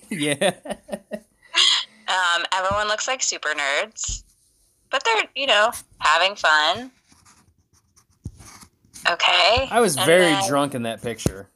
yeah. 0.10 0.52
Um, 2.08 2.42
everyone 2.52 2.88
looks 2.88 3.08
like 3.08 3.22
super 3.22 3.50
nerds, 3.50 4.24
but 4.90 5.02
they're 5.04 5.24
you 5.34 5.46
know 5.46 5.70
having 5.98 6.34
fun. 6.34 6.90
Okay. 9.08 9.68
I 9.70 9.80
was 9.80 9.96
And 9.96 10.06
very 10.06 10.34
drunk 10.46 10.74
in 10.74 10.82
that 10.82 11.02
picture. 11.02 11.48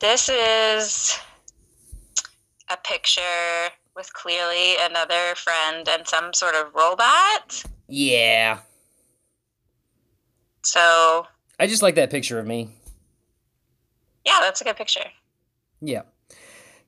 This 0.00 0.28
is 0.28 1.18
a 2.70 2.76
picture 2.76 3.70
with 3.96 4.12
clearly 4.12 4.74
another 4.80 5.34
friend 5.36 5.88
and 5.88 6.06
some 6.06 6.34
sort 6.34 6.54
of 6.54 6.74
robot. 6.74 7.62
Yeah. 7.88 8.58
So, 10.62 11.26
I 11.60 11.66
just 11.66 11.82
like 11.82 11.94
that 11.96 12.10
picture 12.10 12.38
of 12.38 12.46
me. 12.46 12.70
yeah, 14.26 14.38
that's 14.40 14.60
a 14.60 14.64
good 14.64 14.76
picture. 14.76 15.04
Yeah. 15.80 16.02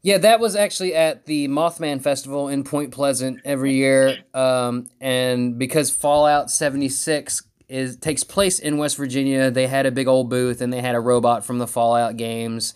Yeah, 0.02 0.18
that 0.18 0.40
was 0.40 0.56
actually 0.56 0.94
at 0.94 1.26
the 1.26 1.48
Mothman 1.48 2.00
Festival 2.00 2.48
in 2.48 2.64
Point 2.64 2.92
Pleasant 2.92 3.40
every 3.44 3.74
year. 3.74 4.18
Um, 4.34 4.88
and 5.00 5.58
because 5.58 5.90
Fallout 5.90 6.50
76 6.50 7.42
is 7.68 7.96
takes 7.96 8.22
place 8.24 8.58
in 8.58 8.78
West 8.78 8.96
Virginia, 8.96 9.50
they 9.50 9.66
had 9.66 9.86
a 9.86 9.90
big 9.90 10.06
old 10.06 10.30
booth 10.30 10.60
and 10.60 10.72
they 10.72 10.80
had 10.80 10.94
a 10.94 11.00
robot 11.00 11.44
from 11.44 11.58
the 11.58 11.66
Fallout 11.66 12.16
games. 12.16 12.74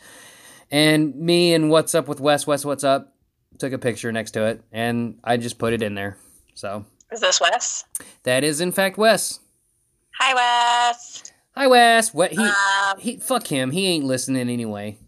And 0.70 1.14
me 1.16 1.52
and 1.54 1.70
What's 1.70 1.94
Up 1.94 2.08
with 2.08 2.20
Wes, 2.20 2.46
Wes, 2.46 2.64
What's 2.64 2.84
Up, 2.84 3.14
took 3.58 3.72
a 3.72 3.78
picture 3.78 4.10
next 4.12 4.30
to 4.32 4.46
it 4.46 4.62
and 4.72 5.18
I 5.22 5.36
just 5.36 5.58
put 5.58 5.72
it 5.72 5.82
in 5.82 5.94
there. 5.94 6.16
So 6.54 6.84
Is 7.12 7.20
this 7.20 7.40
Wes? 7.40 7.84
that 8.24 8.42
is 8.44 8.60
in 8.60 8.72
fact 8.72 8.96
Wes. 8.98 9.40
Hi, 10.18 10.34
Wes. 10.34 11.32
Hi 11.56 11.66
Wes. 11.66 12.12
What 12.14 12.32
he 12.32 12.38
Um, 12.38 12.98
he 12.98 13.16
fuck 13.18 13.46
him. 13.46 13.70
He 13.70 13.86
ain't 13.86 14.04
listening 14.04 14.48
anyway. 14.48 14.98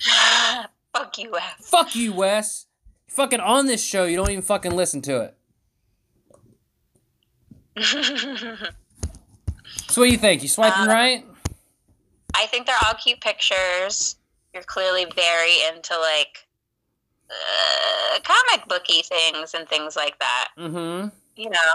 Fuck 0.92 1.18
you, 1.18 1.30
Wes. 1.30 1.42
Fuck 1.60 1.94
you, 1.94 2.12
Wes. 2.12 2.66
You're 3.06 3.14
fucking 3.16 3.40
on 3.40 3.66
this 3.66 3.84
show, 3.84 4.04
you 4.04 4.16
don't 4.16 4.30
even 4.30 4.42
fucking 4.42 4.72
listen 4.72 5.02
to 5.02 5.32
it. 7.76 8.68
So 9.96 10.02
what 10.02 10.08
do 10.08 10.12
you 10.12 10.18
think? 10.18 10.42
You 10.42 10.50
swiping 10.50 10.82
Um, 10.82 10.88
right? 10.88 11.24
I 12.34 12.44
think 12.48 12.66
they're 12.66 12.76
all 12.84 12.92
cute 12.92 13.18
pictures. 13.22 14.16
You're 14.52 14.62
clearly 14.62 15.06
very 15.16 15.54
into 15.68 15.98
like 15.98 16.46
uh, 17.30 18.18
comic 18.22 18.68
booky 18.68 19.00
things 19.00 19.54
and 19.54 19.66
things 19.66 19.96
like 19.96 20.18
that. 20.18 20.48
Mm-hmm. 20.58 21.08
You 21.36 21.48
know, 21.48 21.72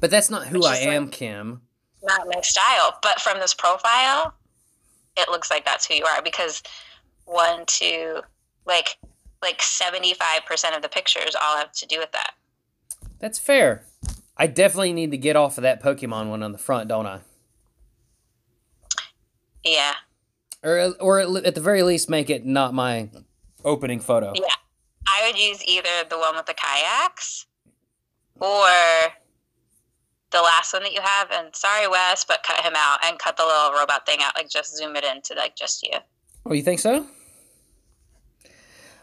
But 0.00 0.12
that's 0.12 0.30
not 0.30 0.46
who 0.46 0.58
I 0.64 0.74
is 0.74 0.78
like- 0.86 0.94
am, 0.94 1.10
Kim. 1.10 1.62
not 2.04 2.24
my 2.32 2.40
style. 2.40 3.00
But 3.02 3.20
from 3.20 3.40
this 3.40 3.52
profile, 3.52 4.32
it 5.16 5.28
looks 5.28 5.50
like 5.50 5.64
that's 5.64 5.88
who 5.88 5.94
you 5.94 6.04
are 6.04 6.22
because 6.22 6.62
one, 7.24 7.64
two, 7.66 8.20
like 8.64 8.96
like 9.42 9.60
seventy 9.60 10.14
five 10.14 10.44
percent 10.46 10.76
of 10.76 10.82
the 10.82 10.88
pictures 10.88 11.34
all 11.34 11.56
have 11.56 11.72
to 11.72 11.86
do 11.86 11.98
with 11.98 12.12
that. 12.12 12.34
That's 13.18 13.40
fair. 13.40 13.82
I 14.36 14.46
definitely 14.46 14.92
need 14.92 15.10
to 15.12 15.16
get 15.16 15.36
off 15.36 15.58
of 15.58 15.62
that 15.62 15.82
Pokemon 15.82 16.28
one 16.28 16.42
on 16.42 16.52
the 16.52 16.58
front, 16.58 16.88
don't 16.88 17.06
I? 17.06 17.20
Yeah. 19.64 19.94
Or, 20.62 20.94
or 21.00 21.20
at 21.20 21.54
the 21.54 21.60
very 21.60 21.82
least, 21.82 22.10
make 22.10 22.30
it 22.30 22.44
not 22.44 22.74
my 22.74 23.10
opening 23.64 24.00
photo. 24.00 24.32
Yeah. 24.34 24.42
I 25.06 25.26
would 25.26 25.38
use 25.38 25.62
either 25.66 26.08
the 26.08 26.18
one 26.18 26.34
with 26.34 26.46
the 26.46 26.54
kayaks 26.54 27.46
or 28.40 28.66
the 30.30 30.42
last 30.42 30.72
one 30.72 30.82
that 30.82 30.92
you 30.92 31.00
have. 31.02 31.30
And 31.30 31.54
sorry, 31.54 31.86
Wes, 31.86 32.24
but 32.24 32.42
cut 32.42 32.64
him 32.64 32.72
out 32.76 33.04
and 33.04 33.18
cut 33.18 33.36
the 33.36 33.44
little 33.44 33.72
robot 33.78 34.06
thing 34.06 34.18
out. 34.20 34.34
Like 34.36 34.48
just 34.48 34.76
zoom 34.76 34.96
it 34.96 35.04
into 35.04 35.34
like 35.34 35.54
just 35.56 35.82
you. 35.82 35.92
Oh, 36.46 36.52
you 36.52 36.62
think 36.62 36.80
so? 36.80 37.06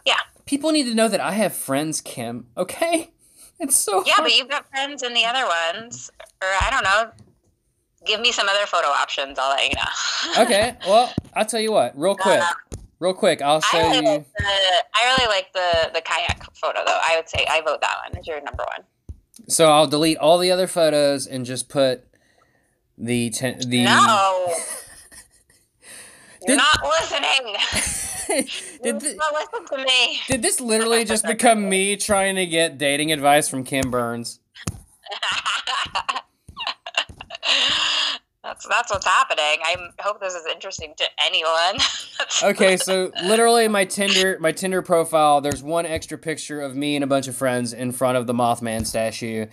Yeah. 0.06 0.18
People 0.46 0.72
need 0.72 0.84
to 0.86 0.96
know 0.96 1.08
that 1.08 1.22
I 1.22 1.32
have 1.34 1.54
friends, 1.54 2.02
Kim. 2.02 2.48
Okay? 2.58 3.12
It's 3.62 3.76
so 3.76 4.04
Yeah, 4.06 4.14
hard. 4.14 4.26
but 4.26 4.36
you've 4.36 4.50
got 4.50 4.68
friends 4.70 5.04
in 5.04 5.14
the 5.14 5.24
other 5.26 5.46
ones, 5.46 6.10
or 6.42 6.48
I 6.50 6.70
don't 6.72 6.84
know. 6.84 7.12
Give 8.06 8.20
me 8.20 8.32
some 8.32 8.50
other 8.50 8.66
photo 8.66 8.88
options. 8.88 9.38
I'll 9.38 9.50
let 9.52 9.64
you 9.70 9.76
know. 9.76 10.42
okay, 10.44 10.76
well, 10.88 11.14
I'll 11.36 11.46
tell 11.46 11.60
you 11.60 11.72
what, 11.72 11.98
real 11.98 12.16
quick. 12.16 12.42
Uh, 12.42 12.54
real 13.00 13.14
quick, 13.14 13.42
I'll 13.44 13.62
show 13.62 13.78
I 13.78 13.82
really, 13.92 13.98
you. 13.98 14.04
like 14.14 14.26
the, 14.38 14.44
I 14.96 15.06
really 15.06 15.28
like 15.30 15.54
the 15.54 15.92
the 15.94 16.02
kayak 16.02 16.44
photo 16.56 16.80
though. 16.86 16.98
I 17.04 17.16
would 17.18 17.30
say 17.30 17.46
I 17.48 17.62
vote 17.62 17.82
that 17.82 17.98
one 18.10 18.18
as 18.20 18.26
your 18.26 18.42
number 18.42 18.64
one. 18.76 18.84
So 19.48 19.72
I'll 19.72 19.88
delete 19.88 20.18
all 20.18 20.40
the 20.40 20.50
other 20.52 20.68
photos 20.68 21.28
and 21.28 21.46
just 21.46 21.70
put 21.70 22.04
the 22.98 23.30
ten, 23.30 23.60
the. 23.60 23.84
No, 23.86 24.54
you're 26.48 26.58
not 26.58 26.80
listening. 26.84 27.56
did, 28.28 28.48
you 28.84 29.00
th- 29.00 29.18
not 29.18 29.34
listen 29.34 29.66
to 29.78 29.84
me. 29.84 30.20
did 30.28 30.42
this 30.42 30.60
literally 30.62 31.06
just 31.06 31.26
become 31.26 31.70
me 31.70 31.96
trying 31.98 32.36
to 32.36 32.46
get 32.46 32.78
dating 32.78 33.12
advice 33.12 33.48
from 33.50 33.64
Kim 33.64 33.90
Burns? 33.92 34.40
that's 38.44 38.68
that's 38.68 38.92
what's 38.92 39.06
happening. 39.06 39.60
I 39.64 39.76
hope 40.00 40.20
this 40.20 40.34
is 40.34 40.46
interesting 40.46 40.94
to 40.98 41.06
anyone. 41.26 41.78
Okay, 42.44 42.78
so 42.78 43.12
literally 43.24 43.68
my 43.68 43.86
Tinder 43.86 44.38
my 44.40 44.52
Tinder 44.52 44.82
profile, 44.82 45.42
there's 45.42 45.62
one 45.64 45.86
extra 45.86 46.18
picture 46.18 46.62
of 46.62 46.76
me 46.76 46.96
and 46.96 47.04
a 47.04 47.08
bunch 47.08 47.28
of 47.28 47.36
friends 47.36 47.74
in 47.74 47.92
front 47.92 48.18
of 48.18 48.28
the 48.28 48.34
Mothman 48.34 48.86
statue. 48.86 49.48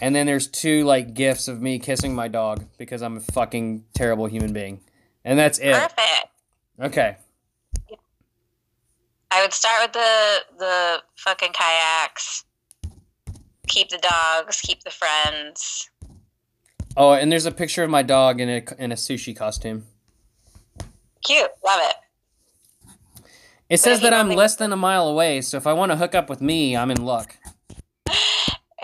And 0.00 0.16
then 0.16 0.26
there's 0.26 0.48
two 0.48 0.84
like 0.84 1.14
gifts 1.14 1.46
of 1.46 1.62
me 1.62 1.78
kissing 1.78 2.14
my 2.14 2.28
dog 2.28 2.64
because 2.78 3.02
I'm 3.02 3.18
a 3.18 3.20
fucking 3.20 3.84
terrible 3.94 4.26
human 4.26 4.52
being. 4.52 4.80
And 5.24 5.38
that's 5.38 5.58
it. 5.58 5.72
perfect. 5.74 6.28
Okay. 6.80 7.16
I 9.32 9.40
would 9.42 9.54
start 9.54 9.82
with 9.82 9.92
the 9.92 10.38
the 10.58 11.02
fucking 11.16 11.52
kayaks. 11.52 12.44
Keep 13.68 13.88
the 13.88 13.98
dogs. 13.98 14.60
Keep 14.60 14.84
the 14.84 14.90
friends. 14.90 15.88
Oh, 16.96 17.12
and 17.12 17.32
there's 17.32 17.46
a 17.46 17.50
picture 17.50 17.82
of 17.82 17.90
my 17.90 18.02
dog 18.02 18.40
in 18.40 18.48
a 18.48 18.62
in 18.78 18.92
a 18.92 18.96
sushi 18.96 19.34
costume. 19.34 19.86
Cute. 21.24 21.50
Love 21.64 21.80
it. 21.82 21.96
It 23.70 23.80
says 23.80 24.02
that 24.02 24.12
I'm 24.12 24.28
less 24.28 24.56
than 24.56 24.70
a 24.70 24.76
mile 24.76 25.08
away, 25.08 25.40
so 25.40 25.56
if 25.56 25.66
I 25.66 25.72
want 25.72 25.92
to 25.92 25.96
hook 25.96 26.14
up 26.14 26.28
with 26.28 26.42
me, 26.42 26.76
I'm 26.76 26.90
in 26.90 27.02
luck. 27.04 27.38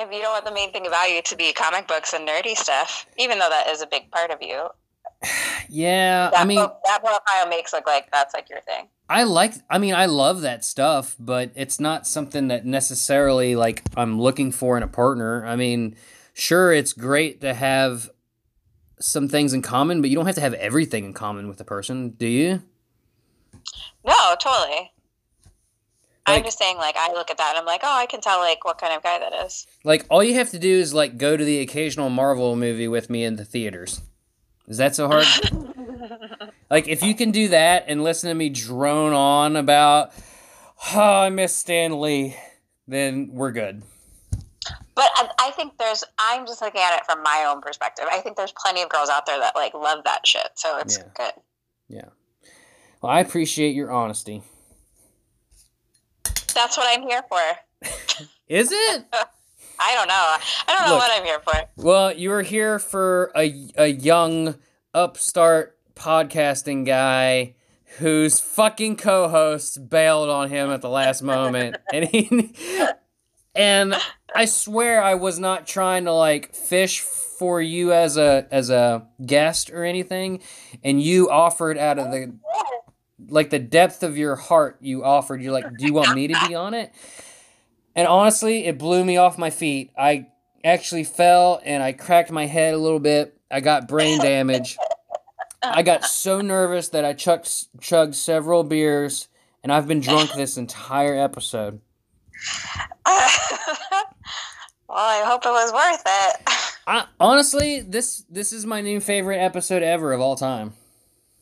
If 0.01 0.13
you 0.13 0.23
don't 0.23 0.33
want 0.33 0.47
the 0.47 0.53
main 0.53 0.73
thing 0.73 0.87
about 0.87 1.11
you 1.11 1.21
to 1.21 1.37
be 1.37 1.53
comic 1.53 1.87
books 1.89 2.15
and 2.15 2.27
nerdy 2.27 2.57
stuff, 2.57 3.07
even 3.19 3.39
though 3.39 3.51
that 3.51 3.67
is 3.67 3.83
a 3.83 3.87
big 3.87 4.11
part 4.11 4.31
of 4.31 4.39
you, 4.41 4.69
Yeah, 5.69 6.31
that, 6.31 6.41
I 6.41 6.45
mean, 6.45 6.57
that 6.57 7.01
profile 7.01 7.49
makes 7.51 7.75
look 7.75 7.87
like 7.87 8.11
that's 8.11 8.33
like 8.33 8.49
your 8.49 8.61
thing. 8.63 8.89
I 9.09 9.23
like 9.23 9.55
I 9.71 9.79
mean 9.79 9.95
I 9.95 10.07
love 10.07 10.43
that 10.43 10.65
stuff, 10.65 11.17
but 11.19 11.51
it's 11.55 11.81
not 11.81 12.07
something 12.07 12.49
that 12.49 12.67
necessarily 12.67 13.57
like 13.57 13.83
I'm 13.97 14.21
looking 14.21 14.53
for 14.53 14.77
in 14.77 14.83
a 14.83 14.89
partner. 14.89 15.45
I 15.47 15.57
mean, 15.57 15.97
sure 16.35 16.73
it's 16.73 16.93
great 16.93 17.41
to 17.41 17.55
have 17.55 18.11
some 19.01 19.29
things 19.29 19.53
in 19.53 19.63
common, 19.63 20.01
but 20.01 20.11
you 20.11 20.17
don't 20.17 20.27
have 20.27 20.35
to 20.35 20.41
have 20.41 20.55
everything 20.55 21.05
in 21.05 21.13
common 21.13 21.49
with 21.49 21.61
a 21.61 21.65
person, 21.65 22.11
do 22.11 22.27
you? 22.27 22.63
No, 24.05 24.35
totally. 24.41 24.93
I'm 26.27 26.45
just 26.45 26.59
saying, 26.59 26.77
like, 26.77 26.95
I 26.99 27.13
look 27.13 27.31
at 27.31 27.39
that 27.39 27.51
and 27.51 27.59
I'm 27.59 27.65
like, 27.65 27.81
oh, 27.83 27.97
I 27.97 28.05
can 28.05 28.21
tell, 28.21 28.39
like, 28.39 28.63
what 28.65 28.79
kind 28.79 28.93
of 28.93 29.03
guy 29.03 29.19
that 29.19 29.33
is. 29.47 29.67
Like 29.83 30.05
all 30.11 30.23
you 30.23 30.35
have 30.35 30.51
to 30.51 30.59
do 30.59 30.69
is 30.69 30.93
like 30.93 31.17
go 31.17 31.37
to 31.37 31.45
the 31.45 31.61
occasional 31.61 32.11
Marvel 32.11 32.55
movie 32.57 32.89
with 32.89 33.09
me 33.09 33.25
in 33.25 33.37
the 33.37 33.45
theaters. 33.45 34.03
Is 34.67 34.77
that 34.77 34.95
so 34.95 35.09
hard? 35.09 35.25
like 36.71 36.89
if 36.89 37.03
you 37.03 37.15
can 37.15 37.31
do 37.31 37.49
that 37.49 37.85
and 37.89 38.03
listen 38.03 38.29
to 38.29 38.35
me 38.35 38.49
drone 38.49 39.13
on 39.13 39.57
about 39.57 40.13
oh, 40.95 41.01
I 41.23 41.31
miss 41.31 41.55
Stan 41.55 42.01
Lee, 42.01 42.37
then 42.87 43.31
we're 43.33 43.53
good. 43.53 43.83
But 44.95 45.11
I, 45.17 45.29
I 45.41 45.51
think 45.53 45.79
there's, 45.79 46.05
I'm 46.19 46.47
just 46.47 46.61
looking 46.61 46.81
at 46.81 46.97
it 46.99 47.05
from 47.07 47.23
my 47.23 47.47
own 47.49 47.61
perspective. 47.61 48.05
I 48.11 48.19
think 48.21 48.37
there's 48.37 48.53
plenty 48.57 48.83
of 48.83 48.89
girls 48.89 49.09
out 49.09 49.27
there 49.27 49.39
that, 49.39 49.55
like, 49.55 49.73
love 49.75 50.05
that 50.05 50.27
shit. 50.27 50.49
So 50.57 50.79
it's 50.79 50.99
Yeah. 50.99 51.05
good. 51.17 51.33
Yeah. 51.89 52.49
Well, 53.01 53.13
I 53.13 53.21
appreciate 53.21 53.75
your 53.77 53.93
honesty. 53.93 54.43
That's 56.55 56.77
what 56.77 56.87
I'm 56.99 57.07
here 57.07 57.23
for. 57.29 57.39
Is 58.49 58.73
it? 58.73 59.05
I 59.81 59.95
don't 59.95 60.09
know. 60.09 60.15
I 60.15 60.75
don't 60.77 60.87
know 60.89 60.95
Look. 60.95 60.99
what 60.99 61.19
I'm 61.21 61.25
here 61.25 61.41
for. 61.41 61.55
Well, 61.77 62.13
you 62.13 62.31
were 62.31 62.43
here 62.43 62.81
for 62.81 63.31
a, 63.37 63.69
a 63.77 63.87
young 63.87 64.57
upstart 64.93 65.78
podcasting 65.99 66.87
guy 66.87 67.55
whose 67.99 68.39
fucking 68.39 68.97
co-host 68.97 69.89
bailed 69.89 70.29
on 70.29 70.49
him 70.49 70.71
at 70.71 70.81
the 70.81 70.89
last 70.89 71.23
moment. 71.23 71.77
And 71.93 72.05
he 72.09 72.47
and 73.55 73.95
I 74.35 74.45
swear 74.45 75.03
I 75.03 75.15
was 75.15 75.39
not 75.39 75.67
trying 75.67 76.05
to 76.05 76.13
like 76.13 76.55
fish 76.55 77.01
for 77.01 77.61
you 77.61 77.93
as 77.93 78.17
a 78.17 78.47
as 78.51 78.71
a 78.71 79.07
guest 79.25 79.71
or 79.71 79.85
anything. 79.85 80.43
And 80.85 81.03
you 81.03 81.31
offered 81.31 81.79
out 81.79 81.99
of 81.99 82.11
the 82.13 82.37
like 83.29 83.51
the 83.51 83.59
depth 83.59 84.03
of 84.03 84.17
your 84.17 84.37
heart 84.37 84.77
you 84.81 85.03
offered. 85.03 85.43
You're 85.43 85.53
like 85.53 85.77
do 85.77 85.87
you 85.87 85.95
want 85.95 86.15
me 86.15 86.29
to 86.29 86.47
be 86.47 86.55
on 86.55 86.75
it? 86.75 86.93
And 87.97 88.07
honestly 88.07 88.67
it 88.67 88.79
blew 88.79 89.05
me 89.05 89.17
off 89.17 89.39
my 89.39 89.51
feet. 89.51 89.91
I 89.99 90.29
actually 90.65 91.05
fell 91.05 91.61
and 91.65 91.83
i 91.83 91.93
cracked 91.93 92.31
my 92.31 92.47
head 92.47 92.75
a 92.75 92.79
little 92.79 93.01
bit. 93.01 93.41
I 93.51 93.61
got 93.61 93.89
brain 93.89 94.21
damage 94.21 94.77
i 95.63 95.83
got 95.83 96.05
so 96.05 96.41
nervous 96.41 96.89
that 96.89 97.05
i 97.05 97.13
chugged, 97.13 97.67
chugged 97.81 98.15
several 98.15 98.65
beers 98.65 99.29
and 99.63 99.73
i've 99.73 99.89
been 99.89 100.01
drunk 100.01 100.33
this 100.35 100.57
entire 100.57 101.17
episode 101.17 101.81
well, 103.07 103.17
I 104.97 105.23
hope 105.25 105.45
it 105.45 105.49
was 105.49 105.73
worth 105.73 106.03
it. 106.07 106.37
I, 106.87 107.05
honestly 107.19 107.81
this 107.81 108.25
this 108.31 108.53
is 108.53 108.65
my 108.65 108.81
new 108.81 109.01
favorite 109.01 109.39
episode 109.39 109.83
ever 109.83 110.13
of 110.13 110.21
all 110.21 110.37
time 110.37 110.73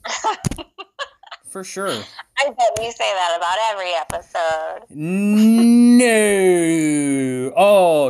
for 1.50 1.62
sure 1.62 1.92
I 2.38 2.50
bet 2.50 2.78
you 2.78 2.92
say 2.92 3.12
that 3.12 3.36
about 3.36 3.58
every 3.72 3.92
episode. 3.94 4.84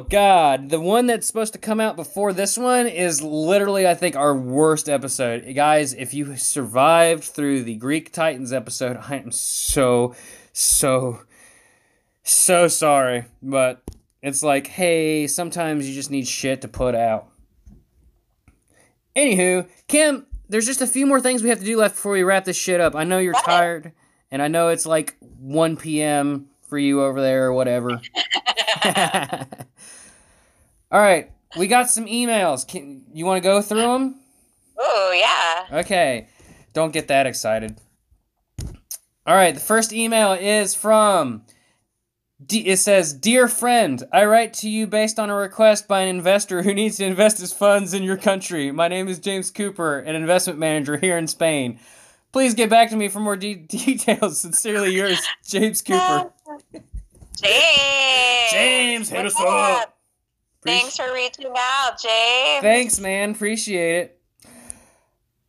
God, 0.08 0.70
the 0.70 0.80
one 0.80 1.06
that's 1.06 1.26
supposed 1.26 1.52
to 1.54 1.58
come 1.58 1.80
out 1.80 1.96
before 1.96 2.32
this 2.32 2.56
one 2.56 2.86
is 2.86 3.22
literally, 3.22 3.86
I 3.86 3.94
think, 3.94 4.14
our 4.14 4.34
worst 4.34 4.88
episode, 4.88 5.52
guys. 5.54 5.92
If 5.92 6.14
you 6.14 6.36
survived 6.36 7.24
through 7.24 7.64
the 7.64 7.74
Greek 7.74 8.12
Titans 8.12 8.52
episode, 8.52 8.98
I 9.08 9.16
am 9.16 9.32
so, 9.32 10.14
so, 10.52 11.20
so 12.22 12.68
sorry. 12.68 13.24
But 13.42 13.82
it's 14.22 14.42
like, 14.42 14.68
hey, 14.68 15.26
sometimes 15.26 15.88
you 15.88 15.94
just 15.94 16.10
need 16.10 16.28
shit 16.28 16.60
to 16.62 16.68
put 16.68 16.94
out. 16.94 17.28
Anywho, 19.16 19.68
Kim, 19.88 20.26
there's 20.48 20.66
just 20.66 20.82
a 20.82 20.86
few 20.86 21.06
more 21.06 21.20
things 21.20 21.42
we 21.42 21.48
have 21.48 21.58
to 21.58 21.64
do 21.64 21.78
left 21.78 21.96
before 21.96 22.12
we 22.12 22.22
wrap 22.22 22.44
this 22.44 22.56
shit 22.56 22.80
up. 22.80 22.94
I 22.94 23.04
know 23.04 23.18
you're 23.18 23.34
tired, 23.44 23.92
and 24.30 24.40
I 24.40 24.48
know 24.48 24.68
it's 24.68 24.86
like 24.86 25.16
1 25.20 25.76
p.m. 25.76 26.48
for 26.68 26.78
you 26.78 27.02
over 27.02 27.20
there 27.20 27.46
or 27.46 27.52
whatever. 27.52 28.00
All 30.90 31.00
right, 31.00 31.30
we 31.56 31.66
got 31.66 31.90
some 31.90 32.06
emails. 32.06 32.66
Can 32.66 33.02
you 33.12 33.26
want 33.26 33.42
to 33.42 33.48
go 33.48 33.60
through 33.60 33.82
them? 33.82 34.20
Oh 34.78 35.12
yeah. 35.70 35.80
Okay, 35.80 36.28
don't 36.72 36.92
get 36.92 37.08
that 37.08 37.26
excited. 37.26 37.78
All 39.26 39.34
right, 39.34 39.54
the 39.54 39.60
first 39.60 39.92
email 39.92 40.32
is 40.32 40.74
from. 40.74 41.42
D- 42.44 42.66
it 42.68 42.76
says, 42.76 43.12
"Dear 43.14 43.48
friend, 43.48 44.04
I 44.12 44.26
write 44.26 44.52
to 44.54 44.68
you 44.68 44.86
based 44.86 45.18
on 45.18 45.30
a 45.30 45.34
request 45.34 45.88
by 45.88 46.02
an 46.02 46.08
investor 46.14 46.62
who 46.62 46.74
needs 46.74 46.98
to 46.98 47.04
invest 47.06 47.38
his 47.38 47.52
funds 47.52 47.94
in 47.94 48.02
your 48.02 48.18
country. 48.18 48.70
My 48.70 48.88
name 48.88 49.08
is 49.08 49.18
James 49.18 49.50
Cooper, 49.50 49.98
an 50.00 50.14
investment 50.14 50.58
manager 50.58 50.98
here 50.98 51.16
in 51.16 51.26
Spain. 51.26 51.80
Please 52.32 52.52
get 52.52 52.68
back 52.68 52.90
to 52.90 52.96
me 52.96 53.08
for 53.08 53.20
more 53.20 53.36
de- 53.36 53.54
details. 53.68 54.40
Sincerely 54.42 54.94
yours, 54.94 55.18
James 55.46 55.80
Cooper." 55.82 56.30
James. 57.42 58.52
James, 58.52 59.08
hit 59.08 59.26
us 59.26 59.34
up. 59.40 59.95
Thanks 60.66 60.96
for 60.96 61.12
reaching 61.12 61.52
out, 61.56 62.00
James. 62.00 62.62
Thanks, 62.62 63.00
man. 63.00 63.30
Appreciate 63.30 63.96
it. 63.96 64.20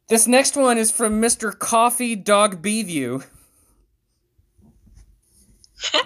This 0.09 0.27
next 0.27 0.55
one 0.55 0.77
is 0.77 0.89
from 0.89 1.21
Mr. 1.21 1.57
Coffee 1.57 2.15
Dog 2.15 2.61
Beeview. 2.61 3.25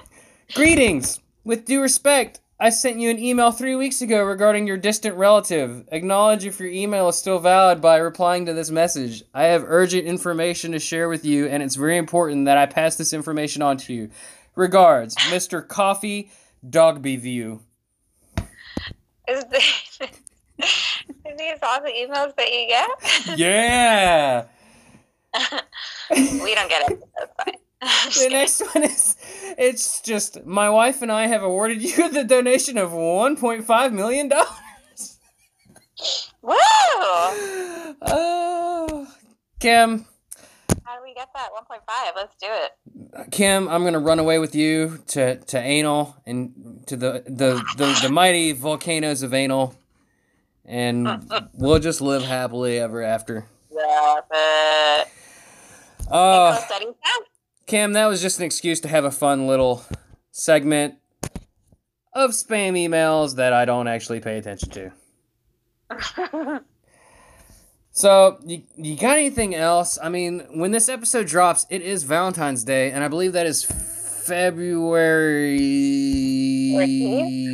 Greetings. 0.55 1.19
With 1.43 1.65
due 1.65 1.81
respect, 1.81 2.39
I 2.59 2.69
sent 2.69 2.99
you 2.99 3.09
an 3.09 3.19
email 3.19 3.51
three 3.51 3.75
weeks 3.75 4.01
ago 4.01 4.23
regarding 4.23 4.67
your 4.67 4.77
distant 4.77 5.15
relative. 5.15 5.87
Acknowledge 5.91 6.45
if 6.45 6.59
your 6.59 6.69
email 6.69 7.09
is 7.09 7.17
still 7.17 7.39
valid 7.39 7.81
by 7.81 7.97
replying 7.97 8.45
to 8.45 8.53
this 8.53 8.69
message. 8.69 9.23
I 9.33 9.45
have 9.45 9.63
urgent 9.65 10.05
information 10.05 10.71
to 10.73 10.79
share 10.79 11.09
with 11.09 11.25
you, 11.25 11.47
and 11.47 11.63
it's 11.63 11.75
very 11.75 11.97
important 11.97 12.45
that 12.45 12.57
I 12.57 12.67
pass 12.67 12.95
this 12.95 13.13
information 13.13 13.61
on 13.61 13.77
to 13.77 13.93
you. 13.93 14.09
Regards, 14.55 15.15
Mr. 15.15 15.67
Coffee 15.67 16.29
Dog 16.67 17.01
Beeview. 17.03 17.61
Is, 19.31 19.45
the, 19.45 19.57
is 20.63 21.37
these 21.37 21.59
all 21.63 21.81
the 21.81 21.89
emails 21.89 22.35
that 22.35 22.51
you 22.51 22.67
get? 22.67 23.39
Yeah. 23.39 24.45
we 26.11 26.53
don't 26.55 26.69
get 26.69 26.91
it. 26.91 27.03
That's 27.17 27.33
fine. 27.43 27.55
The 28.19 28.29
next 28.29 28.61
one 28.75 28.83
is 28.83 29.15
it's 29.57 30.01
just 30.01 30.45
my 30.45 30.69
wife 30.69 31.01
and 31.01 31.11
I 31.11 31.25
have 31.25 31.41
awarded 31.41 31.81
you 31.81 32.09
the 32.11 32.23
donation 32.23 32.77
of 32.77 32.91
1.5 32.91 33.91
million 33.93 34.27
dollars. 34.27 35.19
Woo! 36.43 36.53
Oh, 38.03 39.07
Kim, 39.59 40.05
How 40.83 40.97
do 40.97 41.03
we 41.03 41.13
get 41.15 41.29
that? 41.33 41.49
1.5. 41.53 42.15
Let's 42.15 42.35
do 42.39 42.47
it. 42.49 42.71
Kim, 43.31 43.67
I'm 43.67 43.83
gonna 43.83 43.99
run 43.99 44.19
away 44.19 44.39
with 44.39 44.55
you 44.55 44.99
to 45.07 45.37
to 45.37 45.59
anal 45.59 46.15
and 46.25 46.83
to 46.87 46.95
the 46.95 47.23
the 47.25 47.63
the, 47.77 47.99
the 48.03 48.09
mighty 48.09 48.51
volcanoes 48.53 49.23
of 49.23 49.33
anal, 49.33 49.75
and 50.65 51.07
we'll 51.53 51.79
just 51.79 52.01
live 52.01 52.23
happily 52.23 52.79
ever 52.79 53.01
after. 53.01 53.45
Love 53.69 54.25
it. 54.31 55.07
Ah. 56.09 56.57
Oh, 56.57 56.65
that. 56.69 56.83
Kim, 57.67 57.93
that 57.93 58.07
was 58.07 58.21
just 58.21 58.39
an 58.39 58.45
excuse 58.45 58.81
to 58.81 58.87
have 58.87 59.05
a 59.05 59.11
fun 59.11 59.47
little 59.47 59.85
segment 60.31 60.95
of 62.13 62.31
spam 62.31 62.73
emails 62.73 63.35
that 63.35 63.53
I 63.53 63.65
don't 63.65 63.87
actually 63.87 64.19
pay 64.19 64.37
attention 64.37 64.91
to. 65.89 66.61
So, 67.93 68.39
you, 68.45 68.63
you 68.77 68.95
got 68.95 69.17
anything 69.17 69.53
else? 69.53 69.99
I 70.01 70.07
mean, 70.09 70.45
when 70.53 70.71
this 70.71 70.87
episode 70.87 71.27
drops, 71.27 71.65
it 71.69 71.81
is 71.81 72.03
Valentine's 72.03 72.63
Day, 72.63 72.89
and 72.91 73.03
I 73.03 73.09
believe 73.09 73.33
that 73.33 73.45
is 73.45 73.65
February 73.65 75.57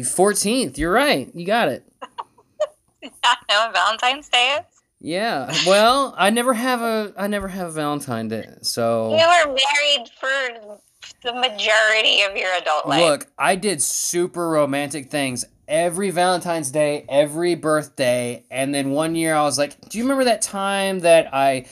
14th. 0.04 0.78
You're 0.78 0.92
right. 0.92 1.30
You 1.34 1.46
got 1.46 1.70
it. 1.70 1.84
Not 3.24 3.38
know 3.50 3.64
when 3.66 3.74
Valentine's 3.74 4.30
Day 4.30 4.58
is? 4.60 4.66
Yeah. 5.00 5.52
Well, 5.66 6.14
I 6.18 6.30
never 6.30 6.54
have 6.54 6.82
a 6.82 7.14
I 7.18 7.28
never 7.28 7.48
have 7.48 7.74
Valentine's 7.74 8.32
Day. 8.32 8.48
So 8.62 9.12
You 9.12 9.26
were 9.26 9.46
married 9.54 10.10
for 10.20 10.80
the 11.24 11.34
majority 11.34 12.24
of 12.24 12.36
your 12.36 12.54
adult 12.56 12.88
life. 12.88 13.02
Look, 13.02 13.28
I 13.38 13.56
did 13.56 13.82
super 13.82 14.50
romantic 14.50 15.10
things 15.10 15.46
every 15.68 16.10
Valentine's 16.12 16.72
Day, 16.72 17.06
every 17.10 17.56
birthday, 17.56 18.46
and 18.50 18.74
then 18.74 18.92
one 18.92 19.16
year 19.16 19.36
I 19.36 19.44
was 19.44 19.58
like, 19.58 19.80
"Do 19.90 19.98
you 19.98 20.04
remember 20.04 20.24
that 20.26 20.42
time 20.42 21.00
that 21.00 21.34
I 21.34 21.66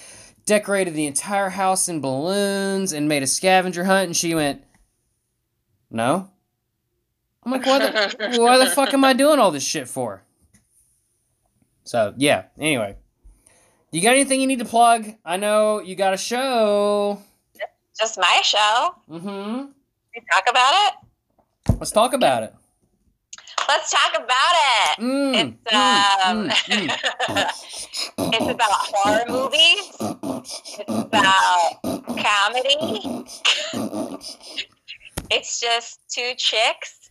decorated 0.46 0.94
the 0.94 1.06
entire 1.08 1.50
house 1.50 1.88
in 1.88 2.02
balloons 2.02 2.94
and 2.94 3.08
made 3.08 3.24
a 3.24 3.28
scavenger 3.28 3.86
hunt?" 3.86 4.08
And 4.08 4.18
she 4.18 4.36
went, 4.36 4.64
"No." 5.90 6.30
I'm 7.44 7.52
like, 7.52 7.66
"Why 7.66 7.80
the 7.80 8.38
why 8.42 8.58
the 8.58 8.68
fuck 8.68 8.94
am 8.94 9.04
I 9.04 9.14
doing 9.14 9.40
all 9.40 9.52
this 9.52 9.64
shit 9.64 9.88
for?" 9.88 10.24
So, 11.84 12.14
yeah, 12.18 12.46
anyway. 12.60 12.98
You 13.92 14.02
got 14.02 14.16
anything 14.16 14.42
you 14.42 14.48
need 14.48 14.60
to 14.60 14.66
plug? 14.66 15.08
I 15.24 15.38
know 15.38 15.80
you 15.80 15.96
got 15.96 16.14
a 16.14 16.18
show. 16.18 17.22
Just 17.98 18.18
my 18.18 18.42
show. 18.44 18.96
Mm 19.10 19.22
Mhm. 19.22 19.70
We 20.14 20.22
talk 20.34 20.44
about 20.50 20.74
it. 20.74 21.76
Let's 21.80 21.92
talk 21.92 22.14
about 22.14 22.44
it. 22.44 22.54
Let's 23.68 23.92
talk 23.92 24.14
about 24.16 24.56
it. 24.56 25.00
Mm, 25.02 25.36
It's 25.36 25.74
mm, 25.74 26.28
um, 26.28 26.50
mm, 26.50 26.90
it's 28.34 28.50
about 28.54 28.72
horror 28.72 29.26
movies. 29.28 29.92
It's 30.80 30.90
about 30.90 31.82
comedy. 32.22 33.26
it's 35.32 35.60
just 35.60 36.00
two 36.10 36.32
chicks. 36.38 37.10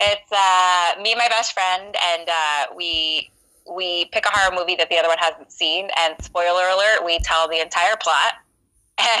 It's 0.00 0.32
uh, 0.32 1.00
me 1.02 1.12
and 1.12 1.18
my 1.18 1.28
best 1.28 1.52
friend, 1.52 1.94
and 2.14 2.28
uh, 2.28 2.66
we 2.76 3.30
we 3.70 4.06
pick 4.06 4.24
a 4.26 4.30
horror 4.32 4.56
movie 4.58 4.74
that 4.76 4.88
the 4.90 4.96
other 4.98 5.08
one 5.08 5.18
hasn't 5.18 5.52
seen. 5.52 5.88
And 5.98 6.14
spoiler 6.22 6.68
alert, 6.68 7.04
we 7.04 7.18
tell 7.20 7.48
the 7.48 7.60
entire 7.60 7.96
plot. 7.96 8.34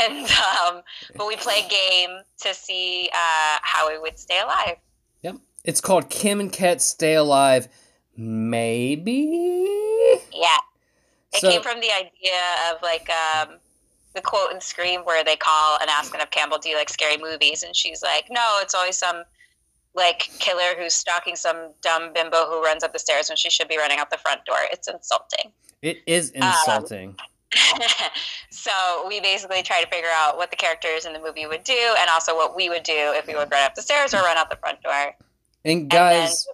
And 0.02 0.26
um, 0.30 0.82
but 1.16 1.26
we 1.26 1.36
play 1.36 1.62
a 1.64 1.68
game 1.68 2.10
to 2.42 2.52
see 2.52 3.08
uh, 3.14 3.58
how 3.62 3.88
we 3.90 3.98
would 3.98 4.18
stay 4.18 4.38
alive. 4.38 4.76
Yep. 5.22 5.36
It's 5.64 5.80
called 5.80 6.08
Kim 6.10 6.40
and 6.40 6.52
Ket 6.52 6.80
Stay 6.80 7.14
Alive. 7.14 7.68
Maybe. 8.16 9.12
Yeah. 10.32 10.56
It 11.32 11.40
So- 11.40 11.50
came 11.50 11.62
from 11.62 11.80
the 11.80 11.90
idea 11.92 12.40
of 12.70 12.82
like 12.82 13.08
um, 13.10 13.58
the 14.14 14.20
quote 14.20 14.52
in 14.52 14.60
Scream 14.60 15.02
where 15.02 15.22
they 15.22 15.36
call 15.36 15.78
and 15.80 15.88
ask 15.90 16.12
Neve 16.12 16.30
Campbell, 16.30 16.58
"Do 16.58 16.68
you 16.68 16.76
like 16.76 16.88
scary 16.88 17.16
movies?" 17.18 17.62
And 17.62 17.74
she's 17.76 18.02
like, 18.02 18.26
"No, 18.30 18.58
it's 18.60 18.74
always 18.74 18.98
some 18.98 19.24
like 19.94 20.30
killer 20.38 20.74
who's 20.78 20.94
stalking 20.94 21.36
some 21.36 21.72
dumb 21.82 22.12
bimbo 22.12 22.46
who 22.46 22.62
runs 22.62 22.82
up 22.84 22.92
the 22.92 22.98
stairs 22.98 23.28
when 23.28 23.36
she 23.36 23.50
should 23.50 23.68
be 23.68 23.76
running 23.78 23.98
out 23.98 24.10
the 24.10 24.18
front 24.18 24.44
door. 24.44 24.58
It's 24.72 24.88
insulting." 24.88 25.52
It 25.82 26.02
is 26.06 26.30
insulting. 26.30 27.16
so 28.50 28.70
we 29.08 29.20
basically 29.20 29.62
try 29.62 29.82
to 29.82 29.88
figure 29.88 30.10
out 30.14 30.36
what 30.36 30.50
the 30.50 30.56
characters 30.56 31.06
in 31.06 31.12
the 31.12 31.18
movie 31.20 31.46
would 31.46 31.64
do, 31.64 31.94
and 31.98 32.10
also 32.10 32.34
what 32.34 32.56
we 32.56 32.68
would 32.68 32.82
do 32.82 32.92
if 33.16 33.26
we 33.26 33.34
would 33.34 33.50
run 33.50 33.64
up 33.64 33.74
the 33.74 33.82
stairs 33.82 34.12
or 34.14 34.18
run 34.18 34.36
out 34.36 34.50
the 34.50 34.56
front 34.56 34.82
door. 34.82 35.14
And 35.64 35.88
guys, 35.88 36.46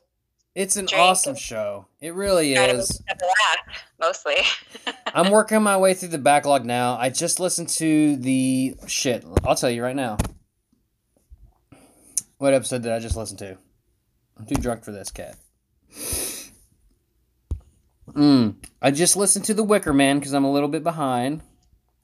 it's 0.54 0.76
an 0.76 0.86
drink 0.86 1.02
awesome 1.02 1.36
show. 1.36 1.86
It 2.00 2.14
really 2.14 2.54
Try 2.54 2.68
to 2.68 2.72
make 2.74 2.82
is. 2.82 3.02
laugh, 3.08 3.84
mostly. 4.00 4.36
I'm 5.14 5.30
working 5.30 5.62
my 5.62 5.76
way 5.76 5.94
through 5.94 6.08
the 6.08 6.18
backlog 6.18 6.64
now. 6.64 6.96
I 6.96 7.10
just 7.10 7.40
listened 7.40 7.68
to 7.70 8.16
the 8.16 8.74
shit. 8.86 9.24
I'll 9.44 9.54
tell 9.54 9.70
you 9.70 9.82
right 9.82 9.96
now. 9.96 10.16
What 12.38 12.54
episode 12.54 12.82
did 12.82 12.92
I 12.92 12.98
just 12.98 13.16
listen 13.16 13.36
to? 13.38 13.56
I'm 14.38 14.46
too 14.46 14.56
drunk 14.56 14.84
for 14.84 14.92
this, 14.92 15.10
cat. 15.10 15.36
Mm. 18.12 18.56
I 18.80 18.90
just 18.90 19.16
listened 19.16 19.44
to 19.46 19.54
The 19.54 19.62
Wicker 19.64 19.92
Man 19.92 20.18
because 20.18 20.32
I'm 20.32 20.44
a 20.44 20.52
little 20.52 20.68
bit 20.68 20.82
behind. 20.82 21.42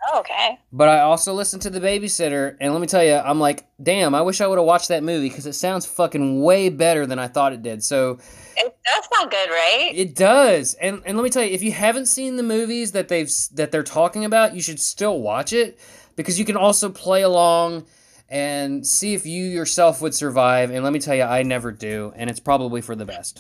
Oh, 0.09 0.20
okay. 0.20 0.59
But 0.72 0.88
I 0.88 1.00
also 1.00 1.32
listened 1.34 1.62
to 1.62 1.70
The 1.70 1.80
Babysitter, 1.80 2.57
and 2.61 2.72
let 2.72 2.80
me 2.80 2.86
tell 2.86 3.05
you, 3.05 3.14
I'm 3.14 3.38
like, 3.40 3.66
damn, 3.82 4.14
I 4.14 4.22
wish 4.22 4.40
I 4.40 4.46
would 4.46 4.59
have 4.59 4.66
watched 4.66 4.88
that 4.88 5.03
movie 5.03 5.28
because 5.28 5.46
it 5.46 5.53
sounds 5.55 5.86
fucking 5.86 6.42
way 6.42 6.68
better 6.68 7.07
than 7.07 7.18
I 7.18 7.28
thought 7.28 7.53
it 7.53 7.62
did. 7.62 7.82
So 7.84 8.18
It 8.57 8.76
does 8.84 9.09
sound 9.18 9.30
good, 9.30 9.50
right? 9.50 9.90
it 9.94 10.14
does, 10.14 10.74
and 10.74 11.03
and 11.05 11.16
let 11.16 11.24
me 11.24 11.30
tell 11.30 11.42
you, 11.42 11.50
if 11.50 11.62
you 11.62 11.72
haven't 11.72 12.07
seen 12.07 12.36
the 12.36 12.42
movies 12.42 12.92
that 12.92 13.09
they've 13.09 13.30
that 13.55 13.70
they're 13.72 13.82
talking 13.82 14.24
about, 14.24 14.55
you 14.55 14.62
should 14.62 14.80
still 14.80 15.20
watch 15.20 15.53
it 15.53 15.78
because 16.16 16.38
you 16.38 16.44
can 16.44 16.57
also 16.57 16.88
play 16.90 17.22
along 17.22 17.84
and 18.28 18.86
see 18.86 19.12
if 19.14 19.26
you 19.26 19.44
yourself 19.44 20.00
would 20.00 20.14
survive. 20.14 20.70
And 20.70 20.82
let 20.84 20.92
me 20.92 20.98
tell 20.98 21.14
you, 21.14 21.22
I 21.24 21.42
never 21.42 21.70
do, 21.70 22.12
and 22.16 22.30
it's 22.30 22.40
probably 22.40 22.80
for 22.80 22.94
the 22.94 23.05
best. 23.05 23.38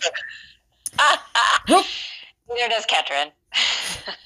Neither 1.68 2.68
does 2.68 2.86
Ketrin. 2.86 3.30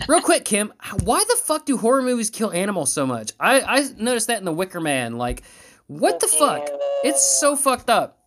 Real 0.09 0.21
quick, 0.23 0.45
Kim, 0.45 0.73
why 1.05 1.25
the 1.29 1.37
fuck 1.37 1.67
do 1.67 1.77
horror 1.77 2.03
movies 2.03 2.31
kill 2.31 2.53
animals 2.53 2.93
so 2.93 3.07
much? 3.07 3.33
I 3.41 3.61
I 3.61 3.89
noticed 3.97 4.27
that 4.29 4.39
in 4.39 4.45
The 4.45 4.53
Wicker 4.53 4.81
Man. 4.81 5.17
Like, 5.19 5.43
what 5.87 6.21
the 6.21 6.29
fuck? 6.29 6.69
It's 7.05 7.25
so 7.25 7.57
fucked 7.57 7.91
up. 7.91 8.19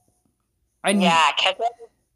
I 0.84 0.92
Yeah, 0.92 1.32
Ketrin 1.40 1.68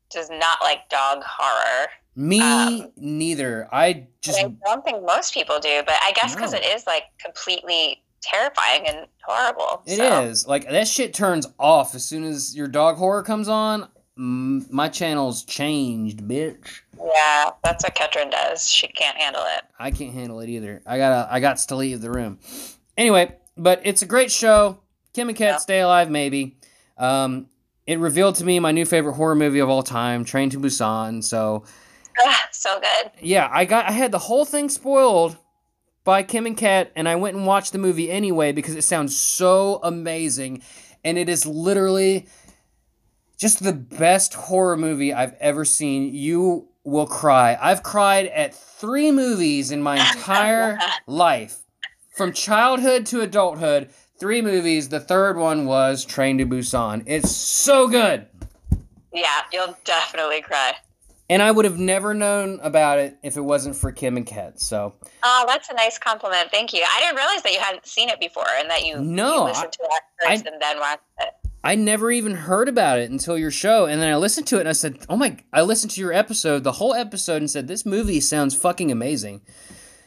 does 0.09 0.29
not 0.29 0.61
like 0.61 0.89
dog 0.89 1.23
horror. 1.25 1.87
me 2.15 2.39
um, 2.41 2.91
neither. 2.95 3.67
I 3.71 4.07
just 4.21 4.39
I 4.39 4.53
don't 4.65 4.85
think 4.85 5.03
most 5.05 5.33
people 5.33 5.59
do, 5.59 5.81
but 5.85 5.95
I 6.03 6.11
guess 6.13 6.35
because 6.35 6.53
No. 6.53 6.59
it 6.59 6.65
is 6.65 6.85
like 6.87 7.03
completely 7.23 8.03
terrifying 8.21 8.87
and 8.87 9.07
horrible. 9.25 9.81
It 9.85 9.97
so. 9.97 10.21
is 10.23 10.47
like 10.47 10.69
that 10.69 10.87
shit 10.87 11.13
turns 11.13 11.47
off 11.59 11.93
as 11.95 12.05
soon 12.05 12.23
as 12.23 12.55
your 12.55 12.67
dog 12.67 12.97
horror 12.97 13.23
comes 13.23 13.49
on. 13.49 13.89
My 14.15 14.89
channel's 14.89 15.43
changed, 15.43 16.19
bitch. 16.21 16.81
Yeah, 16.97 17.51
that's 17.63 17.83
what 17.83 17.95
Ketrin 17.95 18.31
does. 18.31 18.69
She 18.69 18.87
can't 18.87 19.17
handle 19.17 19.43
it. 19.57 19.63
I 19.79 19.91
can't 19.91 20.13
handle 20.13 20.39
it 20.41 20.49
either. 20.49 20.81
I 20.85 20.97
gotta, 20.97 21.31
I 21.31 21.39
got 21.39 21.57
to 21.57 21.75
leave 21.75 22.01
the 22.01 22.11
room. 22.11 22.39
Anyway, 22.97 23.35
but 23.57 23.81
it's 23.83 24.01
a 24.01 24.05
great 24.05 24.31
show. 24.31 24.79
Kim 25.13 25.27
and 25.29 25.37
Kat 25.37 25.47
Yeah. 25.53 25.57
Stay 25.57 25.79
Alive, 25.81 26.09
maybe. 26.09 26.57
Um, 26.97 27.47
it 27.85 27.99
revealed 27.99 28.35
to 28.35 28.45
me 28.45 28.59
my 28.59 28.71
new 28.71 28.85
favorite 28.85 29.13
horror 29.13 29.35
movie 29.35 29.59
of 29.59 29.69
all 29.69 29.83
time, 29.83 30.23
Train 30.25 30.49
to 30.51 30.59
Busan. 30.59 31.23
So 31.23 31.63
Ugh, 32.25 32.35
so 32.51 32.79
good. 32.79 33.11
yeah, 33.21 33.49
I 33.51 33.65
got 33.65 33.85
I 33.87 33.91
had 33.91 34.11
the 34.11 34.19
whole 34.19 34.45
thing 34.45 34.69
spoiled 34.69 35.37
by 36.03 36.21
Kim 36.23 36.45
and 36.45 36.55
Kat, 36.57 36.91
and 36.95 37.09
I 37.09 37.15
went 37.15 37.35
and 37.35 37.45
watched 37.45 37.71
the 37.73 37.77
movie 37.79 38.09
anyway 38.11 38.51
because 38.51 38.75
it 38.75 38.83
sounds 38.83 39.17
so 39.17 39.79
amazing, 39.83 40.61
and 41.03 41.17
it 41.17 41.27
is 41.29 41.45
literally 41.45 42.27
just 43.37 43.63
the 43.63 43.73
best 43.73 44.33
horror 44.35 44.77
movie 44.77 45.13
I've 45.13 45.33
ever 45.39 45.65
seen. 45.65 46.13
You 46.13 46.69
will 46.83 47.07
cry. 47.07 47.57
I've 47.61 47.83
cried 47.83 48.27
at 48.27 48.53
three 48.53 49.11
movies 49.11 49.71
in 49.71 49.81
my 49.81 49.95
entire 50.15 50.77
life, 51.07 51.59
from 52.15 52.33
childhood 52.33 53.05
to 53.07 53.21
adulthood. 53.21 53.89
Three 54.19 54.41
movies. 54.41 54.89
The 54.89 54.99
third 54.99 55.37
one 55.37 55.65
was 55.65 56.05
Train 56.05 56.37
to 56.37 56.45
Busan. 56.45 57.03
It's 57.07 57.31
so 57.31 57.87
good. 57.87 58.27
Yeah, 59.11 59.41
you'll 59.51 59.77
definitely 59.83 60.41
cry. 60.41 60.73
And 61.29 61.41
I 61.41 61.51
would 61.51 61.65
have 61.65 61.79
never 61.79 62.13
known 62.13 62.59
about 62.61 62.99
it 62.99 63.17
if 63.23 63.37
it 63.37 63.41
wasn't 63.41 63.75
for 63.75 63.91
Kim 63.91 64.17
and 64.17 64.25
Kat. 64.25 64.59
So 64.59 64.93
Oh, 65.23 65.45
that's 65.47 65.69
a 65.69 65.73
nice 65.73 65.97
compliment. 65.97 66.51
Thank 66.51 66.73
you. 66.73 66.83
I 66.87 66.99
didn't 66.99 67.15
realize 67.15 67.41
that 67.43 67.53
you 67.53 67.59
hadn't 67.59 67.85
seen 67.87 68.09
it 68.09 68.19
before 68.19 68.45
and 68.59 68.69
that 68.69 68.85
you, 68.85 68.99
No, 68.99 69.33
you 69.33 69.43
listened 69.45 69.71
to 69.73 69.83
it 69.83 70.27
first 70.29 70.45
and 70.45 70.61
then 70.61 70.79
watched 70.79 71.01
it. 71.19 71.33
I 71.63 71.75
never 71.75 72.11
even 72.11 72.33
heard 72.35 72.67
about 72.67 72.99
it 72.99 73.09
until 73.09 73.37
your 73.37 73.51
show, 73.51 73.85
and 73.85 74.01
then 74.01 74.11
I 74.11 74.17
listened 74.17 74.47
to 74.47 74.57
it 74.57 74.61
and 74.61 74.69
I 74.69 74.73
said, 74.73 74.99
"Oh 75.07 75.15
my!" 75.15 75.37
I 75.53 75.61
listened 75.61 75.91
to 75.91 76.01
your 76.01 76.11
episode, 76.13 76.63
the 76.63 76.73
whole 76.73 76.93
episode, 76.93 77.37
and 77.37 77.49
said, 77.49 77.67
"This 77.67 77.85
movie 77.85 78.19
sounds 78.19 78.55
fucking 78.55 78.91
amazing." 78.91 79.41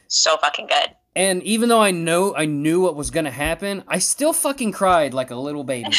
So 0.07 0.37
fucking 0.37 0.67
good. 0.67 0.89
And 1.15 1.41
even 1.43 1.67
though 1.69 1.81
I 1.81 1.89
know 1.91 2.35
I 2.35 2.45
knew 2.45 2.79
what 2.81 2.95
was 2.95 3.09
gonna 3.09 3.31
happen, 3.31 3.83
I 3.87 3.97
still 3.99 4.33
fucking 4.33 4.71
cried 4.71 5.13
like 5.15 5.31
a 5.31 5.35
little 5.35 5.63
baby. 5.63 5.89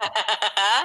I 0.02 0.84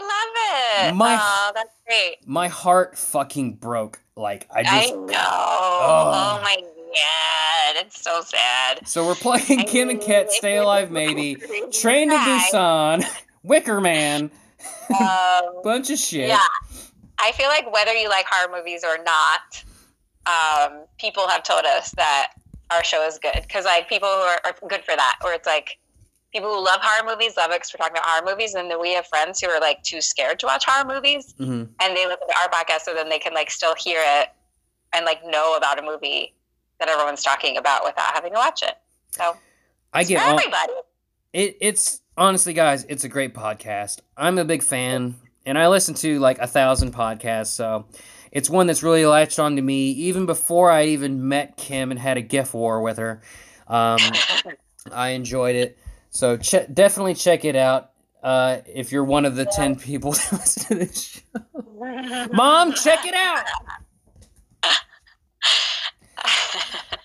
love 0.00 0.88
it. 0.90 0.94
My- 0.94 1.18
oh, 1.20 1.52
that's 1.54 1.74
great. 1.86 2.16
My 2.26 2.48
heart 2.48 2.96
fucking 2.98 3.54
broke. 3.56 4.00
Like 4.16 4.46
I 4.54 4.60
I 4.60 4.62
just. 4.62 4.94
know. 4.94 5.06
Oh. 5.16 6.40
my 6.42 6.56
god, 6.60 7.84
it's 7.84 8.00
so 8.00 8.20
sad. 8.22 8.86
So 8.86 9.04
we're 9.06 9.14
playing 9.16 9.60
I 9.60 9.64
Kim 9.64 9.90
and 9.90 10.00
Kat 10.00 10.30
Stay 10.30 10.56
Alive, 10.62 10.90
maybe. 10.92 11.36
Train 11.72 12.10
to. 12.10 12.16
Busan, 12.16 13.04
Wicker 13.44 13.80
Man, 13.80 14.30
Um, 14.98 15.42
bunch 15.62 15.90
of 15.90 15.98
shit. 15.98 16.28
Yeah. 16.28 16.38
I 17.20 17.30
feel 17.32 17.48
like 17.48 17.72
whether 17.72 17.92
you 17.94 18.08
like 18.08 18.26
horror 18.28 18.50
movies 18.54 18.82
or 18.84 18.98
not, 19.04 19.62
um, 20.26 20.80
people 20.98 21.28
have 21.28 21.42
told 21.44 21.64
us 21.64 21.90
that 21.92 22.32
our 22.70 22.82
show 22.82 23.06
is 23.06 23.18
good 23.18 23.34
because 23.42 23.64
like 23.64 23.88
people 23.88 24.08
who 24.08 24.14
are, 24.14 24.40
are 24.44 24.54
good 24.68 24.82
for 24.82 24.96
that, 24.96 25.18
or 25.24 25.32
it's 25.32 25.46
like 25.46 25.78
people 26.32 26.52
who 26.52 26.64
love 26.64 26.80
horror 26.82 27.08
movies 27.08 27.36
love 27.36 27.50
it 27.52 27.56
because 27.60 27.72
we're 27.72 27.78
talking 27.86 27.96
about 27.98 28.06
horror 28.08 28.26
movies, 28.28 28.54
and 28.54 28.70
then 28.70 28.80
we 28.80 28.92
have 28.94 29.06
friends 29.06 29.40
who 29.40 29.48
are 29.48 29.60
like 29.60 29.82
too 29.84 30.00
scared 30.00 30.38
to 30.40 30.46
watch 30.46 30.64
horror 30.66 30.86
movies, 30.92 31.34
hmm 31.38 31.64
and 31.80 31.96
they 31.96 32.06
listen 32.06 32.26
to 32.26 32.34
our 32.42 32.48
podcast 32.50 32.80
so 32.80 32.94
then 32.94 33.08
they 33.10 33.18
can 33.18 33.34
like 33.34 33.50
still 33.50 33.74
hear 33.78 34.00
it 34.02 34.28
and 34.92 35.04
like 35.04 35.24
know 35.26 35.54
about 35.56 35.78
a 35.78 35.82
movie 35.82 36.32
that 36.80 36.88
everyone's 36.88 37.22
talking 37.22 37.56
about 37.56 37.84
without 37.84 38.12
having 38.14 38.32
to 38.32 38.38
watch 38.38 38.62
it. 38.62 38.74
So 39.10 39.36
I 39.92 40.00
it's 40.00 40.08
get 40.08 40.22
all, 40.22 40.38
everybody. 40.38 40.72
it. 41.32 41.56
It's 41.60 42.00
honestly, 42.16 42.52
guys, 42.52 42.84
it's 42.88 43.04
a 43.04 43.08
great 43.08 43.34
podcast. 43.34 44.00
I'm 44.16 44.38
a 44.38 44.44
big 44.44 44.62
fan, 44.62 45.16
and 45.46 45.58
I 45.58 45.68
listen 45.68 45.94
to 45.96 46.18
like 46.18 46.38
a 46.38 46.46
thousand 46.46 46.94
podcasts. 46.94 47.48
So 47.48 47.86
it's 48.32 48.50
one 48.50 48.66
that's 48.66 48.82
really 48.82 49.06
latched 49.06 49.38
on 49.38 49.56
to 49.56 49.62
me 49.62 49.90
even 49.92 50.26
before 50.26 50.70
I 50.70 50.86
even 50.86 51.28
met 51.28 51.56
Kim 51.56 51.90
and 51.90 52.00
had 52.00 52.16
a 52.16 52.22
GIF 52.22 52.54
war 52.54 52.82
with 52.82 52.98
her. 52.98 53.22
Um, 53.68 53.98
I 54.92 55.10
enjoyed 55.10 55.56
it. 55.56 55.78
So 56.10 56.36
che- 56.36 56.66
definitely 56.72 57.14
check 57.14 57.44
it 57.44 57.56
out. 57.56 57.90
Uh, 58.22 58.60
if 58.66 58.90
you're 58.90 59.04
one 59.04 59.26
of 59.26 59.36
the 59.36 59.44
10 59.44 59.76
people 59.76 60.12
that 60.12 60.32
listen 60.32 60.62
to 60.64 60.74
this 60.84 61.02
show. 61.02 62.28
Mom, 62.32 62.72
check 62.72 63.04
it 63.04 63.14
out. 63.14 63.44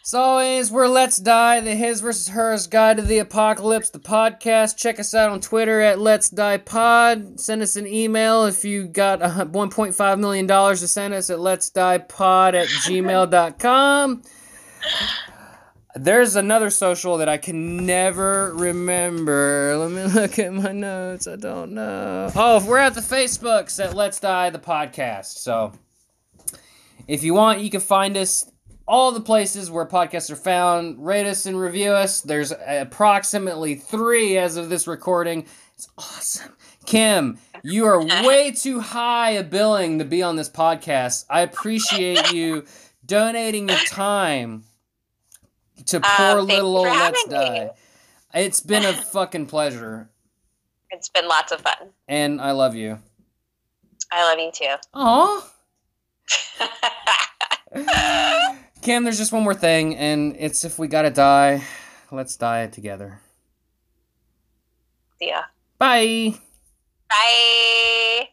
As 0.10 0.16
always, 0.16 0.72
we're 0.72 0.88
Let's 0.88 1.18
Die, 1.18 1.60
the 1.60 1.76
His 1.76 2.02
versus 2.02 2.30
Hers 2.30 2.66
Guide 2.66 2.98
to 2.98 3.04
the 3.04 3.20
Apocalypse, 3.20 3.92
the 3.92 4.00
podcast. 4.00 4.76
Check 4.76 5.00
us 5.00 5.14
out 5.14 5.30
on 5.30 5.40
Twitter 5.40 5.82
at 5.82 6.00
Let's 6.00 6.32
Die 6.32 6.58
Pod. 6.58 7.40
Send 7.40 7.62
us 7.62 7.76
an 7.76 7.86
email 7.86 8.46
if 8.46 8.66
you 8.66 8.88
got 8.88 9.20
$1.5 9.20 10.20
million 10.20 10.48
to 10.48 10.88
send 10.88 11.14
us 11.14 11.30
at 11.30 11.40
Let's 11.40 11.70
Die 11.70 12.00
Pod 12.00 12.56
at 12.56 12.70
gmail.com. 12.70 14.24
There's 15.96 16.36
another 16.36 16.72
social 16.72 17.18
that 17.18 17.30
I 17.30 17.38
can 17.38 17.86
never 17.86 18.56
remember. 18.56 19.76
Let 19.78 19.92
me 19.92 20.12
look 20.20 20.40
at 20.40 20.52
my 20.52 20.72
notes. 20.72 21.28
I 21.28 21.36
don't 21.36 21.74
know. 21.74 22.32
Oh, 22.36 22.66
we're 22.66 22.80
at 22.80 22.96
the 22.96 23.02
Facebooks 23.02 23.80
at 23.80 23.94
Let's 23.94 24.20
Die 24.20 24.50
the 24.50 24.58
Podcast. 24.58 25.38
So 25.38 25.74
if 27.08 27.22
you 27.22 27.36
want, 27.36 27.60
you 27.60 27.70
can 27.70 27.80
find 27.80 28.18
us 28.18 28.52
all 28.90 29.12
the 29.12 29.22
places 29.22 29.70
where 29.70 29.86
podcasts 29.86 30.32
are 30.32 30.36
found. 30.36 31.06
Rate 31.06 31.28
us 31.28 31.46
and 31.46 31.60
review 31.60 31.92
us. 31.92 32.22
There's 32.22 32.52
approximately 32.68 33.76
three 33.76 34.36
as 34.38 34.58
of 34.58 34.70
this 34.70 34.88
recording. 34.88 35.46
It's 35.76 35.88
awesome. 35.98 36.54
Kim, 36.88 37.38
you 37.64 37.86
are 37.86 38.04
way 38.26 38.50
too 38.52 38.80
high 38.80 39.30
a 39.32 39.44
billing 39.44 40.00
to 40.00 40.06
be 40.06 40.24
on 40.24 40.38
this 40.38 40.50
podcast. 40.50 41.26
I 41.30 41.42
appreciate 41.42 42.32
you 42.34 42.66
donating 43.06 43.70
your 43.70 43.78
time 43.88 44.64
to 45.86 46.00
poor 46.00 46.40
Uh, 46.40 46.42
little 46.42 46.76
old 46.78 46.88
Let's 46.88 47.28
me. 47.28 47.32
Die. 47.32 47.70
It's 48.34 48.60
been 48.60 48.86
a 48.86 48.94
fucking 49.14 49.46
pleasure, 49.46 50.10
it's 50.90 51.10
been 51.10 51.28
lots 51.28 51.52
of 51.52 51.62
fun. 51.62 51.90
and 52.08 52.42
I 52.42 52.52
love 52.52 52.74
you. 52.76 52.98
I 54.12 54.24
love 54.24 54.40
you 54.40 54.52
too. 54.52 54.76
Aw. 54.96 55.52
Kim, 58.82 59.04
there's 59.04 59.18
just 59.18 59.32
one 59.32 59.44
more 59.44 59.54
thing, 59.54 59.96
and 59.96 60.36
it's 60.40 60.64
if 60.64 60.80
we 60.80 60.88
gotta 60.88 61.10
die, 61.12 61.64
let's 62.12 62.36
die 62.38 62.68
together. 62.68 63.20
yeah. 65.20 65.44
Bye. 65.78 66.36
Bye. 67.10 68.30